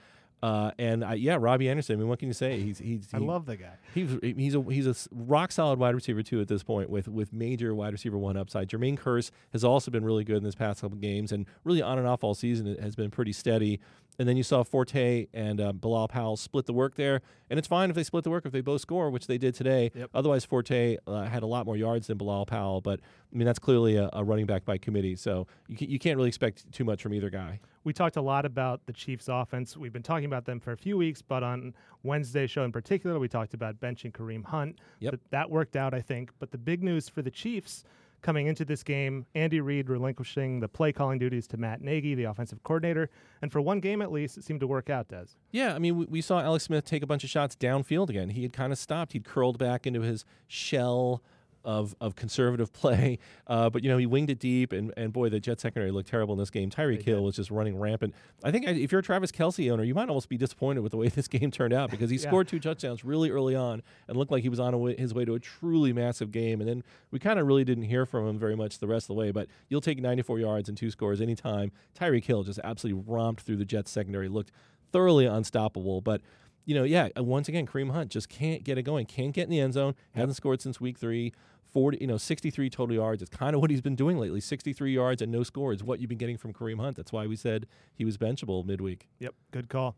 Uh, 0.43 0.72
and 0.77 1.05
uh, 1.05 1.12
yeah, 1.12 1.38
Robbie 1.39 1.69
Anderson. 1.69 1.95
I 1.95 2.00
mean, 2.00 2.10
what 2.10 2.19
can 2.19 2.27
you 2.27 2.33
say? 2.33 2.60
He's 2.60 2.77
he's 2.77 3.07
I 3.13 3.19
love 3.19 3.45
the 3.45 3.55
guy. 3.55 3.75
He's 3.93 4.19
he's 4.22 4.53
a 4.53 4.62
he's 4.63 4.86
a 4.86 4.93
rock 5.13 5.53
solid 5.53 5.79
wide 5.79 5.95
receiver 5.95 6.22
too 6.22 6.41
at 6.41 6.50
this 6.50 6.63
point 6.63 6.89
with 6.89 7.07
with 7.07 7.31
major 7.31 7.74
wide 7.74 7.93
receiver 7.93 8.17
one 8.17 8.36
upside. 8.36 8.67
Jermaine 8.67 9.00
Kearse 9.00 9.31
has 9.53 9.63
also 9.63 9.89
been 9.89 10.03
really 10.03 10.25
good 10.25 10.36
in 10.36 10.43
this 10.43 10.55
past 10.55 10.81
couple 10.81 10.98
games 10.98 11.31
and 11.31 11.45
really 11.63 11.81
on 11.81 11.98
and 11.98 12.05
off 12.05 12.25
all 12.25 12.33
season 12.33 12.67
it 12.67 12.81
has 12.81 12.93
been 12.93 13.10
pretty 13.10 13.31
steady. 13.31 13.79
And 14.20 14.27
then 14.27 14.38
you 14.38 14.43
saw 14.43 14.63
Forte 14.63 15.27
and 15.34 15.60
uh, 15.60 15.72
Bilal 15.72 16.08
Powell 16.08 16.38
split 16.38 16.65
the 16.65 16.74
work 16.74 16.96
there, 16.96 17.22
and 17.50 17.58
it's 17.58 17.67
fine 17.67 17.89
if 17.89 17.96
they 17.96 18.03
split 18.03 18.24
the 18.24 18.29
work 18.29 18.46
if 18.46 18.51
they 18.51 18.62
both 18.62 18.82
score, 18.82 19.10
which 19.10 19.27
they 19.27 19.38
did 19.38 19.55
today. 19.55 19.91
Yep. 19.96 20.10
Otherwise, 20.13 20.46
Forte 20.46 20.98
uh, 21.08 21.24
had 21.24 21.43
a 21.43 21.48
lot 21.48 21.65
more 21.65 21.75
yards 21.77 22.08
than 22.08 22.17
Bilal 22.17 22.46
Powell, 22.46 22.82
but 22.82 23.00
I 23.01 23.38
mean 23.38 23.46
that's 23.46 23.60
clearly 23.60 23.96
a, 23.96 24.10
a 24.13 24.24
running 24.24 24.46
back 24.46 24.65
by 24.65 24.77
committee, 24.77 25.15
so 25.15 25.48
you 25.67 25.75
can, 25.75 25.89
you 25.89 26.00
can't 26.00 26.17
really 26.17 26.29
expect 26.29 26.72
too 26.72 26.84
much 26.84 27.01
from 27.01 27.13
either 27.13 27.29
guy. 27.29 27.60
We 27.84 27.91
talked 27.91 28.15
a 28.15 28.22
lot 28.22 28.46
about 28.46 28.86
the 28.86 28.93
Chiefs' 28.93 29.27
offense. 29.27 29.75
We've 29.75 29.91
been 29.91 30.03
talking 30.03 30.25
about 30.25 30.46
them 30.46 30.60
for 30.60 30.72
a 30.72 30.77
few 30.77 30.96
weeks, 30.96 31.22
but 31.22 31.43
on 31.43 31.74
Wednesday's 32.03 32.50
show 32.50 32.63
in 32.63 32.72
particular, 32.72 33.20
we 33.20 33.27
talked 33.27 33.53
about 33.53 33.79
benching 33.82 34.12
Kareem 34.12 34.46
Hunt. 34.46 34.79
Yep. 35.00 35.12
Th- 35.12 35.22
that 35.32 35.50
worked 35.50 35.75
out, 35.75 35.93
I 35.93 36.01
think. 36.01 36.32
But 36.39 36.51
the 36.51 36.58
big 36.58 36.82
news 36.82 37.10
for 37.10 37.22
the 37.22 37.32
Chiefs 37.32 37.84
coming 38.24 38.48
into 38.48 38.65
this 38.65 38.82
game, 38.82 39.27
Andy 39.36 39.62
Reid 39.62 39.89
relinquishing 39.89 40.60
the 40.60 40.68
play 40.68 40.92
calling 40.92 41.20
duties 41.20 41.46
to 41.48 41.58
Matt 41.58 41.82
Nagy, 41.82 42.15
the 42.15 42.24
offensive 42.24 42.63
coordinator. 42.63 43.10
And 43.42 43.51
for 43.51 43.62
one 43.62 43.80
game 43.80 44.01
at 44.01 44.12
least, 44.12 44.38
it 44.38 44.44
seemed 44.44 44.62
to 44.62 44.68
work 44.68 44.89
out, 44.89 45.10
Des. 45.10 45.25
Yeah, 45.51 45.75
I 45.75 45.80
mean, 45.80 45.98
we, 45.98 46.06
we 46.06 46.22
saw 46.22 46.42
Alex 46.42 46.63
Smith 46.63 46.86
take 46.86 47.03
a 47.03 47.08
bunch 47.08 47.24
of 47.24 47.30
shots 47.30 47.56
downfield 47.56 48.10
again. 48.10 48.30
He 48.30 48.42
had 48.42 48.53
kind 48.53 48.74
of 48.74 48.80
stopped. 48.80 49.13
He'd 49.13 49.25
curled 49.25 49.60
back 49.60 49.86
into 49.86 50.01
his 50.01 50.25
shell 50.48 51.22
of 51.65 51.96
of 52.01 52.15
conservative 52.15 52.74
play, 52.82 53.20
uh, 53.48 53.70
but 53.70 53.84
you 53.84 53.89
know 53.89 53.98
he 53.98 54.05
winged 54.05 54.29
it 54.29 54.39
deep, 54.39 54.74
and, 54.74 54.93
and 54.98 55.13
boy, 55.13 55.29
the 55.29 55.39
Jet 55.39 55.60
secondary 55.60 55.91
looked 55.91 56.10
terrible 56.10 56.34
in 56.34 56.39
this 56.39 56.50
game. 56.50 56.70
Tyreek 56.70 57.03
Hill 57.03 57.24
was 57.24 57.36
just 57.36 57.51
running 57.51 57.77
rampant. 57.79 58.13
I 58.43 58.51
think 58.51 58.67
if 58.67 58.91
you're 58.91 59.00
a 59.00 59.03
Travis 59.03 59.32
Kelce 59.32 59.72
owner, 59.72 59.84
you 59.84 59.93
might 59.96 60.10
almost 60.10 60.29
be 60.29 60.38
disappointed 60.38 60.82
with 60.82 60.91
the 60.91 60.98
way 60.98 61.08
this 61.10 61.27
game 61.27 61.51
turned 61.51 61.74
out 61.74 61.89
because 61.91 62.10
he 62.10 62.17
Yeah. 62.24 62.27
scored 62.29 62.48
two 62.48 62.60
touchdowns 62.60 63.03
really 63.03 63.29
early 63.29 63.55
on 63.55 63.82
and 64.08 64.15
looked 64.17 64.32
like 64.32 64.43
he 64.43 64.50
was 64.50 64.60
on 64.60 64.79
way, 64.79 64.96
his 64.96 65.13
way 65.13 65.25
to 65.25 65.34
a 65.36 65.39
truly 65.39 65.93
massive 65.93 66.32
game. 66.32 66.60
And 66.62 66.70
then 66.70 66.84
we 67.12 67.20
kind 67.20 67.39
of 67.39 67.48
really 67.48 67.63
didn't 67.63 67.86
hear 67.86 68.05
from 68.05 68.27
him 68.27 68.38
very 68.39 68.55
much 68.55 68.79
the 68.79 68.88
rest 68.88 69.05
of 69.05 69.08
the 69.08 69.13
way. 69.15 69.32
But 69.32 69.48
you'll 69.70 69.82
take 69.82 70.00
94 70.01 70.39
yards 70.39 70.70
and 70.70 70.77
two 70.77 70.91
scores 70.91 71.22
anytime. 71.22 71.72
Tyreek 72.00 72.25
Hill 72.25 72.43
just 72.43 72.60
absolutely 72.63 73.03
romped 73.08 73.41
through 73.43 73.58
the 73.58 73.65
Jets 73.65 73.91
secondary, 73.91 74.27
looked 74.29 74.51
thoroughly 74.91 75.25
unstoppable. 75.25 76.01
But 76.01 76.22
you 76.65 76.75
know, 76.75 76.84
yeah, 76.84 77.10
once 77.17 77.50
again, 77.50 77.67
Kareem 77.67 77.91
Hunt 77.91 78.10
just 78.10 78.29
can't 78.29 78.63
get 78.63 78.77
it 78.77 78.84
going. 78.84 79.05
Can't 79.05 79.34
get 79.34 79.43
in 79.43 79.50
the 79.50 79.60
end 79.60 79.74
zone. 79.74 79.96
Hasn't 80.15 80.38
scored 80.38 80.62
since 80.62 80.79
week 80.79 80.98
three. 80.98 81.34
40, 81.74 81.98
you 82.00 82.08
know, 82.08 82.18
63 82.18 82.70
total 82.70 82.96
yards. 82.96 83.22
It's 83.22 83.36
kind 83.36 83.56
of 83.56 83.62
what 83.62 83.72
he's 83.72 83.82
been 83.82 83.96
doing 83.96 84.18
lately. 84.18 84.39
63 84.39 84.94
yards 84.94 85.22
and 85.22 85.32
no 85.32 85.44
score 85.44 85.74
is 85.74 85.84
what 85.84 86.00
you've 86.00 86.10
been 86.10 86.18
getting 86.18 86.38
from 86.38 86.53
Kareem 86.53 86.80
Hunt. 86.80 86.96
That's 86.96 87.12
why 87.12 87.27
we 87.27 87.36
said 87.36 87.68
he 87.96 88.06
was 88.06 88.18
benchable 88.18 88.65
midweek. 88.65 89.08
Yep, 89.20 89.34
good 89.51 89.70
call. 89.70 89.96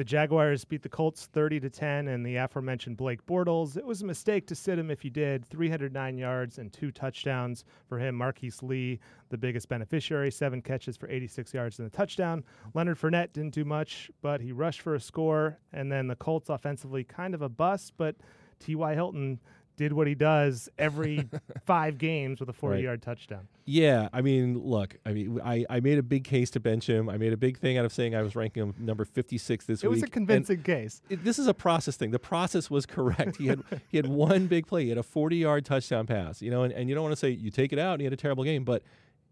The 0.00 0.04
Jaguars 0.04 0.64
beat 0.64 0.80
the 0.80 0.88
Colts 0.88 1.26
30 1.26 1.60
to 1.60 1.68
10 1.68 2.08
and 2.08 2.24
the 2.24 2.36
aforementioned 2.36 2.96
Blake 2.96 3.26
Bortles. 3.26 3.76
It 3.76 3.84
was 3.84 4.00
a 4.00 4.06
mistake 4.06 4.46
to 4.46 4.54
sit 4.54 4.78
him 4.78 4.90
if 4.90 5.04
you 5.04 5.10
did. 5.10 5.44
309 5.44 6.16
yards 6.16 6.56
and 6.56 6.72
two 6.72 6.90
touchdowns 6.90 7.66
for 7.86 7.98
him. 7.98 8.14
Marquise 8.14 8.62
Lee, 8.62 8.98
the 9.28 9.36
biggest 9.36 9.68
beneficiary, 9.68 10.30
seven 10.30 10.62
catches 10.62 10.96
for 10.96 11.06
86 11.10 11.52
yards 11.52 11.78
and 11.80 11.86
a 11.86 11.90
touchdown. 11.90 12.44
Leonard 12.72 12.98
Fournette 12.98 13.34
didn't 13.34 13.52
do 13.52 13.66
much, 13.66 14.10
but 14.22 14.40
he 14.40 14.52
rushed 14.52 14.80
for 14.80 14.94
a 14.94 15.00
score. 15.00 15.58
And 15.74 15.92
then 15.92 16.06
the 16.06 16.16
Colts 16.16 16.48
offensively 16.48 17.04
kind 17.04 17.34
of 17.34 17.42
a 17.42 17.50
bust, 17.50 17.92
but 17.98 18.16
T.Y. 18.58 18.94
Hilton 18.94 19.38
did 19.80 19.94
what 19.94 20.06
he 20.06 20.14
does 20.14 20.68
every 20.78 21.26
five 21.64 21.96
games 21.96 22.38
with 22.38 22.50
a 22.50 22.52
40 22.52 22.82
yard 22.82 23.00
touchdown. 23.00 23.48
Yeah, 23.64 24.08
I 24.12 24.20
mean, 24.20 24.58
look, 24.58 24.96
I 25.06 25.12
mean, 25.12 25.40
I, 25.42 25.64
I 25.70 25.80
made 25.80 25.96
a 25.96 26.02
big 26.02 26.24
case 26.24 26.50
to 26.50 26.60
bench 26.60 26.86
him. 26.86 27.08
I 27.08 27.16
made 27.16 27.32
a 27.32 27.36
big 27.38 27.56
thing 27.58 27.78
out 27.78 27.86
of 27.86 27.92
saying 27.92 28.14
I 28.14 28.20
was 28.20 28.36
ranking 28.36 28.62
him 28.62 28.74
number 28.78 29.06
56 29.06 29.64
this 29.64 29.82
It 29.82 29.86
week. 29.86 29.88
It 29.88 29.88
was 29.88 30.02
a 30.02 30.04
and 30.04 30.12
convincing 30.12 30.62
case. 30.62 31.00
it- 31.08 31.24
this 31.24 31.38
is 31.38 31.46
a 31.46 31.54
process 31.54 31.96
thing. 31.96 32.10
The 32.10 32.18
process 32.18 32.68
was 32.70 32.84
correct. 32.84 33.36
He 33.38 33.46
had 33.46 33.62
he 33.88 33.96
had 33.96 34.06
one 34.06 34.46
big 34.46 34.66
play. 34.66 34.82
He 34.84 34.88
had 34.90 34.98
a 34.98 35.02
40 35.02 35.36
yard 35.36 35.64
touchdown 35.64 36.06
pass. 36.06 36.42
You 36.42 36.50
know, 36.50 36.62
and, 36.64 36.72
and 36.74 36.88
you 36.90 36.94
don't 36.94 37.02
want 37.04 37.12
to 37.12 37.16
say 37.20 37.30
you 37.30 37.50
take 37.50 37.72
it 37.72 37.78
out. 37.78 37.94
and 37.94 38.00
He 38.02 38.04
had 38.04 38.12
a 38.12 38.16
terrible 38.16 38.44
game, 38.44 38.64
but 38.64 38.82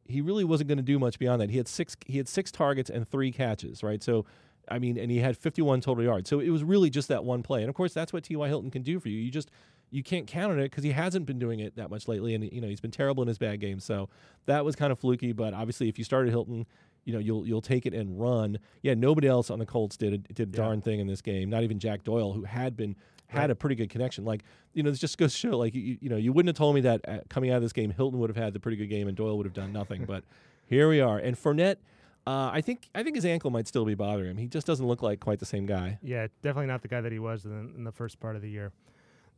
he 0.07 0.23
really 0.23 0.45
wasn't 0.45 0.69
going 0.69 0.79
to 0.79 0.83
do 0.83 0.99
much 0.99 1.19
beyond 1.19 1.43
that. 1.43 1.51
He 1.51 1.59
had 1.59 1.69
six 1.69 1.95
he 2.07 2.17
had 2.17 2.27
six 2.29 2.51
targets 2.51 2.89
and 2.89 3.07
three 3.07 3.31
catches. 3.31 3.83
Right, 3.83 4.03
so. 4.03 4.25
I 4.71 4.79
mean, 4.79 4.99
and 4.99 5.11
he 5.11 5.19
had 5.19 5.37
51 5.37 5.81
total 5.81 6.05
yards. 6.05 6.29
So 6.31 6.41
it 6.41 6.51
was 6.51 6.63
really 6.65 6.91
just 6.91 7.09
that 7.09 7.25
one 7.25 7.43
play. 7.43 7.61
And 7.63 7.69
of 7.69 7.75
course, 7.75 7.93
that's 7.95 8.13
what 8.13 8.25
T.Y. 8.25 8.49
Hilton 8.49 8.71
can 8.71 8.83
do 8.83 8.99
for 9.01 9.09
you. 9.09 9.19
You 9.19 9.31
just 9.31 9.51
you 9.91 10.03
can't 10.03 10.27
count 10.27 10.53
on 10.53 10.59
it 10.59 10.65
because 10.65 10.85
he 10.85 10.91
hasn't 10.93 11.25
been 11.27 11.39
doing 11.39 11.61
it 11.61 11.77
that 11.77 11.89
much 11.91 12.09
lately, 12.09 12.35
and 12.35 12.45
you 12.53 12.61
know 12.61 12.69
he's 12.69 12.81
been 12.81 12.91
terrible 12.91 13.23
in 13.23 13.29
his 13.29 13.39
bad 13.39 13.61
games. 13.61 13.85
So 13.85 14.09
that 14.47 14.65
was 14.65 14.77
kind 14.77 14.93
of 14.93 14.99
fluky. 14.99 15.33
But 15.33 15.55
obviously, 15.55 15.89
if 15.89 15.97
you 15.99 16.05
started 16.05 16.31
Hilton, 16.31 16.67
you 17.05 17.13
know 17.13 17.19
you'll 17.19 17.47
you'll 17.47 17.63
take 17.63 17.87
it 17.87 17.95
and 17.95 18.21
run. 18.21 18.59
Yeah, 18.83 18.95
nobody 18.95 19.27
else 19.29 19.51
on 19.51 19.59
the 19.59 19.67
Colts 19.67 19.97
did 19.97 20.13
a, 20.13 20.19
did 20.19 20.49
a 20.49 20.51
Yeah. 20.51 20.65
darn 20.65 20.81
thing 20.83 21.01
in 21.01 21.07
this 21.07 21.23
game. 21.23 21.49
Not 21.49 21.63
even 21.63 21.79
Jack 21.79 22.05
Doyle, 22.05 22.33
who 22.35 22.43
had 22.45 22.77
been 22.77 22.97
had 23.29 23.41
Right. 23.41 23.51
a 23.51 23.55
pretty 23.55 23.75
good 23.77 23.89
connection. 23.91 24.25
Like 24.27 24.43
you 24.75 24.83
know, 24.83 24.91
this 24.91 24.99
just 25.01 25.17
goes 25.17 25.33
to 25.33 25.39
show 25.39 25.57
like 25.57 25.75
you, 25.75 25.97
you 26.03 26.09
know 26.11 26.17
you 26.17 26.33
wouldn't 26.35 26.49
have 26.49 26.57
told 26.59 26.75
me 26.75 26.83
that 26.83 27.01
uh, 27.09 27.19
coming 27.31 27.51
out 27.51 27.57
of 27.57 27.63
this 27.63 27.73
game, 27.73 27.91
Hilton 27.91 28.19
would 28.21 28.29
have 28.31 28.37
had 28.37 28.53
the 28.53 28.61
pretty 28.61 28.77
good 28.77 28.89
game 28.89 29.09
and 29.09 29.17
Doyle 29.17 29.37
would 29.39 29.47
have 29.47 29.55
done 29.55 29.73
nothing. 29.73 30.05
but 30.07 30.23
here 30.67 30.87
we 30.89 31.01
are, 31.01 31.19
and 31.19 31.35
Fournette. 31.37 31.77
Uh, 32.29 32.51
I 32.53 32.61
think 32.61 32.91
I 32.95 33.03
think 33.03 33.17
his 33.17 33.25
ankle 33.25 33.51
might 33.51 33.67
still 33.67 33.87
be 33.87 33.95
bothering 33.95 34.33
him. 34.33 34.37
He 34.37 34.49
just 34.49 34.67
doesn't 34.67 34.87
look 34.87 35.03
like 35.03 35.19
quite 35.19 35.39
the 35.39 35.47
same 35.47 35.65
guy. 35.65 35.99
Yeah, 36.03 36.27
definitely 36.43 36.67
not 36.67 36.83
the 36.83 36.89
guy 36.89 37.01
that 37.01 37.11
he 37.11 37.19
was 37.19 37.47
in, 37.47 37.73
in 37.75 37.85
the 37.85 37.93
first 37.93 38.21
part 38.21 38.37
of 38.37 38.43
the 38.43 38.51
year. 38.51 38.71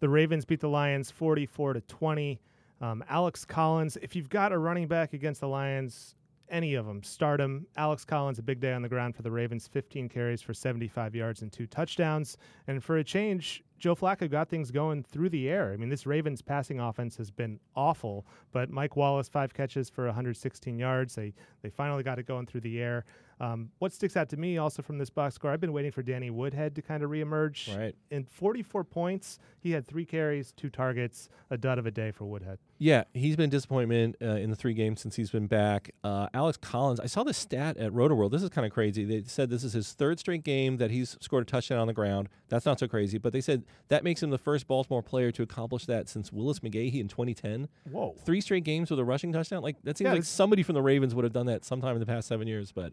The 0.01 0.09
Ravens 0.09 0.45
beat 0.45 0.59
the 0.59 0.69
Lions 0.69 1.09
44 1.09 1.75
to 1.75 1.81
20. 1.83 2.41
Um, 2.81 3.05
Alex 3.09 3.45
Collins, 3.45 3.97
if 4.03 4.17
you've 4.17 4.29
got 4.29 4.51
a 4.51 4.59
running 4.59 4.89
back 4.89 5.13
against 5.13 5.41
the 5.41 5.47
Lions, 5.47 6.17
any 6.49 6.75
of 6.75 6.85
them, 6.85 7.05
start 7.05 7.41
him. 7.41 7.65
Alex 7.77 8.05
Collins, 8.05 8.41
a 8.41 8.43
big 8.43 8.59
day 8.59 8.73
on 8.73 8.83
the 8.83 8.89
ground 8.89 9.15
for 9.15 9.23
the 9.23 9.31
Ravens, 9.31 9.69
15 9.69 10.09
carries 10.09 10.43
for 10.43 10.53
75 10.53 11.15
yards 11.15 11.43
and 11.43 11.53
two 11.53 11.69
touchdowns. 11.69 12.39
And 12.67 12.83
for 12.83 12.97
a 12.97 13.05
change, 13.05 13.63
Joe 13.81 13.97
Flacco 13.97 14.31
got 14.31 14.51
things 14.51 14.71
going 14.71 15.03
through 15.03 15.31
the 15.31 15.49
air. 15.49 15.73
I 15.73 15.77
mean, 15.77 15.89
this 15.89 16.07
Ravens 16.07 16.43
passing 16.43 16.79
offense 16.79 17.17
has 17.17 17.31
been 17.31 17.59
awful, 17.75 18.27
but 18.53 18.71
Mike 18.71 18.95
Wallace, 18.95 19.29
five 19.29 19.55
catches 19.55 19.89
for 19.89 20.05
116 20.05 20.79
yards. 20.79 21.15
They 21.15 21.33
they 21.63 21.71
finally 21.71 22.03
got 22.03 22.19
it 22.19 22.27
going 22.27 22.47
through 22.47 22.61
the 22.61 22.79
air. 22.79 23.07
Um, 23.41 23.71
what 23.79 23.93
sticks 23.93 24.17
out 24.19 24.29
to 24.29 24.37
me 24.37 24.59
also 24.59 24.83
from 24.83 24.99
this 24.99 25.09
box 25.09 25.35
score, 25.35 25.51
I've 25.51 25.61
been 25.61 25.73
waiting 25.73 25.91
for 25.91 26.03
Danny 26.03 26.29
Woodhead 26.29 26.75
to 26.77 26.83
kind 26.83 27.03
of 27.03 27.11
reemerge. 27.11 27.75
Right. 27.75 27.95
In 28.11 28.25
44 28.25 28.85
points, 28.85 29.39
he 29.61 29.71
had 29.71 29.87
three 29.87 30.05
carries, 30.05 30.53
two 30.53 30.69
targets, 30.69 31.31
a 31.51 31.57
dud 31.57 31.79
of 31.79 31.87
a 31.87 31.91
day 31.91 32.11
for 32.11 32.27
Woodhead. 32.27 32.59
Yeah, 32.79 33.05
he's 33.15 33.37
been 33.37 33.49
a 33.49 33.51
disappointment 33.51 34.17
uh, 34.23 34.27
in 34.37 34.51
the 34.51 34.57
three 34.57 34.75
games 34.75 35.01
since 35.01 35.17
he's 35.17 35.31
been 35.31 35.47
back. 35.47 35.91
Uh, 36.05 36.29
Alex 36.35 36.59
Collins, 36.59 37.01
I 37.01 37.07
saw 37.07 37.25
this 37.25 37.39
stat 37.39 37.77
at 37.79 37.93
RotoWorld. 37.93 38.31
This 38.31 38.43
is 38.43 38.51
kind 38.51 38.67
of 38.67 38.73
crazy. 38.73 39.05
They 39.05 39.23
said 39.27 39.49
this 39.49 39.65
is 39.65 39.73
his 39.73 39.93
third 39.93 40.19
straight 40.19 40.45
game 40.45 40.77
that 40.77 40.91
he's 40.91 41.17
scored 41.21 41.43
a 41.43 41.47
touchdown 41.47 41.79
on 41.79 41.87
the 41.87 41.93
ground. 41.95 42.29
That's 42.49 42.67
not 42.67 42.79
so 42.79 42.89
crazy, 42.89 43.17
but 43.17 43.33
they 43.33 43.41
said 43.41 43.65
that 43.89 44.05
makes 44.05 44.23
him 44.23 44.31
the 44.31 44.39
first 44.39 44.67
Baltimore 44.67 45.03
player 45.03 45.31
to 45.33 45.43
accomplish 45.43 45.87
that 45.87 46.09
since 46.09 46.31
Willis 46.33 46.61
McGahee 46.61 47.01
in 47.01 47.09
2010. 47.09 47.69
Whoa. 47.91 48.15
Three 48.25 48.41
straight 48.41 48.65
games 48.65 48.91
with 48.91 48.99
a 49.01 49.05
rushing 49.05 49.33
touchdown. 49.33 49.63
Like 49.63 49.77
that 49.85 49.97
seems 49.97 50.09
Yeah, 50.09 50.15
like 50.15 50.25
somebody 50.25 50.63
from 50.63 50.75
the 50.75 50.83
Ravens 50.83 51.15
would 51.15 51.25
have 51.25 51.33
done 51.33 51.47
that 51.47 51.65
sometime 51.65 51.95
in 51.97 52.01
the 52.01 52.07
past 52.07 52.29
seven 52.29 52.47
years, 52.47 52.71
but. 52.73 52.93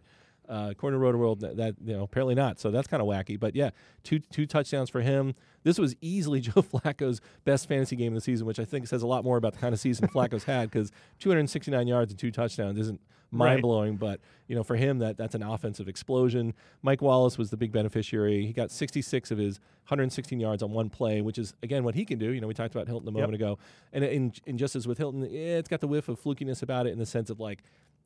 Uh, 0.49 0.69
according 0.71 0.99
to 0.99 1.05
RotoWorld, 1.05 1.41
that, 1.41 1.57
that 1.57 1.75
you 1.83 1.93
know 1.95 2.03
apparently 2.03 2.33
not. 2.35 2.59
So 2.59 2.71
that's 2.71 2.87
kind 2.87 3.01
of 3.01 3.07
wacky. 3.07 3.37
But 3.39 3.55
yeah, 3.55 3.71
two 4.03 4.19
two 4.19 4.45
touchdowns 4.45 4.89
for 4.89 5.01
him. 5.01 5.35
This 5.63 5.77
was 5.77 5.95
easily 5.99 6.39
Joe 6.47 6.61
Flacco's 6.61 7.19
best 7.43 7.67
fantasy 7.67 7.95
game 7.97 8.13
of 8.13 8.15
the 8.15 8.21
season, 8.21 8.47
which 8.47 8.59
I 8.59 8.65
think 8.65 8.87
says 8.87 9.01
a 9.01 9.07
lot 9.07 9.23
more 9.25 9.35
about 9.37 9.53
the 9.53 9.59
kind 9.59 9.73
of 9.73 9.79
season 9.79 10.07
Flacco's 10.07 10.45
had 10.45 10.69
because 10.71 10.91
269 11.19 11.87
yards 11.87 12.11
and 12.11 12.19
two 12.19 12.31
touchdowns 12.31 12.79
isn't 12.79 13.01
mind 13.29 13.61
blowing, 13.61 13.97
but 13.97 14.21
you 14.47 14.55
know 14.55 14.63
for 14.63 14.77
him 14.77 14.99
that 14.99 15.17
that's 15.17 15.35
an 15.35 15.43
offensive 15.43 15.89
explosion. 15.89 16.53
Mike 16.81 17.01
Wallace 17.01 17.37
was 17.37 17.49
the 17.49 17.57
big 17.57 17.73
beneficiary. 17.73 18.45
He 18.45 18.53
got 18.53 18.71
66 18.71 19.31
of 19.31 19.37
his 19.37 19.59
116 19.87 20.39
yards 20.39 20.63
on 20.63 20.71
one 20.71 20.89
play, 20.89 21.19
which 21.19 21.37
is 21.37 21.53
again 21.61 21.83
what 21.83 21.93
he 21.93 22.05
can 22.05 22.19
do. 22.19 22.31
You 22.31 22.39
know 22.39 22.47
we 22.47 22.53
talked 22.53 22.73
about 22.73 22.87
Hilton 22.87 23.09
a 23.09 23.11
Yep. 23.11 23.15
moment 23.19 23.35
ago, 23.35 23.59
and 23.91 24.05
in, 24.05 24.33
in 24.45 24.57
just 24.57 24.77
as 24.77 24.87
with 24.87 24.97
Hilton, 24.97 25.23
eh, 25.23 25.57
it's 25.57 25.67
got 25.67 25.81
the 25.81 25.87
whiff 25.89 26.07
of 26.07 26.21
flukiness 26.23 26.61
about 26.63 26.87
it 26.87 26.91
in 26.91 26.99
the 26.99 27.05
sense 27.05 27.29
of 27.29 27.37
like 27.41 27.63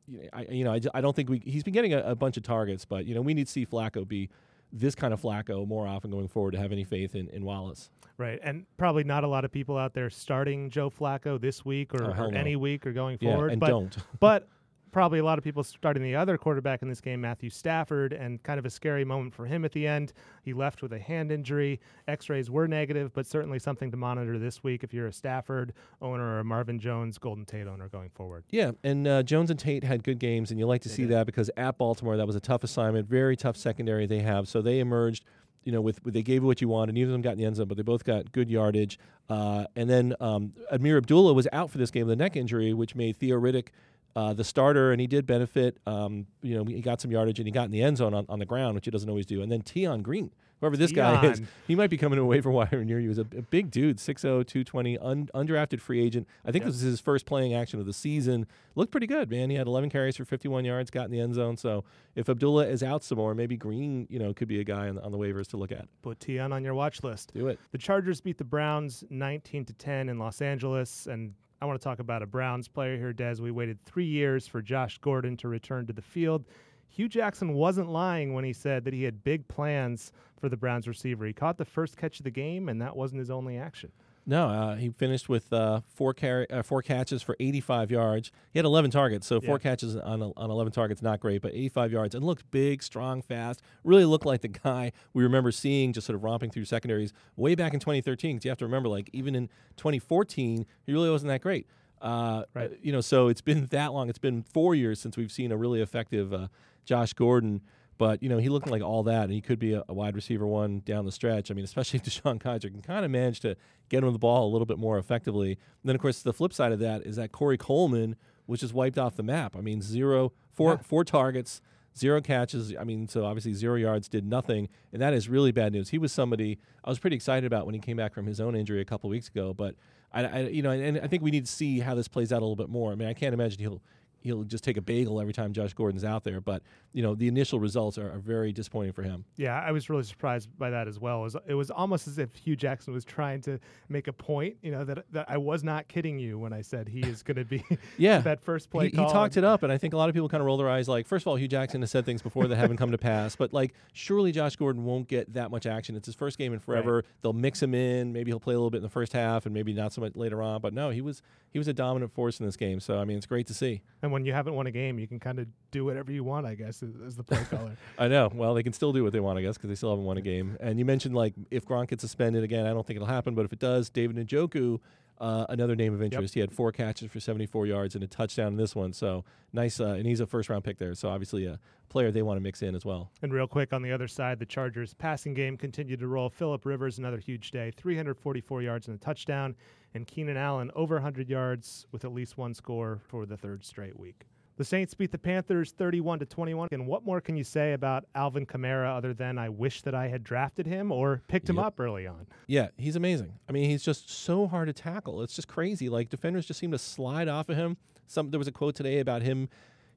you 0.08 0.18
know, 0.22 0.28
I, 0.32 0.42
you 0.50 0.64
know, 0.64 0.72
I, 0.72 0.80
I 0.94 1.00
don't 1.00 1.14
think 1.14 1.28
we. 1.30 1.38
He's 1.44 1.62
been 1.62 1.74
getting 1.74 1.92
a, 1.94 1.98
a 2.02 2.14
bunch 2.14 2.36
of 2.36 2.42
targets, 2.42 2.84
but 2.84 3.06
you 3.06 3.14
know, 3.14 3.20
we 3.20 3.34
need 3.34 3.46
to 3.46 3.52
see 3.52 3.64
Flacco 3.66 4.06
be 4.06 4.28
this 4.72 4.94
kind 4.94 5.12
of 5.12 5.20
Flacco 5.20 5.66
more 5.66 5.86
often 5.86 6.10
going 6.10 6.28
forward 6.28 6.52
to 6.52 6.58
have 6.58 6.72
any 6.72 6.84
faith 6.84 7.14
in, 7.14 7.28
in 7.28 7.44
Wallace. 7.44 7.90
Right. 8.16 8.38
And 8.42 8.64
probably 8.78 9.04
not 9.04 9.22
a 9.22 9.26
lot 9.26 9.44
of 9.44 9.52
people 9.52 9.76
out 9.76 9.92
there 9.94 10.08
starting 10.10 10.70
Joe 10.70 10.88
Flacco 10.90 11.38
this 11.40 11.64
week 11.64 11.94
or, 11.94 12.04
Oh, 12.16 12.24
or 12.24 12.30
no. 12.30 12.38
any 12.38 12.56
week 12.56 12.86
or 12.86 12.92
going 12.92 13.18
Yeah, 13.20 13.32
forward. 13.32 13.52
and 13.52 13.60
but, 13.60 13.68
don't. 13.68 13.96
but 14.20 14.48
probably 14.92 15.18
a 15.18 15.24
lot 15.24 15.38
of 15.38 15.42
people 15.44 15.64
starting 15.64 16.02
the 16.02 16.14
other 16.14 16.36
quarterback 16.38 16.82
in 16.82 16.88
this 16.88 17.00
game, 17.00 17.20
Matthew 17.20 17.50
Stafford, 17.50 18.12
and 18.12 18.40
kind 18.42 18.58
of 18.58 18.66
a 18.66 18.70
scary 18.70 19.04
moment 19.04 19.34
for 19.34 19.46
him 19.46 19.64
at 19.64 19.72
the 19.72 19.86
end. 19.86 20.12
He 20.44 20.52
left 20.52 20.82
with 20.82 20.92
a 20.92 20.98
hand 20.98 21.32
injury. 21.32 21.80
X 22.06 22.28
rays 22.28 22.50
were 22.50 22.68
negative, 22.68 23.12
but 23.14 23.26
certainly 23.26 23.58
something 23.58 23.90
to 23.90 23.96
monitor 23.96 24.38
this 24.38 24.62
week 24.62 24.84
if 24.84 24.92
you're 24.94 25.06
a 25.08 25.12
Stafford 25.12 25.72
owner 26.00 26.36
or 26.36 26.38
a 26.40 26.44
Marvin 26.44 26.78
Jones, 26.78 27.18
Golden 27.18 27.44
Tate 27.44 27.66
owner 27.66 27.88
going 27.88 28.10
forward. 28.10 28.44
Yeah, 28.50 28.72
and 28.84 29.08
uh, 29.08 29.22
Jones 29.22 29.50
and 29.50 29.58
Tate 29.58 29.82
had 29.82 30.04
good 30.04 30.18
games, 30.18 30.50
and 30.50 30.60
you 30.60 30.66
like 30.66 30.82
to 30.82 30.88
They 30.88 30.94
see 30.94 31.02
did. 31.02 31.12
that 31.12 31.26
because 31.26 31.50
at 31.56 31.78
Baltimore 31.78 32.16
that 32.16 32.26
was 32.26 32.36
a 32.36 32.40
tough 32.40 32.62
assignment, 32.62 33.08
very 33.08 33.34
tough 33.36 33.56
secondary 33.56 34.06
they 34.06 34.20
have. 34.20 34.46
So 34.46 34.60
they 34.60 34.78
emerged, 34.78 35.24
you 35.64 35.72
know, 35.72 35.80
with, 35.80 36.04
with 36.04 36.12
they 36.12 36.22
gave 36.22 36.42
you 36.42 36.46
what 36.46 36.60
you 36.60 36.68
wanted. 36.68 36.94
Neither 36.94 37.08
of 37.10 37.12
them 37.12 37.22
got 37.22 37.32
in 37.32 37.38
the 37.38 37.44
end 37.46 37.56
zone, 37.56 37.66
but 37.68 37.76
they 37.78 37.82
both 37.82 38.04
got 38.04 38.30
good 38.32 38.50
yardage. 38.50 38.98
Uh, 39.30 39.64
and 39.74 39.88
then 39.88 40.14
um, 40.20 40.52
Ameer 40.70 40.98
Abdullah 40.98 41.32
was 41.32 41.48
out 41.52 41.70
for 41.70 41.78
this 41.78 41.90
game 41.90 42.06
with 42.06 42.12
a 42.12 42.16
neck 42.16 42.36
injury, 42.36 42.74
which 42.74 42.94
made 42.94 43.16
Theo 43.16 43.40
Riddick 43.40 43.68
uh, 44.14 44.32
the 44.34 44.44
starter, 44.44 44.92
and 44.92 45.00
he 45.00 45.06
did 45.06 45.26
benefit. 45.26 45.78
Um, 45.86 46.26
you 46.42 46.56
know, 46.56 46.64
he 46.64 46.80
got 46.80 47.00
some 47.00 47.10
yardage 47.10 47.38
and 47.38 47.46
he 47.46 47.52
got 47.52 47.64
in 47.64 47.70
the 47.70 47.82
end 47.82 47.96
zone 47.96 48.14
on, 48.14 48.26
on 48.28 48.38
the 48.38 48.46
ground, 48.46 48.74
which 48.74 48.84
he 48.84 48.90
doesn't 48.90 49.08
always 49.08 49.26
do. 49.26 49.42
And 49.42 49.50
then 49.50 49.62
Tion 49.64 50.02
Green, 50.02 50.30
whoever 50.60 50.76
this 50.76 50.92
guy 50.92 51.24
is, 51.26 51.40
he 51.66 51.74
might 51.74 51.88
be 51.90 51.96
coming 51.96 52.16
to 52.18 52.22
a 52.22 52.26
waiver 52.26 52.50
wire 52.50 52.84
near 52.84 53.00
you. 53.00 53.08
He's 53.08 53.18
a, 53.18 53.22
a 53.22 53.42
big 53.42 53.70
dude, 53.70 53.96
6'0", 53.96 54.20
220, 54.20 54.98
un, 54.98 55.28
undrafted 55.34 55.80
free 55.80 56.00
agent. 56.02 56.28
I 56.44 56.52
think 56.52 56.62
Yep. 56.64 56.72
this 56.72 56.76
is 56.76 56.82
his 56.82 57.00
first 57.00 57.24
playing 57.26 57.54
action 57.54 57.80
of 57.80 57.86
the 57.86 57.92
season. 57.94 58.46
Looked 58.74 58.90
pretty 58.92 59.06
good, 59.06 59.30
man. 59.30 59.48
He 59.50 59.56
had 59.56 59.66
11 59.66 59.88
carries 59.90 60.16
for 60.16 60.24
51 60.26 60.64
yards, 60.66 60.90
got 60.90 61.06
in 61.06 61.10
the 61.10 61.20
end 61.20 61.34
zone. 61.34 61.56
So 61.56 61.84
if 62.14 62.28
Abdullah 62.28 62.66
is 62.66 62.82
out 62.82 63.02
some 63.02 63.16
more, 63.18 63.34
maybe 63.34 63.56
Green, 63.56 64.06
you 64.10 64.18
know, 64.18 64.32
could 64.34 64.48
be 64.48 64.60
a 64.60 64.64
guy 64.64 64.88
on, 64.88 64.98
on 64.98 65.10
the 65.10 65.18
waivers 65.18 65.46
to 65.48 65.56
look 65.56 65.72
at. 65.72 65.88
Put 66.02 66.22
Tion 66.22 66.52
on 66.52 66.62
your 66.62 66.74
watch 66.74 67.02
list. 67.02 67.32
Do 67.34 67.48
it. 67.48 67.58
The 67.72 67.78
Chargers 67.78 68.20
beat 68.20 68.36
the 68.38 68.44
Browns 68.44 69.04
19 69.08 69.64
to 69.64 69.72
10 69.72 70.08
in 70.10 70.18
Los 70.18 70.42
Angeles, 70.42 71.06
and 71.06 71.32
I 71.62 71.64
want 71.64 71.80
to 71.80 71.84
talk 71.84 72.00
about 72.00 72.24
a 72.24 72.26
Browns 72.26 72.66
player 72.66 72.96
here, 72.96 73.12
Des. 73.12 73.36
We 73.40 73.52
waited 73.52 73.78
three 73.84 74.04
years 74.04 74.48
for 74.48 74.60
Josh 74.60 74.98
Gordon 74.98 75.36
to 75.36 75.46
return 75.46 75.86
to 75.86 75.92
the 75.92 76.02
field. 76.02 76.44
Hue 76.88 77.08
Jackson 77.08 77.52
wasn't 77.52 77.88
lying 77.88 78.32
when 78.32 78.42
he 78.42 78.52
said 78.52 78.82
that 78.82 78.92
he 78.92 79.04
had 79.04 79.22
big 79.22 79.46
plans 79.46 80.10
for 80.40 80.48
the 80.48 80.56
Browns 80.56 80.88
receiver. 80.88 81.24
He 81.24 81.32
caught 81.32 81.58
the 81.58 81.64
first 81.64 81.96
catch 81.96 82.18
of 82.18 82.24
the 82.24 82.32
game, 82.32 82.68
and 82.68 82.82
that 82.82 82.96
wasn't 82.96 83.20
his 83.20 83.30
only 83.30 83.58
action. 83.58 83.92
No, 84.24 84.48
uh, 84.48 84.76
he 84.76 84.90
finished 84.90 85.28
with 85.28 85.52
uh, 85.52 85.80
four 85.88 86.14
carry, 86.14 86.48
uh, 86.48 86.62
four 86.62 86.80
catches 86.80 87.22
for 87.22 87.34
85 87.40 87.90
yards. 87.90 88.30
He 88.52 88.58
had 88.60 88.64
11 88.64 88.92
targets, 88.92 89.26
so 89.26 89.40
four 89.40 89.58
catches 89.58 89.96
on 89.96 90.22
on 90.22 90.50
11 90.50 90.72
targets, 90.72 91.02
not 91.02 91.18
great, 91.18 91.42
but 91.42 91.52
85 91.52 91.90
yards 91.92 92.14
and 92.14 92.24
looked 92.24 92.48
big, 92.52 92.82
strong, 92.84 93.20
fast. 93.20 93.62
Really 93.82 94.04
looked 94.04 94.24
like 94.24 94.40
the 94.42 94.48
guy 94.48 94.92
we 95.12 95.24
remember 95.24 95.50
seeing 95.50 95.92
just 95.92 96.06
sort 96.06 96.14
of 96.14 96.22
romping 96.22 96.50
through 96.50 96.66
secondaries 96.66 97.12
way 97.36 97.56
back 97.56 97.74
in 97.74 97.80
2013. 97.80 98.36
Because 98.36 98.44
you 98.44 98.50
have 98.50 98.58
to 98.58 98.64
remember, 98.64 98.88
like 98.88 99.10
even 99.12 99.34
in 99.34 99.48
2014, 99.76 100.66
he 100.86 100.92
really 100.92 101.10
wasn't 101.10 101.28
that 101.28 101.40
great. 101.40 101.66
Uh, 102.00 102.44
Right. 102.54 102.70
You 102.82 102.92
know, 102.92 103.00
so 103.00 103.28
it's 103.28 103.40
been 103.40 103.66
that 103.66 103.92
long. 103.92 104.08
It's 104.08 104.18
been 104.18 104.42
four 104.42 104.74
years 104.74 105.00
since 105.00 105.16
we've 105.16 105.32
seen 105.32 105.50
a 105.52 105.56
really 105.56 105.80
effective 105.80 106.32
uh, 106.32 106.46
Josh 106.84 107.12
Gordon. 107.12 107.60
But 108.02 108.20
you 108.20 108.28
know, 108.28 108.38
he 108.38 108.48
looked 108.48 108.68
like 108.68 108.82
all 108.82 109.04
that, 109.04 109.22
and 109.22 109.32
he 109.32 109.40
could 109.40 109.60
be 109.60 109.74
a, 109.74 109.84
a 109.88 109.94
wide 109.94 110.16
receiver 110.16 110.44
one 110.44 110.82
down 110.84 111.04
the 111.04 111.12
stretch. 111.12 111.52
I 111.52 111.54
mean, 111.54 111.64
especially 111.64 111.98
if 112.04 112.04
DeShone 112.04 112.40
Kizer 112.42 112.62
can 112.68 112.82
kind 112.82 113.04
of 113.04 113.12
manage 113.12 113.38
to 113.40 113.54
get 113.90 114.02
him 114.02 114.12
the 114.12 114.18
ball 114.18 114.48
a 114.48 114.50
little 114.50 114.66
bit 114.66 114.76
more 114.76 114.98
effectively. 114.98 115.50
And 115.52 115.58
then, 115.84 115.94
of 115.94 116.02
course, 116.02 116.20
the 116.20 116.32
flip 116.32 116.52
side 116.52 116.72
of 116.72 116.80
that 116.80 117.02
is 117.02 117.14
that 117.14 117.30
Corey 117.30 117.56
Coleman 117.56 118.16
was 118.48 118.58
just 118.58 118.74
wiped 118.74 118.98
off 118.98 119.14
the 119.14 119.22
map. 119.22 119.54
I 119.56 119.60
mean, 119.60 119.80
zero, 119.82 120.32
four, 120.52 120.72
Yeah. 120.72 120.76
four 120.78 121.04
targets, 121.04 121.62
zero 121.96 122.20
catches. 122.20 122.74
I 122.74 122.82
mean, 122.82 123.06
so 123.06 123.24
obviously 123.24 123.52
zero 123.54 123.76
yards, 123.76 124.08
did 124.08 124.26
nothing, 124.26 124.68
and 124.92 125.00
that 125.00 125.14
is 125.14 125.28
really 125.28 125.52
bad 125.52 125.72
news. 125.72 125.90
He 125.90 125.98
was 125.98 126.10
somebody 126.10 126.58
I 126.84 126.90
was 126.90 126.98
pretty 126.98 127.14
excited 127.14 127.46
about 127.46 127.66
when 127.66 127.74
he 127.76 127.80
came 127.80 127.98
back 127.98 128.14
from 128.14 128.26
his 128.26 128.40
own 128.40 128.56
injury 128.56 128.80
a 128.80 128.84
couple 128.84 129.08
weeks 129.10 129.28
ago, 129.28 129.54
but 129.54 129.76
I, 130.12 130.24
I 130.24 130.38
you 130.48 130.62
know, 130.62 130.72
and 130.72 130.98
I 130.98 131.06
think 131.06 131.22
we 131.22 131.30
need 131.30 131.46
to 131.46 131.52
see 131.52 131.78
how 131.78 131.94
this 131.94 132.08
plays 132.08 132.32
out 132.32 132.38
a 132.38 132.44
little 132.44 132.56
bit 132.56 132.68
more. 132.68 132.90
I 132.90 132.96
mean, 132.96 133.06
I 133.06 133.14
can't 133.14 133.32
imagine 133.32 133.60
he'll 133.60 133.80
he'll 134.22 134.44
just 134.44 134.64
take 134.64 134.76
a 134.76 134.80
bagel 134.82 135.20
every 135.20 135.32
time 135.32 135.52
Josh 135.52 135.74
Gordon's 135.74 136.04
out 136.04 136.24
there. 136.24 136.40
But 136.40 136.62
you 136.92 137.02
know, 137.02 137.14
the 137.14 137.28
initial 137.28 137.58
results 137.60 137.98
are, 137.98 138.10
are 138.10 138.18
very 138.18 138.52
disappointing 138.52 138.92
for 138.92 139.02
him. 139.02 139.24
Yeah, 139.36 139.60
I 139.60 139.72
was 139.72 139.88
really 139.88 140.02
surprised 140.02 140.48
by 140.58 140.70
that 140.70 140.88
as 140.88 140.98
well. 140.98 141.20
It 141.20 141.24
was, 141.24 141.36
it 141.48 141.54
was 141.54 141.70
almost 141.70 142.06
as 142.08 142.18
if 142.18 142.34
Hue 142.34 142.56
Jackson 142.56 142.92
was 142.92 143.04
trying 143.04 143.40
to 143.42 143.58
make 143.88 144.08
a 144.08 144.12
point, 144.12 144.56
you 144.62 144.70
know, 144.70 144.84
that 144.84 145.04
that 145.12 145.26
I 145.28 145.38
was 145.38 145.64
not 145.64 145.88
kidding 145.88 146.18
you 146.18 146.38
when 146.38 146.52
I 146.52 146.62
said 146.62 146.88
he 146.88 147.00
is 147.00 147.22
going 147.22 147.36
to 147.36 147.44
be 147.44 147.64
Yeah. 147.98 148.18
that 148.22 148.40
first 148.40 148.70
play 148.70 148.88
he, 148.88 148.96
he 148.96 148.96
talked 148.96 149.36
it 149.36 149.44
up, 149.44 149.62
and 149.62 149.72
I 149.72 149.78
think 149.78 149.94
a 149.94 149.96
lot 149.96 150.08
of 150.08 150.14
people 150.14 150.28
kind 150.28 150.40
of 150.40 150.46
roll 150.46 150.56
their 150.56 150.70
eyes. 150.70 150.88
Like, 150.88 151.06
first 151.06 151.24
of 151.24 151.28
all, 151.28 151.36
Hue 151.36 151.48
Jackson 151.48 151.80
has 151.82 151.90
said 151.90 152.04
things 152.04 152.22
before 152.22 152.46
that 152.46 152.56
haven't 152.56 152.76
come 152.76 152.90
to 152.92 152.98
pass, 152.98 153.36
but 153.36 153.52
like, 153.52 153.74
surely 153.92 154.32
Josh 154.32 154.56
Gordon 154.56 154.84
won't 154.84 155.08
get 155.08 155.32
that 155.34 155.50
much 155.50 155.66
action. 155.66 155.96
It's 155.96 156.06
his 156.06 156.14
first 156.14 156.38
game 156.38 156.52
in 156.52 156.58
forever. 156.58 157.04
They'll 157.22 157.32
mix 157.32 157.62
him 157.62 157.74
in. 157.74 158.12
Maybe 158.12 158.30
he'll 158.30 158.40
play 158.40 158.54
a 158.54 158.58
little 158.58 158.70
bit 158.70 158.78
in 158.78 158.82
the 158.82 158.88
first 158.88 159.12
half, 159.12 159.46
and 159.46 159.54
maybe 159.54 159.72
not 159.72 159.92
so 159.92 160.00
much 160.00 160.14
later 160.14 160.42
on. 160.42 160.60
But 160.60 160.72
no, 160.72 160.90
he 160.90 161.00
was 161.00 161.22
he 161.50 161.58
was 161.58 161.68
a 161.68 161.72
dominant 161.72 162.12
force 162.12 162.40
in 162.40 162.46
this 162.46 162.56
game. 162.56 162.80
So 162.80 162.98
I 162.98 163.04
mean, 163.04 163.16
it's 163.16 163.26
great 163.26 163.46
to 163.48 163.54
see. 163.54 163.82
And 164.02 164.11
when 164.12 164.24
you 164.24 164.32
haven't 164.32 164.54
won 164.54 164.66
a 164.66 164.70
game, 164.70 164.98
you 164.98 165.06
can 165.08 165.18
kind 165.18 165.38
of 165.38 165.46
do 165.70 165.84
whatever 165.84 166.12
you 166.12 166.22
want, 166.22 166.46
I 166.46 166.54
guess, 166.54 166.82
as, 166.82 166.90
as 167.06 167.16
the 167.16 167.24
play 167.24 167.42
caller. 167.50 167.76
I 167.98 168.08
know. 168.08 168.30
Well, 168.32 168.54
they 168.54 168.62
can 168.62 168.72
still 168.72 168.92
do 168.92 169.02
what 169.02 169.12
they 169.12 169.20
want, 169.20 169.38
I 169.38 169.42
guess, 169.42 169.56
because 169.56 169.68
they 169.68 169.74
still 169.74 169.90
haven't 169.90 170.04
won 170.04 170.18
a 170.18 170.22
game. 170.22 170.56
And 170.60 170.78
you 170.78 170.84
mentioned 170.84 171.14
like 171.14 171.34
if 171.50 171.64
Gronk 171.64 171.88
gets 171.88 172.02
suspended 172.02 172.44
again, 172.44 172.66
I 172.66 172.70
don't 172.70 172.86
think 172.86 172.96
it'll 172.96 173.08
happen. 173.08 173.34
But 173.34 173.44
if 173.44 173.52
it 173.52 173.58
does, 173.58 173.90
David 173.90 174.16
Njoku, 174.16 174.78
uh, 175.22 175.46
another 175.48 175.76
name 175.76 175.94
of 175.94 176.02
interest. 176.02 176.34
He 176.34 176.40
had 176.40 176.52
four 176.52 176.72
catches 176.72 177.10
for 177.10 177.20
74 177.20 177.66
yards 177.66 177.94
and 177.94 178.02
a 178.02 178.08
touchdown 178.08 178.48
in 178.48 178.56
this 178.56 178.74
one. 178.74 178.92
So 178.92 179.24
nice. 179.52 179.78
Uh, 179.80 179.90
and 179.90 180.04
he's 180.04 180.18
a 180.18 180.26
first 180.26 180.48
round 180.48 180.64
pick 180.64 180.78
there. 180.78 180.94
So 180.94 181.08
obviously 181.08 181.46
a 181.46 181.60
player 181.88 182.10
they 182.10 182.22
want 182.22 182.38
to 182.38 182.40
mix 182.42 182.60
in 182.60 182.74
as 182.74 182.84
well. 182.84 183.10
And 183.22 183.32
real 183.32 183.46
quick 183.46 183.72
on 183.72 183.82
the 183.82 183.92
other 183.92 184.08
side, 184.08 184.40
the 184.40 184.46
Chargers 184.46 184.94
passing 184.94 185.32
game 185.32 185.56
continued 185.56 186.00
to 186.00 186.08
roll. 186.08 186.28
Philip 186.28 186.66
Rivers, 186.66 186.98
another 186.98 187.18
huge 187.18 187.52
day, 187.52 187.70
344 187.70 188.62
yards 188.62 188.88
and 188.88 188.96
a 188.96 189.00
touchdown. 189.00 189.54
And 189.94 190.06
Keenan 190.06 190.36
Allen, 190.36 190.72
over 190.74 190.96
100 190.96 191.28
yards 191.28 191.86
with 191.92 192.04
at 192.04 192.12
least 192.12 192.36
one 192.36 192.52
score 192.52 193.00
for 193.06 193.24
the 193.24 193.36
third 193.36 193.64
straight 193.64 193.98
week. 193.98 194.26
The 194.56 194.64
Saints 194.64 194.92
beat 194.94 195.10
the 195.12 195.18
Panthers 195.18 195.72
31 195.72 196.18
to 196.20 196.26
21. 196.26 196.68
And 196.72 196.86
what 196.86 197.04
more 197.04 197.20
can 197.20 197.36
you 197.36 197.44
say 197.44 197.72
about 197.72 198.04
Alvin 198.14 198.44
Kamara 198.46 198.94
other 198.96 199.14
than 199.14 199.38
I 199.38 199.48
wish 199.48 199.82
that 199.82 199.94
I 199.94 200.08
had 200.08 200.22
drafted 200.22 200.66
him 200.66 200.92
or 200.92 201.22
picked 201.28 201.48
him 201.48 201.56
Yep. 201.56 201.64
up 201.64 201.80
early 201.80 202.06
on? 202.06 202.26
Yeah, 202.46 202.68
he's 202.76 202.94
amazing. 202.96 203.32
I 203.48 203.52
mean, 203.52 203.70
he's 203.70 203.82
just 203.82 204.10
so 204.10 204.46
hard 204.46 204.68
to 204.68 204.72
tackle. 204.74 205.22
It's 205.22 205.34
just 205.34 205.48
crazy. 205.48 205.88
Like 205.88 206.10
defenders 206.10 206.44
just 206.46 206.60
seem 206.60 206.70
to 206.72 206.78
slide 206.78 207.28
off 207.28 207.48
of 207.48 207.56
him. 207.56 207.76
Some 208.06 208.30
there 208.30 208.38
was 208.38 208.48
a 208.48 208.52
quote 208.52 208.74
today 208.74 208.98
about 208.98 209.22
him. 209.22 209.48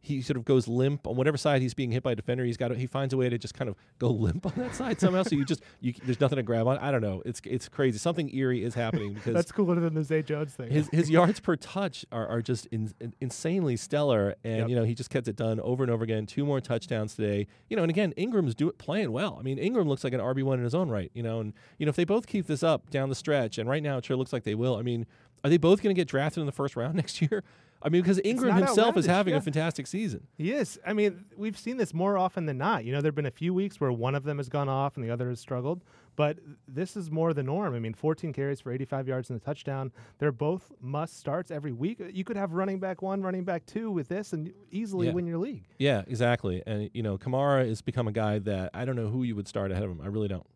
He 0.05 0.21
sort 0.21 0.37
of 0.37 0.45
goes 0.45 0.67
limp 0.67 1.07
on 1.07 1.15
whatever 1.15 1.35
side 1.37 1.61
he's 1.61 1.73
being 1.73 1.91
hit 1.91 2.03
by 2.03 2.11
a 2.11 2.15
defender. 2.15 2.45
He's 2.45 2.57
got 2.57 2.67
to, 2.69 2.75
he 2.75 2.85
finds 2.87 3.13
a 3.13 3.17
way 3.17 3.27
to 3.27 3.37
just 3.37 3.53
kind 3.55 3.67
of 3.69 3.75
go 3.99 4.09
limp 4.09 4.45
on 4.45 4.53
that 4.57 4.75
side 4.75 4.99
somehow. 4.99 5.23
so 5.23 5.35
you 5.35 5.43
just 5.45 5.61
you 5.81 5.93
there's 6.03 6.19
nothing 6.19 6.35
to 6.37 6.43
grab 6.43 6.67
on. 6.67 6.77
I 6.77 6.91
don't 6.91 7.01
know. 7.01 7.21
It's 7.25 7.41
it's 7.45 7.67
crazy. 7.67 7.97
Something 7.97 8.33
eerie 8.35 8.63
is 8.63 8.75
happening 8.75 9.13
because 9.15 9.33
That's 9.33 9.51
cooler 9.51 9.79
than 9.79 9.93
the 9.95 10.03
Zay 10.03 10.21
Jones 10.21 10.53
thing. 10.53 10.69
his 10.71 10.87
his 10.91 11.09
yards 11.17 11.39
per 11.39 11.55
touch 11.55 12.05
are, 12.11 12.27
are 12.27 12.41
just 12.41 12.67
in, 12.67 12.93
in- 13.01 13.13
insanely 13.19 13.75
stellar, 13.77 14.35
and 14.43 14.57
Yep. 14.59 14.69
you 14.69 14.75
know 14.75 14.83
he 14.83 14.93
just 14.93 15.09
gets 15.09 15.27
it 15.27 15.35
done 15.35 15.59
over 15.59 15.83
and 15.83 15.91
over 15.91 16.03
again. 16.03 16.25
Two 16.25 16.45
more 16.45 16.61
touchdowns 16.61 17.15
today, 17.15 17.47
you 17.69 17.75
know, 17.75 17.81
and 17.83 17.89
again 17.89 18.11
Ingram's 18.13 18.53
do 18.55 18.69
it 18.69 18.77
playing 18.77 19.11
well. 19.11 19.37
I 19.39 19.43
mean 19.43 19.57
Ingram 19.57 19.87
looks 19.87 20.03
like 20.03 20.13
an 20.13 20.19
RB 20.21 20.43
one 20.43 20.59
in 20.59 20.63
his 20.63 20.75
own 20.75 20.89
right, 20.89 21.09
you 21.13 21.23
know, 21.23 21.39
and 21.39 21.53
you 21.77 21.85
know 21.85 21.89
if 21.89 21.95
they 21.95 22.05
both 22.05 22.27
keep 22.27 22.47
this 22.47 22.61
up 22.63 22.89
down 22.89 23.09
the 23.09 23.15
stretch, 23.15 23.57
and 23.57 23.67
right 23.67 23.81
now 23.81 23.97
it 23.97 24.05
sure 24.05 24.15
looks 24.17 24.31
like 24.33 24.43
they 24.43 24.55
will. 24.55 24.75
I 24.75 24.81
mean, 24.83 25.05
are 25.43 25.49
they 25.49 25.57
both 25.57 25.81
going 25.81 25.95
to 25.95 25.99
get 25.99 26.07
drafted 26.07 26.41
in 26.41 26.45
the 26.45 26.51
first 26.51 26.75
round 26.75 26.95
next 27.01 27.21
year? 27.21 27.43
I 27.85 27.89
mean, 27.89 28.01
because 28.01 28.19
Ingram 28.25 28.55
himself 28.57 28.97
is 28.97 29.05
having 29.05 29.33
yeah. 29.33 29.37
a 29.37 29.41
fantastic 29.41 29.85
season. 29.85 30.25
He 30.37 30.51
is. 30.51 30.79
I 30.85 30.93
mean, 30.93 31.25
we've 31.37 31.57
seen 31.57 31.77
this 31.77 31.93
more 31.93 32.17
often 32.17 32.47
than 32.47 32.57
not. 32.57 32.83
You 32.83 32.91
know, 32.91 32.99
there 32.99 33.09
have 33.09 33.15
been 33.15 33.27
a 33.27 33.31
few 33.31 33.53
weeks 33.53 33.79
where 33.79 33.91
one 33.91 34.15
of 34.15 34.23
them 34.23 34.37
has 34.37 34.49
gone 34.49 34.67
off 34.67 34.95
and 34.95 35.05
the 35.05 35.11
other 35.11 35.29
has 35.29 35.39
struggled, 35.39 35.83
but 36.15 36.39
this 36.67 36.97
is 36.97 37.11
more 37.11 37.31
the 37.31 37.43
norm. 37.43 37.75
I 37.75 37.79
mean, 37.79 37.93
14 37.93 38.33
carries 38.33 38.59
for 38.59 38.71
85 38.71 39.07
yards 39.07 39.29
and 39.29 39.39
a 39.39 39.43
touchdown. 39.43 39.91
They're 40.17 40.31
both 40.31 40.71
must 40.81 41.19
starts 41.19 41.51
every 41.51 41.73
week. 41.73 42.01
You 42.11 42.23
could 42.23 42.37
have 42.37 42.53
running 42.53 42.79
back 42.79 43.03
one, 43.03 43.21
running 43.21 43.43
back 43.43 43.67
two 43.67 43.91
with 43.91 44.07
this 44.07 44.33
and 44.33 44.51
easily 44.71 45.07
Yeah. 45.07 45.13
win 45.13 45.27
your 45.27 45.37
league. 45.37 45.65
Yeah, 45.77 46.03
exactly. 46.07 46.63
And 46.65 46.89
you 46.93 47.03
know, 47.03 47.19
Kamara 47.19 47.67
has 47.67 47.83
become 47.83 48.07
a 48.07 48.11
guy 48.11 48.39
that 48.39 48.71
I 48.73 48.85
don't 48.85 48.95
know 48.95 49.09
who 49.09 49.21
you 49.21 49.35
would 49.35 49.47
start 49.47 49.71
ahead 49.71 49.83
of 49.83 49.91
him. 49.91 50.01
I 50.01 50.07
really 50.07 50.27
don't. 50.27 50.47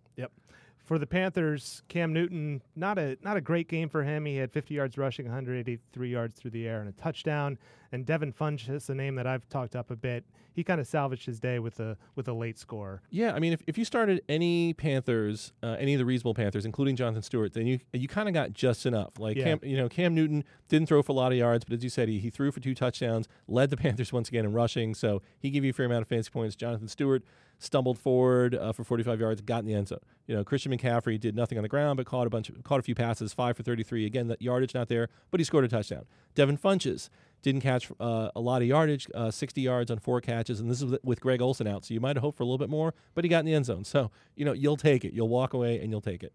For 0.89 0.97
the 0.97 1.05
Panthers, 1.05 1.83
Cam 1.87 2.13
Newton, 2.13 2.63
not 2.75 2.97
a 2.97 3.15
not 3.21 3.37
a 3.37 3.41
great 3.41 3.67
game 3.67 3.89
for 3.89 4.03
him. 4.03 4.25
He 4.25 4.37
had 4.37 4.51
50 4.51 4.73
yards 4.73 4.97
rushing, 4.97 5.27
183 5.27 6.09
yards 6.09 6.39
through 6.39 6.49
the 6.49 6.67
air, 6.67 6.79
and 6.79 6.89
a 6.89 6.91
touchdown. 6.93 7.59
And 7.91 8.07
Devin 8.07 8.33
Funchess, 8.33 8.89
a 8.89 8.95
name 8.95 9.13
that 9.13 9.27
I've 9.27 9.47
talked 9.49 9.75
up 9.75 9.91
a 9.91 9.95
bit, 9.95 10.25
he 10.51 10.63
kind 10.63 10.81
of 10.81 10.87
salvaged 10.87 11.27
his 11.27 11.39
day 11.39 11.59
with 11.59 11.79
a 11.79 11.95
with 12.15 12.27
a 12.27 12.33
late 12.33 12.57
score. 12.57 13.03
Yeah, 13.11 13.33
I 13.33 13.39
mean, 13.39 13.53
if, 13.53 13.61
if 13.67 13.77
you 13.77 13.85
started 13.85 14.23
any 14.27 14.73
Panthers, 14.73 15.53
uh, 15.61 15.75
any 15.77 15.93
of 15.93 15.99
the 15.99 16.05
reasonable 16.05 16.33
Panthers, 16.33 16.65
including 16.65 16.95
Jonathan 16.95 17.21
Stewart, 17.21 17.53
then 17.53 17.67
you 17.67 17.79
you 17.93 18.07
kind 18.07 18.27
of 18.27 18.33
got 18.33 18.53
just 18.53 18.87
enough. 18.87 19.19
Like 19.19 19.37
Yeah. 19.37 19.43
Cam, 19.43 19.59
you 19.61 19.77
know, 19.77 19.89
Cam 19.89 20.15
Newton 20.15 20.43
didn't 20.69 20.87
throw 20.87 21.03
for 21.03 21.11
a 21.11 21.15
lot 21.15 21.31
of 21.31 21.37
yards, 21.37 21.65
but 21.65 21.75
as 21.75 21.83
you 21.83 21.91
said, 21.91 22.09
he, 22.09 22.17
he 22.17 22.31
threw 22.31 22.51
for 22.51 22.61
two 22.61 22.73
touchdowns, 22.73 23.27
led 23.47 23.69
the 23.69 23.77
Panthers 23.85 24.11
once 24.11 24.27
again 24.27 24.43
in 24.43 24.53
rushing, 24.53 24.95
so 24.95 25.21
he 25.37 25.51
gave 25.51 25.63
you 25.63 25.69
a 25.69 25.73
fair 25.73 25.85
amount 25.85 26.01
of 26.01 26.07
fantasy 26.07 26.31
points. 26.31 26.55
Jonathan 26.55 26.87
Stewart 26.87 27.23
stumbled 27.59 27.99
forward 27.99 28.55
uh, 28.55 28.71
for 28.71 28.83
45 28.83 29.19
yards, 29.19 29.41
got 29.41 29.59
in 29.59 29.65
the 29.65 29.73
end 29.73 29.89
zone. 29.89 29.99
You 30.27 30.35
know, 30.35 30.43
Christian 30.43 30.71
McCaffrey 30.71 31.19
did 31.19 31.35
nothing 31.35 31.57
on 31.57 31.61
the 31.61 31.69
ground, 31.69 31.97
but 31.97 32.05
caught 32.05 32.25
a 32.25 32.29
bunch, 32.29 32.49
of, 32.49 32.63
caught 32.63 32.79
a 32.79 32.83
few 32.83 32.95
passes, 32.95 33.33
five 33.33 33.57
for 33.57 33.63
33. 33.63 34.05
Again, 34.05 34.27
that 34.29 34.41
yardage 34.41 34.73
not 34.73 34.87
there, 34.87 35.09
but 35.29 35.39
he 35.39 35.43
scored 35.43 35.65
a 35.65 35.67
touchdown. 35.67 36.05
Devin 36.35 36.57
Funchess 36.57 37.09
didn't 37.41 37.61
catch 37.61 37.91
uh, 37.99 38.29
a 38.35 38.39
lot 38.39 38.61
of 38.61 38.67
yardage, 38.67 39.07
uh, 39.13 39.29
60 39.29 39.61
yards 39.61 39.91
on 39.91 39.99
four 39.99 40.21
catches, 40.21 40.59
and 40.59 40.69
this 40.69 40.81
is 40.81 40.97
with- 41.03 41.19
Greg 41.19 41.41
Olsen 41.41 41.67
out, 41.67 41.85
so 41.85 41.93
you 41.93 41.99
might 41.99 42.15
have 42.15 42.23
hoped 42.23 42.37
for 42.37 42.43
a 42.43 42.45
little 42.45 42.57
bit 42.57 42.69
more, 42.69 42.93
but 43.13 43.23
he 43.25 43.29
got 43.29 43.39
in 43.39 43.45
the 43.45 43.53
end 43.53 43.65
zone. 43.65 43.83
So 43.83 44.09
you 44.35 44.45
know, 44.45 44.53
you'll 44.53 44.77
take 44.77 45.03
it. 45.03 45.13
You'll 45.13 45.29
walk 45.29 45.53
away 45.53 45.79
and 45.79 45.91
you'll 45.91 46.01
take 46.01 46.23
it. 46.23 46.33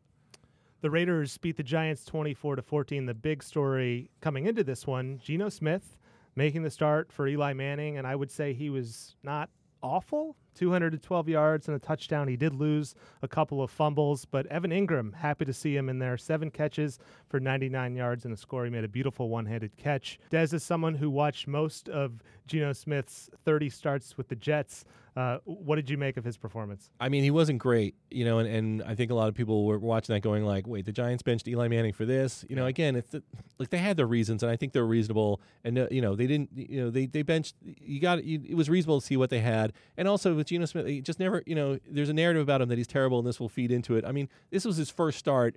The 0.83 0.91
Raiders 0.91 1.39
beat 1.39 1.57
the 1.57 1.63
Giants 1.63 2.05
24 2.05 2.57
to 2.57 2.63
14. 2.63 3.07
The 3.07 3.15
big 3.15 3.43
story 3.43 4.11
coming 4.21 4.45
into 4.45 4.63
this 4.63 4.87
one, 4.87 5.19
Geno 5.19 5.49
Smith 5.49 5.97
making 6.37 6.63
the 6.63 6.71
start 6.71 7.11
for 7.11 7.27
Eli 7.27 7.55
Manning, 7.55 7.97
and 7.97 8.07
I 8.07 8.15
would 8.15 8.31
say 8.31 8.53
he 8.53 8.69
was 8.69 9.17
not 9.23 9.49
awful. 9.83 10.37
212 10.55 11.29
yards 11.29 11.69
and 11.69 11.77
a 11.77 11.81
touchdown. 11.81 12.29
He 12.29 12.37
did 12.37 12.55
lose 12.55 12.95
a 13.23 13.29
couple 13.29 13.63
of 13.63 13.71
fumbles, 13.71 14.25
but 14.25 14.47
Evan 14.47 14.71
Engram, 14.71 15.15
happy 15.15 15.45
to 15.45 15.53
see 15.53 15.77
him 15.77 15.89
in 15.89 15.99
there. 15.99 16.17
Seven 16.17 16.51
catches 16.51 16.99
for 17.29 17.41
99 17.41 17.97
yards 17.97 18.25
and 18.25 18.35
a 18.35 18.37
score. 18.37 18.65
He 18.65 18.71
made 18.71 18.85
a 18.85 18.89
beautiful 18.89 19.29
one 19.29 19.47
handed 19.47 19.77
catch. 19.77 20.19
Des 20.31 20.55
is 20.55 20.63
someone 20.63 20.95
who 20.95 21.11
watched 21.11 21.47
most 21.47 21.89
of 21.89 22.23
Geno 22.47 22.73
Smith's 22.73 23.31
30 23.45 23.71
starts 23.71 24.17
with 24.17 24.29
the 24.29 24.37
Jets. 24.37 24.85
Uh, 25.17 25.39
what 25.45 25.77
did 25.77 25.89
you 25.89 25.97
make 25.97 26.17
of 26.17 26.25
his 26.25 26.37
performance? 26.37 26.91
I 26.99 27.09
mean, 27.09 27.23
he 27.23 27.31
wasn't 27.31 27.61
great, 27.61 27.95
you 28.11 28.25
know, 28.25 28.39
and, 28.39 28.49
and 28.49 28.83
I 28.83 28.97
think 28.97 29.13
a 29.13 29.15
lot 29.15 29.29
of 29.29 29.35
people 29.35 29.65
were 29.65 29.79
watching 29.79 30.13
that 30.13 30.21
going 30.21 30.45
like, 30.45 30.67
wait, 30.67 30.87
the 30.87 30.93
Giants 30.93 31.23
benched 31.23 31.47
Eli 31.47 31.69
Manning 31.69 31.93
for 31.93 32.05
this, 32.05 32.45
you 32.49 32.57
know. 32.57 32.67
Again, 32.67 32.97
it's 32.97 33.11
the, 33.11 33.23
like 33.61 33.71
they 33.71 33.79
had 33.79 33.97
their 33.97 34.09
reasons, 34.09 34.43
and 34.43 34.51
I 34.51 34.57
think 34.57 34.73
they're 34.73 34.85
reasonable, 34.85 35.41
and 35.63 35.79
uh, 35.79 35.87
you 35.89 36.03
know, 36.03 36.17
they 36.17 36.27
didn't, 36.27 36.51
you 36.57 36.83
know, 36.83 36.91
they 36.91 37.07
they 37.07 37.23
benched. 37.23 37.55
You 37.63 38.01
got 38.01 38.25
you, 38.25 38.43
it 38.45 38.57
was 38.57 38.69
reasonable 38.69 39.01
to 39.01 39.07
see 39.07 39.17
what 39.17 39.31
they 39.31 39.39
had, 39.39 39.73
and 39.97 40.09
also 40.09 40.35
with 40.35 40.49
Geno 40.49 40.67
Smith, 40.67 41.05
just 41.05 41.21
never, 41.21 41.45
you 41.47 41.55
know, 41.55 41.79
there's 41.89 42.09
a 42.09 42.15
narrative 42.15 42.43
about 42.43 42.61
him 42.61 42.69
that 42.69 42.79
he's 42.79 42.89
terrible, 42.89 43.21
and 43.21 43.29
this 43.29 43.39
will 43.39 43.49
feed 43.49 43.71
into 43.71 43.95
it. 43.95 44.05
I 44.05 44.11
mean, 44.11 44.29
this 44.51 44.65
was 44.65 44.77
his 44.77 44.91
first 44.91 45.21
start 45.21 45.57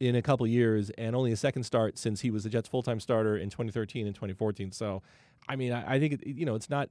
in 0.00 0.14
a 0.14 0.22
couple 0.22 0.46
years, 0.46 0.90
and 0.90 1.16
only 1.16 1.32
a 1.32 1.36
second 1.36 1.62
start 1.62 1.98
since 1.98 2.20
he 2.20 2.30
was 2.30 2.44
the 2.44 2.50
Jets' 2.50 2.68
full 2.68 2.82
time 2.82 3.00
starter 3.00 3.36
in 3.36 3.50
2013 3.50 4.06
and 4.06 4.14
2014. 4.14 4.72
So, 4.72 5.02
I 5.48 5.56
mean, 5.56 5.72
I, 5.72 5.94
I 5.94 5.98
think 5.98 6.14
it, 6.14 6.26
you 6.26 6.44
know, 6.44 6.54
it's 6.54 6.68
not 6.68 6.90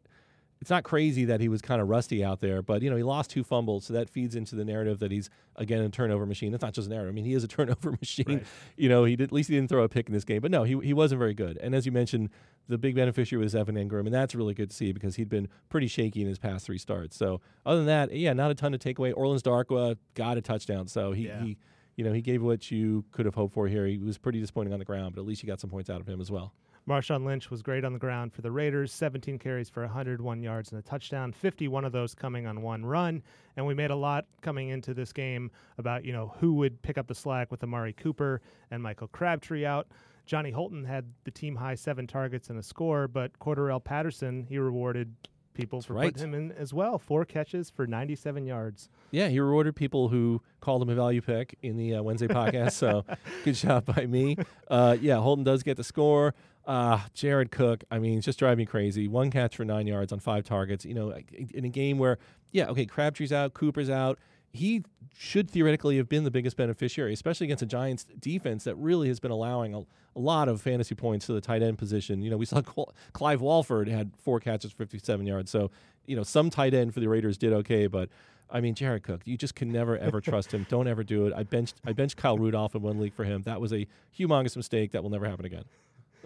it's 0.61 0.69
not 0.69 0.83
crazy 0.83 1.25
that 1.25 1.41
he 1.41 1.49
was 1.49 1.61
kind 1.61 1.81
of 1.81 1.89
rusty 1.89 2.23
out 2.23 2.39
there, 2.39 2.61
but 2.61 2.81
you 2.81 2.89
know 2.89 2.95
he 2.95 3.03
lost 3.03 3.29
two 3.29 3.43
fumbles, 3.43 3.85
so 3.85 3.93
that 3.93 4.09
feeds 4.09 4.35
into 4.35 4.55
the 4.55 4.65
narrative 4.65 4.99
that 4.99 5.11
he's 5.11 5.29
again 5.57 5.81
a 5.81 5.89
turnover 5.89 6.25
machine. 6.25 6.53
It's 6.53 6.61
not 6.61 6.73
just 6.73 6.87
a 6.87 6.89
narrative; 6.89 7.11
I 7.11 7.13
mean 7.13 7.25
he 7.25 7.33
is 7.33 7.43
a 7.43 7.47
turnover 7.49 7.91
machine. 7.91 8.25
Right. 8.27 8.45
You 8.77 8.89
know, 8.89 9.03
he 9.03 9.15
did, 9.15 9.25
at 9.25 9.31
least 9.31 9.49
he 9.49 9.55
didn't 9.55 9.69
throw 9.69 9.83
a 9.83 9.89
pick 9.89 10.07
in 10.07 10.13
this 10.13 10.23
game, 10.23 10.41
but 10.41 10.51
no, 10.51 10.63
he 10.63 10.79
he 10.79 10.93
wasn't 10.93 11.19
very 11.19 11.33
good. 11.33 11.57
And 11.57 11.75
as 11.75 11.85
you 11.85 11.91
mentioned, 11.91 12.29
the 12.67 12.77
big 12.77 12.95
beneficiary 12.95 13.43
was 13.43 13.53
Evan 13.53 13.75
Engram, 13.75 14.05
and 14.05 14.13
that's 14.13 14.33
really 14.33 14.53
good 14.53 14.69
to 14.69 14.75
see 14.75 14.91
because 14.91 15.17
he'd 15.17 15.29
been 15.29 15.49
pretty 15.69 15.87
shaky 15.87 16.21
in 16.21 16.27
his 16.27 16.39
past 16.39 16.65
three 16.65 16.77
starts. 16.77 17.15
So 17.17 17.41
other 17.65 17.77
than 17.77 17.87
that, 17.87 18.15
yeah, 18.15 18.33
not 18.33 18.51
a 18.51 18.55
ton 18.55 18.71
to 18.71 18.77
take 18.77 18.97
away. 18.97 19.11
Orleans 19.11 19.43
Darkwa 19.43 19.97
got 20.13 20.37
a 20.37 20.41
touchdown, 20.41 20.87
so 20.87 21.11
he. 21.11 21.27
Yeah. 21.27 21.43
he 21.43 21.57
you 21.95 22.03
know, 22.03 22.13
he 22.13 22.21
gave 22.21 22.41
what 22.41 22.71
you 22.71 23.05
could 23.11 23.25
have 23.25 23.35
hoped 23.35 23.53
for 23.53 23.67
here. 23.67 23.85
He 23.85 23.97
was 23.97 24.17
pretty 24.17 24.39
disappointing 24.39 24.73
on 24.73 24.79
the 24.79 24.85
ground, 24.85 25.15
but 25.15 25.21
at 25.21 25.27
least 25.27 25.43
you 25.43 25.47
got 25.47 25.59
some 25.59 25.69
points 25.69 25.89
out 25.89 26.01
of 26.01 26.07
him 26.07 26.19
as 26.21 26.29
well. 26.29 26.53
Marshawn 26.87 27.25
Lynch 27.25 27.49
was 27.49 27.63
great 27.63 27.83
on 27.83 27.93
the 27.93 27.99
ground 27.99 28.31
for 28.31 28.43
the 28.43 28.51
Raiders, 28.51 28.91
17 28.91 29.39
carries 29.39 29.69
for 29.69 29.81
101 29.81 30.43
yards 30.43 30.71
and 30.71 30.77
a 30.77 30.83
touchdown, 30.83 31.31
51 31.31 31.83
of 31.83 31.91
those 31.91 32.13
coming 32.13 32.45
on 32.45 32.61
one 32.61 32.85
run. 32.85 33.23
And 33.57 33.65
we 33.65 33.73
made 33.73 33.89
a 33.89 33.95
lot 33.95 34.25
coming 34.41 34.69
into 34.69 34.93
this 34.93 35.11
game 35.11 35.49
about, 35.79 36.05
you 36.05 36.13
know, 36.13 36.35
who 36.37 36.53
would 36.55 36.79
pick 36.83 36.99
up 36.99 37.07
the 37.07 37.15
slack 37.15 37.49
with 37.49 37.63
Amari 37.63 37.93
Cooper 37.93 38.39
and 38.69 38.83
Michael 38.83 39.07
Crabtree 39.07 39.65
out. 39.65 39.87
Johnny 40.27 40.51
Holton 40.51 40.83
had 40.83 41.05
the 41.23 41.31
team 41.31 41.55
high 41.55 41.75
seven 41.75 42.05
targets 42.05 42.51
and 42.51 42.59
a 42.59 42.63
score, 42.63 43.07
but 43.07 43.37
Cordarrelle 43.39 43.83
Patterson, 43.83 44.45
he 44.47 44.59
rewarded 44.59 45.11
people 45.55 45.81
for 45.81 45.93
right. 45.93 46.13
putting 46.13 46.29
him 46.29 46.33
in 46.33 46.51
as 46.51 46.73
well. 46.73 46.99
Four 46.99 47.25
catches 47.25 47.69
for 47.69 47.87
97 47.87 48.45
yards. 48.45 48.89
Yeah, 49.11 49.29
he 49.29 49.39
rewarded 49.39 49.75
people 49.75 50.09
who 50.09 50.41
called 50.59 50.81
him 50.81 50.89
a 50.89 50.95
value 50.95 51.21
pick 51.21 51.57
in 51.61 51.77
the 51.77 51.95
uh, 51.95 52.03
Wednesday 52.03 52.27
podcast. 52.27 52.73
So 52.73 53.05
good 53.43 53.55
job 53.55 53.85
by 53.85 54.05
me. 54.05 54.37
Uh, 54.69 54.97
yeah, 54.99 55.15
Holton 55.15 55.43
does 55.43 55.63
get 55.63 55.77
the 55.77 55.83
score. 55.83 56.35
Uh, 56.67 56.99
Jared 57.13 57.51
Cook, 57.51 57.83
I 57.91 57.99
mean, 57.99 58.17
it's 58.17 58.25
just 58.25 58.39
driving 58.39 58.59
me 58.59 58.65
crazy. 58.65 59.07
One 59.07 59.31
catch 59.31 59.55
for 59.55 59.65
nine 59.65 59.87
yards 59.87 60.11
on 60.11 60.19
five 60.19 60.43
targets. 60.43 60.83
You 60.85 60.95
know, 60.95 61.17
in 61.53 61.65
a 61.65 61.69
game 61.69 61.97
where, 61.97 62.17
yeah, 62.51 62.67
okay, 62.67 62.85
Crabtree's 62.85 63.31
out, 63.31 63.53
Cooper's 63.53 63.89
out. 63.89 64.19
He 64.55 64.83
should 65.17 65.49
theoretically 65.49 65.97
have 65.97 66.09
been 66.09 66.23
the 66.23 66.31
biggest 66.31 66.57
beneficiary, 66.57 67.13
especially 67.13 67.45
against 67.45 67.63
a 67.63 67.65
Giants 67.65 68.05
defense 68.19 68.65
that 68.65 68.75
really 68.75 69.07
has 69.07 69.19
been 69.19 69.31
allowing 69.31 69.73
a, 69.73 69.79
a 69.79 70.19
lot 70.19 70.49
of 70.49 70.61
fantasy 70.61 70.95
points 70.95 71.25
to 71.27 71.33
the 71.33 71.41
tight 71.41 71.63
end 71.63 71.77
position. 71.77 72.21
You 72.21 72.29
know, 72.29 72.37
we 72.37 72.45
saw 72.45 72.61
Cl- 72.75 72.93
Clive 73.13 73.41
Walford 73.41 73.87
had 73.87 74.11
four 74.17 74.39
catches, 74.39 74.71
57 74.71 75.25
yards. 75.25 75.51
So, 75.51 75.71
you 76.05 76.15
know, 76.15 76.23
some 76.23 76.49
tight 76.49 76.73
end 76.73 76.93
for 76.93 76.99
the 76.99 77.07
Raiders 77.07 77.37
did 77.37 77.53
okay, 77.53 77.87
but 77.87 78.09
I 78.49 78.61
mean, 78.61 78.75
Jared 78.75 79.03
Cook, 79.03 79.21
you 79.25 79.37
just 79.37 79.55
can 79.55 79.71
never 79.71 79.97
ever 79.97 80.21
trust 80.21 80.53
him. 80.53 80.65
Don't 80.69 80.87
ever 80.87 81.03
do 81.03 81.27
it. 81.27 81.33
I 81.33 81.43
benched 81.43 81.75
I 81.85 81.93
benched 81.93 82.17
Kyle 82.17 82.37
Rudolph 82.37 82.75
in 82.75 82.81
one 82.81 82.99
league 82.99 83.13
for 83.13 83.23
him. 83.23 83.41
That 83.43 83.61
was 83.61 83.73
a 83.73 83.87
humongous 84.17 84.55
mistake 84.55 84.91
that 84.91 85.01
will 85.01 85.09
never 85.09 85.25
happen 85.25 85.45
again. 85.45 85.65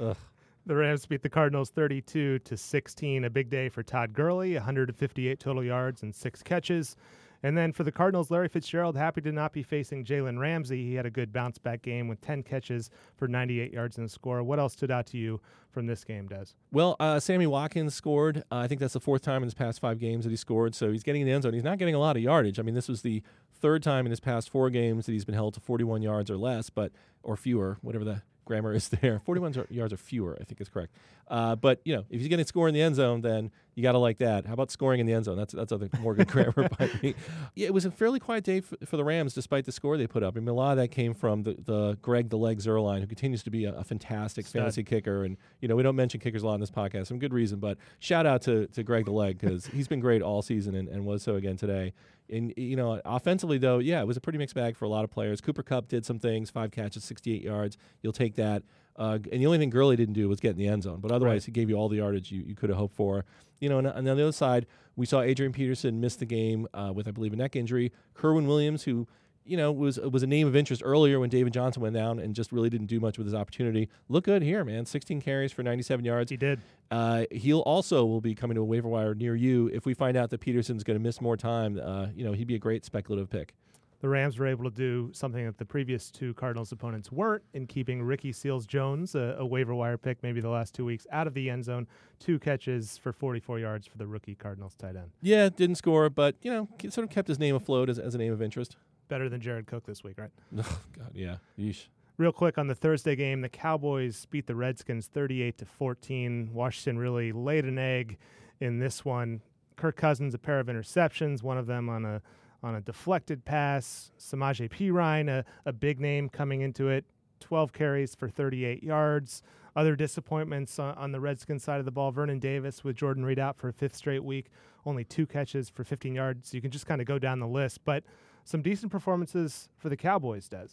Ugh. 0.02 0.18
The 0.65 0.76
Rams 0.76 1.06
beat 1.06 1.24
the 1.24 1.30
Cardinals 1.30 1.72
32 1.72 2.39
to 2.39 2.58
16. 2.58 3.24
A 3.24 3.30
big 3.30 3.50
day 3.50 3.70
for 3.70 3.82
Todd 3.82 4.13
Gurley, 4.13 4.54
158 4.54 5.39
total 5.39 5.63
yards 5.63 6.04
and 6.04 6.13
six 6.13 6.44
catches. 6.44 6.96
And 7.43 7.58
then 7.58 7.71
for 7.71 7.84
the 7.84 7.91
Cardinals, 7.91 8.30
Larry 8.30 8.49
Fitzgerald 8.49 8.97
happy 8.97 9.21
to 9.21 9.32
not 9.32 9.54
be 9.54 9.63
facing 9.63 10.04
Jalen 10.04 10.39
Ramsey. 10.39 10.86
He 10.86 10.95
had 10.95 11.06
a 11.06 11.10
good 11.10 11.32
bounce 11.32 11.58
back 11.58 11.82
game 11.82 12.08
with 12.08 12.19
10 12.21 12.43
catches 12.43 12.89
for 13.15 13.28
98 13.28 13.71
yards 13.71 13.97
and 13.97 14.06
a 14.06 14.10
score. 14.10 14.43
What 14.43 14.60
else 14.60 14.73
stood 14.73 14.91
out 14.91 15.06
to 15.08 15.17
you 15.17 15.39
from 15.71 15.86
this 15.86 16.04
game, 16.04 16.28
Des? 16.28 16.47
Well, 16.71 16.95
uh, 16.99 17.19
Sammy 17.19 17.47
Watkins 17.47 17.95
scored. 17.95 18.39
Uh, 18.52 18.58
I 18.58 18.67
think 18.67 18.82
that's 18.82 18.93
the 18.93 18.99
fourth 18.99 19.21
time 19.21 19.38
in 19.38 19.47
his 19.47 19.54
past 19.54 19.80
five 19.80 19.99
games 19.99 20.25
that 20.25 20.32
he 20.32 20.36
scored. 20.36 20.75
So 20.75 20.91
he's 20.91 21.04
getting 21.04 21.21
in 21.21 21.28
the 21.28 21.34
end 21.34 21.43
zone. 21.43 21.54
He's 21.54 21.63
not 21.63 21.78
getting 21.78 21.95
a 21.95 21.99
lot 21.99 22.17
of 22.17 22.23
yardage. 22.23 22.60
I 22.60 22.63
mean, 22.63 22.75
this 22.75 22.89
was 22.89 23.02
the 23.04 23.23
third 23.54 23.84
time 23.84 24.06
in 24.06 24.10
his 24.10 24.19
past 24.19 24.49
four 24.49 24.69
games 24.69 25.06
that 25.06 25.13
he's 25.13 25.25
been 25.25 25.36
held 25.36 25.54
to 25.54 25.60
41 25.60 26.02
yards 26.02 26.30
or 26.30 26.38
less, 26.38 26.69
but 26.69 26.91
or 27.23 27.38
fewer, 27.38 27.78
whatever 27.82 28.04
the 28.04 28.21
grammar 28.50 28.74
is 28.74 28.90
there. 28.90 29.20
41 29.26 29.68
yards 29.70 29.94
or 29.94 29.98
fewer, 29.98 30.38
I 30.42 30.44
think 30.44 30.60
is 30.60 30.68
correct. 30.68 30.92
Uh, 31.28 31.56
but 31.56 31.80
you 31.86 31.96
know, 31.96 32.04
if 32.10 32.20
he's 32.20 32.28
going 32.28 32.40
to 32.40 32.48
score 32.48 32.68
in 32.68 32.74
the 32.74 32.82
end 32.82 32.96
zone, 32.96 33.22
then 33.22 33.52
you 33.76 33.84
got 33.84 33.92
to 33.92 34.00
like 34.00 34.18
that. 34.18 34.48
How 34.48 34.54
about 34.54 34.72
scoring 34.72 35.00
in 35.00 35.06
the 35.06 35.14
end 35.14 35.26
zone? 35.26 35.38
That's 35.38 35.54
that's 35.54 35.72
other 35.72 35.88
more 36.02 36.16
good 36.16 36.28
grammar 36.32 36.68
by 36.78 36.90
me. 37.04 37.14
Yeah, 37.54 37.68
it 37.68 37.74
was 37.74 37.86
a 37.86 37.92
fairly 37.92 38.20
quiet 38.20 38.44
day 38.44 38.62
for, 38.62 38.76
for, 38.84 38.98
the 38.98 39.04
Rams, 39.04 39.36
despite 39.36 39.66
the 39.66 39.72
score 39.72 39.96
they 39.96 40.08
put 40.08 40.24
up. 40.24 40.36
I 40.36 40.40
mean, 40.40 40.50
a 40.50 40.54
lot 40.54 40.72
of 40.72 40.78
that 40.78 40.88
came 40.88 41.14
from 41.14 41.44
the, 41.44 41.56
the 41.64 41.98
Greg 42.02 42.30
the 42.30 42.38
Leg 42.38 42.58
Zuerlein, 42.58 43.02
who 43.02 43.08
continues 43.08 43.44
to 43.44 43.52
be 43.52 43.66
a, 43.66 43.74
a 43.76 43.84
fantastic 43.84 44.48
Stud. 44.48 44.62
fantasy 44.62 44.84
kicker. 44.84 45.24
And 45.24 45.38
you 45.62 45.68
know, 45.68 45.76
we 45.76 45.84
don't 45.84 45.96
mention 45.96 46.20
kickers 46.20 46.42
a 46.42 46.48
lot 46.48 46.56
in 46.56 46.62
this 46.62 46.72
podcast, 46.72 47.08
some 47.08 47.20
good 47.20 47.34
reason. 47.34 47.60
But 47.60 47.78
shout 48.00 48.26
out 48.26 48.42
to 48.44 48.66
to 48.68 48.82
Greg 48.82 49.06
the 49.06 49.12
Leg 49.12 49.38
because 49.40 49.68
he's 49.68 49.88
been 49.88 50.00
great 50.00 50.24
all 50.24 50.42
season 50.42 50.74
and, 50.74 50.90
and 50.90 51.06
was 51.06 51.22
so 51.22 51.36
again 51.36 51.56
today. 51.56 51.94
And 52.32 52.54
you 52.58 52.76
know, 52.76 53.02
offensively 53.06 53.58
though, 53.58 53.80
yeah, 53.80 54.02
it 54.02 54.08
was 54.08 54.18
a 54.18 54.22
pretty 54.22 54.38
mixed 54.39 54.56
bag 54.56 54.76
for 54.78 54.86
a 54.86 54.89
lot 54.89 55.04
of 55.04 55.12
players. 55.12 55.42
Cooper 55.42 55.63
Kupp 55.63 55.88
did 55.88 56.06
some 56.06 56.20
things, 56.20 56.50
five 56.50 56.72
catches, 56.72 57.04
68 57.04 57.42
yards. 57.42 57.78
You'll 58.02 58.13
take 58.13 58.36
that. 58.36 58.63
Uh, 58.96 59.18
and 59.32 59.42
the 59.42 59.46
only 59.46 59.58
thing 59.58 59.70
Gurley 59.70 59.96
didn't 59.96 60.13
do 60.13 60.28
was 60.28 60.39
get 60.39 60.52
in 60.52 60.58
the 60.58 60.68
end 60.68 60.84
zone. 60.84 61.00
But 61.00 61.12
otherwise, 61.12 61.42
Right. 61.42 61.46
he 61.46 61.52
gave 61.54 61.70
you 61.70 61.76
all 61.78 61.88
the 61.89 61.98
yardage 61.98 62.32
you, 62.32 62.44
you 62.46 62.54
could 62.56 62.70
have 62.70 62.78
hoped 62.78 62.96
for. 62.96 63.24
You 63.62 63.70
know, 63.70 63.78
and, 63.78 63.88
and 63.88 64.08
on 64.10 64.18
the 64.18 64.24
other 64.24 64.32
side, 64.34 64.65
we 64.98 65.06
saw 65.06 65.22
Adrian 65.22 65.54
Peterson 65.54 66.02
miss 66.02 66.18
the 66.18 66.26
game 66.26 66.68
uh, 66.74 66.92
with, 66.94 67.08
I 67.08 67.12
believe, 67.12 67.32
a 67.32 67.38
neck 67.38 67.56
injury. 67.56 67.94
Kerwynn 68.13 68.46
Williams, 68.46 68.84
who 68.84 69.08
you 69.50 69.58
know 69.58 69.72
was 69.72 70.00
was 70.00 70.24
a 70.24 70.28
name 70.28 70.48
of 70.48 70.56
interest 70.56 70.82
earlier 70.86 71.20
when 71.20 71.30
David 71.30 71.54
Johnson 71.54 71.82
went 71.82 71.96
down 71.96 72.20
and 72.20 72.36
just 72.36 72.52
really 72.52 72.70
didn't 72.70 72.88
do 72.88 73.00
much 73.00 73.18
with 73.18 73.26
his 73.26 73.34
opportunity. 73.34 73.90
Look 74.08 74.26
good 74.26 74.42
here, 74.44 74.64
man. 74.64 74.86
16 74.86 75.22
carries 75.22 75.52
for 75.52 75.64
97 75.64 76.06
yards. 76.06 76.30
He 76.30 76.38
did. 76.38 76.62
Uh, 76.92 77.26
he'll 77.32 77.62
also 77.62 78.06
will 78.06 78.22
be 78.22 78.36
coming 78.36 78.56
to 78.56 78.62
a 78.62 78.66
waiver 78.66 78.88
wire 78.88 79.16
near 79.16 79.36
you 79.36 79.68
if 79.74 79.86
we 79.86 79.94
find 79.94 80.16
out 80.16 80.30
that 80.30 80.40
Peterson's 80.40 80.84
going 80.84 80.98
to 80.98 81.04
miss 81.04 81.20
more 81.20 81.36
time. 81.36 81.80
Uh, 81.82 82.08
you 82.16 82.24
know, 82.24 82.34
he'd 82.34 82.48
be 82.48 82.56
a 82.56 82.60
great 82.60 82.86
speculative 82.86 83.30
pick. 83.30 83.54
The 84.02 84.08
Rams 84.08 84.40
were 84.40 84.48
able 84.48 84.64
to 84.64 84.70
do 84.70 85.10
something 85.12 85.46
that 85.46 85.58
the 85.58 85.66
previous 85.66 86.10
two 86.10 86.34
Cardinals 86.36 86.72
opponents 86.72 87.12
weren't 87.12 87.44
in 87.54 87.68
keeping 87.68 88.02
Ricky 88.02 88.32
Seals 88.32 88.66
Jones, 88.66 89.14
a, 89.14 89.36
a 89.40 89.46
waiver 89.46 89.76
wire 89.76 89.98
pick 89.98 90.24
maybe 90.24 90.40
the 90.40 90.50
last 90.50 90.74
two 90.74 90.86
weeks, 90.86 91.06
out 91.12 91.28
of 91.28 91.34
the 91.34 91.50
end 91.50 91.66
zone. 91.66 91.86
Two 92.18 92.40
catches 92.40 92.98
for 92.98 93.12
44 93.12 93.60
yards 93.60 93.88
for 93.88 93.98
the 93.98 94.08
rookie 94.08 94.36
Cardinals 94.36 94.74
tight 94.76 94.96
end. 94.96 95.12
Yeah, 95.22 95.50
didn't 95.50 95.76
score, 95.76 96.10
but 96.10 96.36
you 96.42 96.50
know, 96.50 96.70
sort 96.90 97.04
of 97.06 97.10
kept 97.10 97.28
his 97.28 97.40
name 97.40 97.56
afloat 97.56 97.90
as, 97.90 98.00
as 98.00 98.16
a 98.16 98.18
name 98.18 98.32
of 98.32 98.42
interest. 98.42 98.78
Better 99.10 99.28
than 99.28 99.41
Jared 99.41 99.67
Cook 99.67 99.86
this 99.86 100.04
week, 100.04 100.17
right? 100.17 100.32
Oh, 100.58 100.80
God, 100.98 101.12
yeah. 101.13 101.38
Yeesh. 101.60 101.88
Real 102.17 102.32
quick 102.32 102.58
on 102.58 102.67
the 102.67 102.76
Thursday 102.76 103.15
game, 103.15 103.41
the 103.41 103.50
Cowboys 103.50 104.26
beat 104.30 104.45
the 104.45 104.56
Redskins 104.56 105.08
38 105.08 105.58
to 105.58 105.65
14. 105.65 106.50
Washington 106.54 106.98
really 106.98 107.32
laid 107.32 107.65
an 107.65 107.78
egg 107.78 108.17
in 108.60 108.80
this 108.80 109.04
one. 109.04 109.41
Kirk 109.76 109.95
Cousins 109.95 110.34
a 110.34 110.38
pair 110.38 110.60
of 110.60 110.67
interceptions, 110.67 111.41
one 111.41 111.58
of 111.58 111.65
them 111.65 111.89
on 111.89 112.06
a 112.06 112.22
on 112.62 112.76
a 112.76 112.82
deflected 112.82 113.45
pass. 113.45 114.12
Samaje 114.19 114.69
Perine, 114.69 115.30
a, 115.30 115.45
a 115.65 115.72
big 115.72 116.00
name 116.02 116.28
coming 116.28 116.60
into 116.60 116.89
it, 116.89 117.06
12 117.39 117.72
carries 117.72 118.15
for 118.15 118.28
38 118.28 118.84
yards. 118.84 119.41
Other 119.76 119.95
disappointments 119.95 120.78
on, 120.78 120.93
on 120.95 121.13
the 121.13 121.22
Redskins 121.22 121.63
side 121.63 121.80
of 121.80 121.86
the 121.86 121.91
ball. 121.91 122.12
Vernon 122.12 122.39
Davis 122.39 122.84
with 122.84 122.98
Jordan 122.98 123.24
Reed 123.24 123.39
out 123.39 123.58
for 123.58 123.69
a 123.69 123.74
fifth 123.74 123.95
straight 123.95 124.24
week, 124.24 124.48
only 124.86 125.06
two 125.06 125.26
catches 125.26 125.69
for 125.69 125.86
15 125.86 126.15
yards. 126.15 126.54
You 126.54 126.60
can 126.60 126.72
just 126.72 126.86
kind 126.86 127.00
of 127.00 127.08
go 127.08 127.17
down 127.17 127.39
the 127.39 127.48
list, 127.48 127.86
but 127.86 128.04
some 128.50 128.64
decent 128.64 128.92
performances 128.92 129.70
for 129.78 129.90
the 129.90 129.96
Cowboys, 129.96 130.48
Des. 130.48 130.70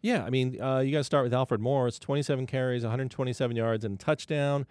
Yeah, 0.00 0.24
I 0.24 0.30
mean, 0.30 0.60
uh, 0.60 0.78
you 0.78 0.92
got 0.92 0.98
to 0.98 1.04
start 1.04 1.24
with 1.24 1.34
Alfred 1.34 1.60
Morris, 1.60 1.98
27 1.98 2.46
carries, 2.46 2.84
127 2.84 3.56
yards, 3.56 3.84
and 3.84 3.98
touchdown. 3.98 4.64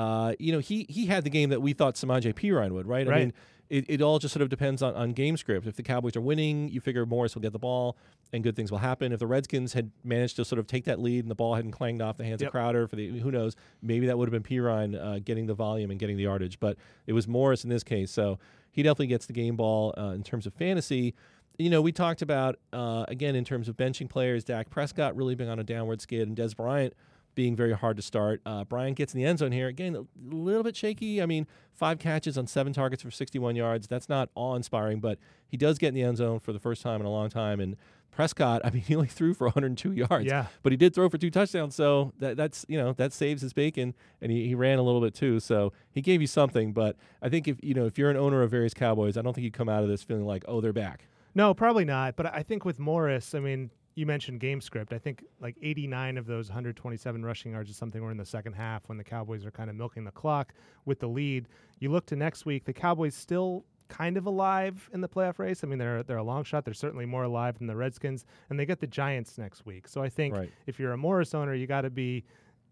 Uh, 0.00 0.34
you 0.38 0.52
know, 0.52 0.58
he 0.58 0.86
he 0.88 1.06
had 1.06 1.24
the 1.24 1.30
game 1.30 1.50
that 1.50 1.60
we 1.60 1.72
thought 1.72 1.94
Samaje 1.96 2.32
Perine 2.34 2.72
would, 2.72 2.86
right? 2.86 3.06
I 3.06 3.10
Right. 3.10 3.20
mean, 3.20 3.32
it, 3.68 3.84
it 3.88 4.02
all 4.02 4.18
just 4.18 4.32
sort 4.34 4.42
of 4.42 4.48
depends 4.48 4.82
on, 4.82 4.94
on 4.94 5.12
game 5.12 5.36
script. 5.36 5.66
If 5.66 5.76
the 5.76 5.82
Cowboys 5.84 6.16
are 6.16 6.20
winning, 6.20 6.68
you 6.70 6.80
figure 6.80 7.06
Morris 7.06 7.34
will 7.36 7.42
get 7.42 7.52
the 7.52 7.58
ball 7.58 7.96
and 8.32 8.42
good 8.42 8.56
things 8.56 8.70
will 8.72 8.78
happen. 8.78 9.12
If 9.12 9.20
the 9.20 9.28
Redskins 9.28 9.74
had 9.74 9.92
managed 10.02 10.34
to 10.36 10.44
sort 10.44 10.58
of 10.58 10.66
take 10.66 10.84
that 10.86 10.98
lead 11.00 11.20
and 11.24 11.30
the 11.30 11.36
ball 11.36 11.54
hadn't 11.54 11.70
clanged 11.70 12.02
off 12.02 12.16
the 12.16 12.24
hands 12.24 12.40
Yep. 12.40 12.48
of 12.48 12.52
Crowder 12.52 12.88
for 12.88 12.96
the 12.96 13.18
who 13.20 13.30
knows, 13.30 13.54
maybe 13.80 14.06
that 14.06 14.18
would 14.18 14.32
have 14.32 14.42
been 14.42 14.48
Perine 14.58 14.94
uh, 15.00 15.20
getting 15.20 15.46
the 15.46 15.54
volume 15.54 15.90
and 15.92 16.00
getting 16.00 16.16
the 16.16 16.24
yardage. 16.24 16.58
But 16.58 16.78
it 17.06 17.12
was 17.12 17.28
Morris 17.28 17.62
in 17.62 17.70
this 17.70 17.84
case, 17.84 18.10
so 18.10 18.38
he 18.72 18.82
definitely 18.82 19.06
gets 19.08 19.26
the 19.26 19.32
game 19.34 19.54
ball 19.54 19.94
uh, 19.96 20.14
in 20.18 20.22
terms 20.24 20.46
of 20.46 20.54
fantasy 20.54 21.14
you 21.58 21.68
know, 21.68 21.82
we 21.82 21.92
talked 21.92 22.22
about 22.22 22.56
uh, 22.72 23.04
again 23.08 23.36
in 23.36 23.44
terms 23.44 23.68
of 23.68 23.76
benching 23.76 24.08
players, 24.08 24.44
Dak 24.44 24.70
Prescott 24.70 25.14
really 25.14 25.34
being 25.34 25.50
on 25.50 25.58
a 25.58 25.64
downward 25.64 26.00
skid, 26.00 26.26
and 26.26 26.34
Dez 26.34 26.56
Bryant 26.56 26.94
being 27.40 27.56
very 27.56 27.72
hard 27.72 27.96
to 27.96 28.02
start. 28.02 28.42
Uh, 28.44 28.64
Bryant 28.64 28.98
gets 28.98 29.14
in 29.14 29.18
the 29.18 29.24
end 29.24 29.38
zone 29.38 29.50
here 29.50 29.66
again, 29.66 29.96
a 29.96 30.04
little 30.34 30.62
bit 30.62 30.76
shaky. 30.76 31.22
I 31.22 31.24
mean, 31.26 31.46
five 31.72 31.98
catches 31.98 32.36
on 32.36 32.46
seven 32.46 32.74
targets 32.74 33.02
for 33.02 33.10
61 33.10 33.56
yards. 33.56 33.86
That's 33.86 34.10
not 34.10 34.28
awe-inspiring, 34.34 35.00
but 35.00 35.18
he 35.46 35.56
does 35.56 35.78
get 35.78 35.88
in 35.88 35.94
the 35.94 36.02
end 36.02 36.18
zone 36.18 36.38
for 36.38 36.52
the 36.52 36.58
first 36.58 36.82
time 36.82 37.00
in 37.00 37.06
a 37.06 37.10
long 37.10 37.30
time. 37.30 37.58
And 37.58 37.76
Prescott, 38.10 38.60
I 38.64 38.68
mean, 38.68 38.82
he 38.82 38.94
only 38.94 39.08
threw 39.08 39.32
for 39.32 39.46
102 39.46 39.92
yards, 39.92 40.26
Yeah. 40.26 40.48
but 40.62 40.70
he 40.70 40.76
did 40.76 40.94
throw 40.94 41.08
for 41.08 41.16
two 41.16 41.30
touchdowns. 41.30 41.74
So 41.74 42.12
that, 42.18 42.36
that's 42.36 42.66
you 42.68 42.76
know 42.76 42.92
that 42.92 43.14
saves 43.14 43.40
his 43.40 43.54
bacon, 43.54 43.94
and 44.20 44.30
he, 44.30 44.46
he 44.48 44.54
ran 44.54 44.78
a 44.78 44.82
little 44.82 45.00
bit 45.00 45.14
too. 45.14 45.40
So 45.40 45.72
he 45.90 46.02
gave 46.02 46.20
you 46.20 46.26
something. 46.26 46.74
But 46.74 46.96
I 47.22 47.30
think 47.30 47.48
if 47.48 47.56
you 47.62 47.72
know 47.72 47.86
if 47.86 47.96
you're 47.96 48.10
an 48.10 48.18
owner 48.18 48.42
of 48.42 48.50
various 48.50 48.74
Cowboys, 48.74 49.16
I 49.16 49.22
don't 49.22 49.32
think 49.32 49.46
you 49.46 49.50
come 49.50 49.70
out 49.70 49.82
of 49.82 49.88
this 49.88 50.02
feeling 50.02 50.26
like 50.26 50.44
oh 50.46 50.60
they're 50.60 50.74
back. 50.74 51.06
No, 51.34 51.54
probably 51.54 51.86
not. 51.86 52.16
But 52.16 52.26
I 52.34 52.42
think 52.42 52.66
with 52.66 52.78
Morris, 52.78 53.34
I 53.34 53.40
mean, 53.40 53.70
you 53.94 54.06
mentioned 54.06 54.40
game 54.40 54.60
script. 54.60 54.92
I 54.92 54.98
think 54.98 55.24
like 55.40 55.56
89 55.60 56.16
of 56.16 56.26
those 56.26 56.48
127 56.48 57.24
rushing 57.24 57.52
yards 57.52 57.70
is 57.70 57.76
something 57.76 58.02
were 58.02 58.10
in 58.10 58.16
the 58.16 58.24
second 58.24 58.52
half 58.54 58.88
when 58.88 58.96
the 58.98 59.04
Cowboys 59.04 59.44
are 59.44 59.50
kind 59.50 59.68
of 59.68 59.76
milking 59.76 60.04
the 60.04 60.10
clock 60.12 60.54
with 60.84 61.00
the 61.00 61.08
lead. 61.08 61.48
You 61.80 61.90
look 61.90 62.06
to 62.06 62.16
next 62.16 62.46
week, 62.46 62.64
the 62.64 62.72
Cowboys 62.72 63.14
still 63.14 63.64
kind 63.88 64.16
of 64.16 64.26
alive 64.26 64.88
in 64.92 65.00
the 65.00 65.08
playoff 65.08 65.40
race. 65.40 65.64
I 65.64 65.66
mean, 65.66 65.78
they're 65.80 66.04
they're 66.04 66.18
a 66.18 66.22
long 66.22 66.44
shot. 66.44 66.64
They're 66.64 66.72
certainly 66.74 67.06
more 67.06 67.24
alive 67.24 67.58
than 67.58 67.66
the 67.66 67.74
Redskins, 67.76 68.24
and 68.48 68.58
they 68.58 68.64
get 68.64 68.78
the 68.78 68.86
Giants 68.86 69.36
next 69.36 69.66
week. 69.66 69.88
So 69.88 70.00
I 70.02 70.08
think 70.08 70.34
Right. 70.34 70.50
if 70.66 70.78
you're 70.78 70.92
a 70.92 70.96
Morris 70.96 71.34
owner, 71.34 71.54
you 71.54 71.66
got 71.66 71.80
to 71.82 71.90
be 71.90 72.24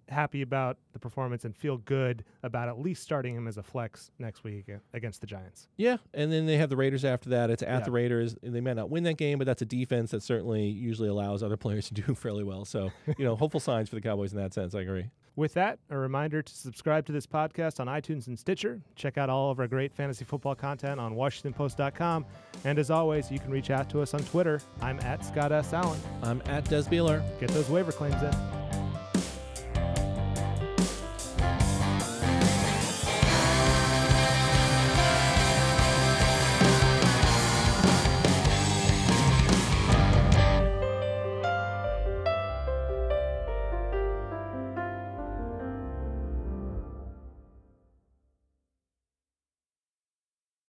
happy 0.09 0.43
about 0.43 0.79
the 0.93 0.99
performance 0.99 1.45
and 1.45 1.55
feel 1.57 1.77
good 1.79 2.25
about 2.43 2.69
at 2.69 2.79
least 2.81 3.03
starting 3.03 3.35
him 3.35 3.47
as 3.47 3.57
a 3.59 3.63
flex 3.63 4.11
next 4.19 4.45
week 4.45 4.67
against 4.95 5.21
the 5.21 5.27
Giants. 5.27 5.69
Yeah, 5.77 5.99
and 6.15 6.33
then 6.33 6.47
they 6.47 6.57
have 6.57 6.71
the 6.71 6.77
Raiders 6.77 7.05
after 7.05 7.29
that. 7.31 7.51
It's 7.51 7.63
at 7.63 7.69
Yeah. 7.69 7.81
the 7.81 7.91
Raiders. 7.93 8.37
and 8.43 8.55
They 8.55 8.61
might 8.61 8.77
not 8.77 8.91
win 8.91 9.05
that 9.05 9.19
game, 9.19 9.39
but 9.39 9.47
that's 9.47 9.63
a 9.63 9.67
defense 9.67 10.11
that 10.13 10.23
certainly 10.23 10.65
usually 10.67 11.09
allows 11.09 11.43
other 11.43 11.57
players 11.59 11.89
to 11.89 11.95
do 11.95 12.15
fairly 12.15 12.45
well. 12.45 12.65
So, 12.65 12.91
you 13.19 13.25
know, 13.25 13.37
hopeful 13.37 13.61
signs 13.61 13.89
for 13.89 13.95
the 13.97 14.01
Cowboys 14.01 14.33
in 14.33 14.39
that 14.39 14.55
sense. 14.55 14.75
I 14.75 14.81
agree. 14.81 15.11
With 15.37 15.55
that, 15.55 15.79
a 15.89 15.97
reminder 15.97 16.43
to 16.43 16.53
subscribe 16.53 17.07
to 17.07 17.13
this 17.13 17.25
podcast 17.25 17.79
on 17.79 17.87
iTunes 17.87 18.27
and 18.27 18.37
Stitcher. 18.37 18.81
Check 18.97 19.17
out 19.19 19.31
all 19.31 19.53
of 19.53 19.61
our 19.61 19.69
great 19.69 19.95
fantasy 19.95 20.25
football 20.25 20.57
content 20.57 20.99
on 20.99 21.15
WashingtonPost.com. 21.15 22.27
And 22.65 22.77
as 22.77 22.91
always, 22.91 23.31
you 23.31 23.39
can 23.39 23.53
reach 23.53 23.71
out 23.71 23.89
to 23.91 24.01
us 24.01 24.15
on 24.15 24.21
Twitter. 24.25 24.61
I'm 24.81 24.99
at 25.01 25.25
Scott 25.25 25.53
S. 25.53 25.73
Allen. 25.73 26.01
I'm 26.25 26.43
at 26.47 26.65
Des 26.65 26.83
Bieler. 26.85 27.23
Get 27.39 27.51
those 27.51 27.71
waiver 27.71 27.93
claims 27.93 28.21
in. 28.21 28.58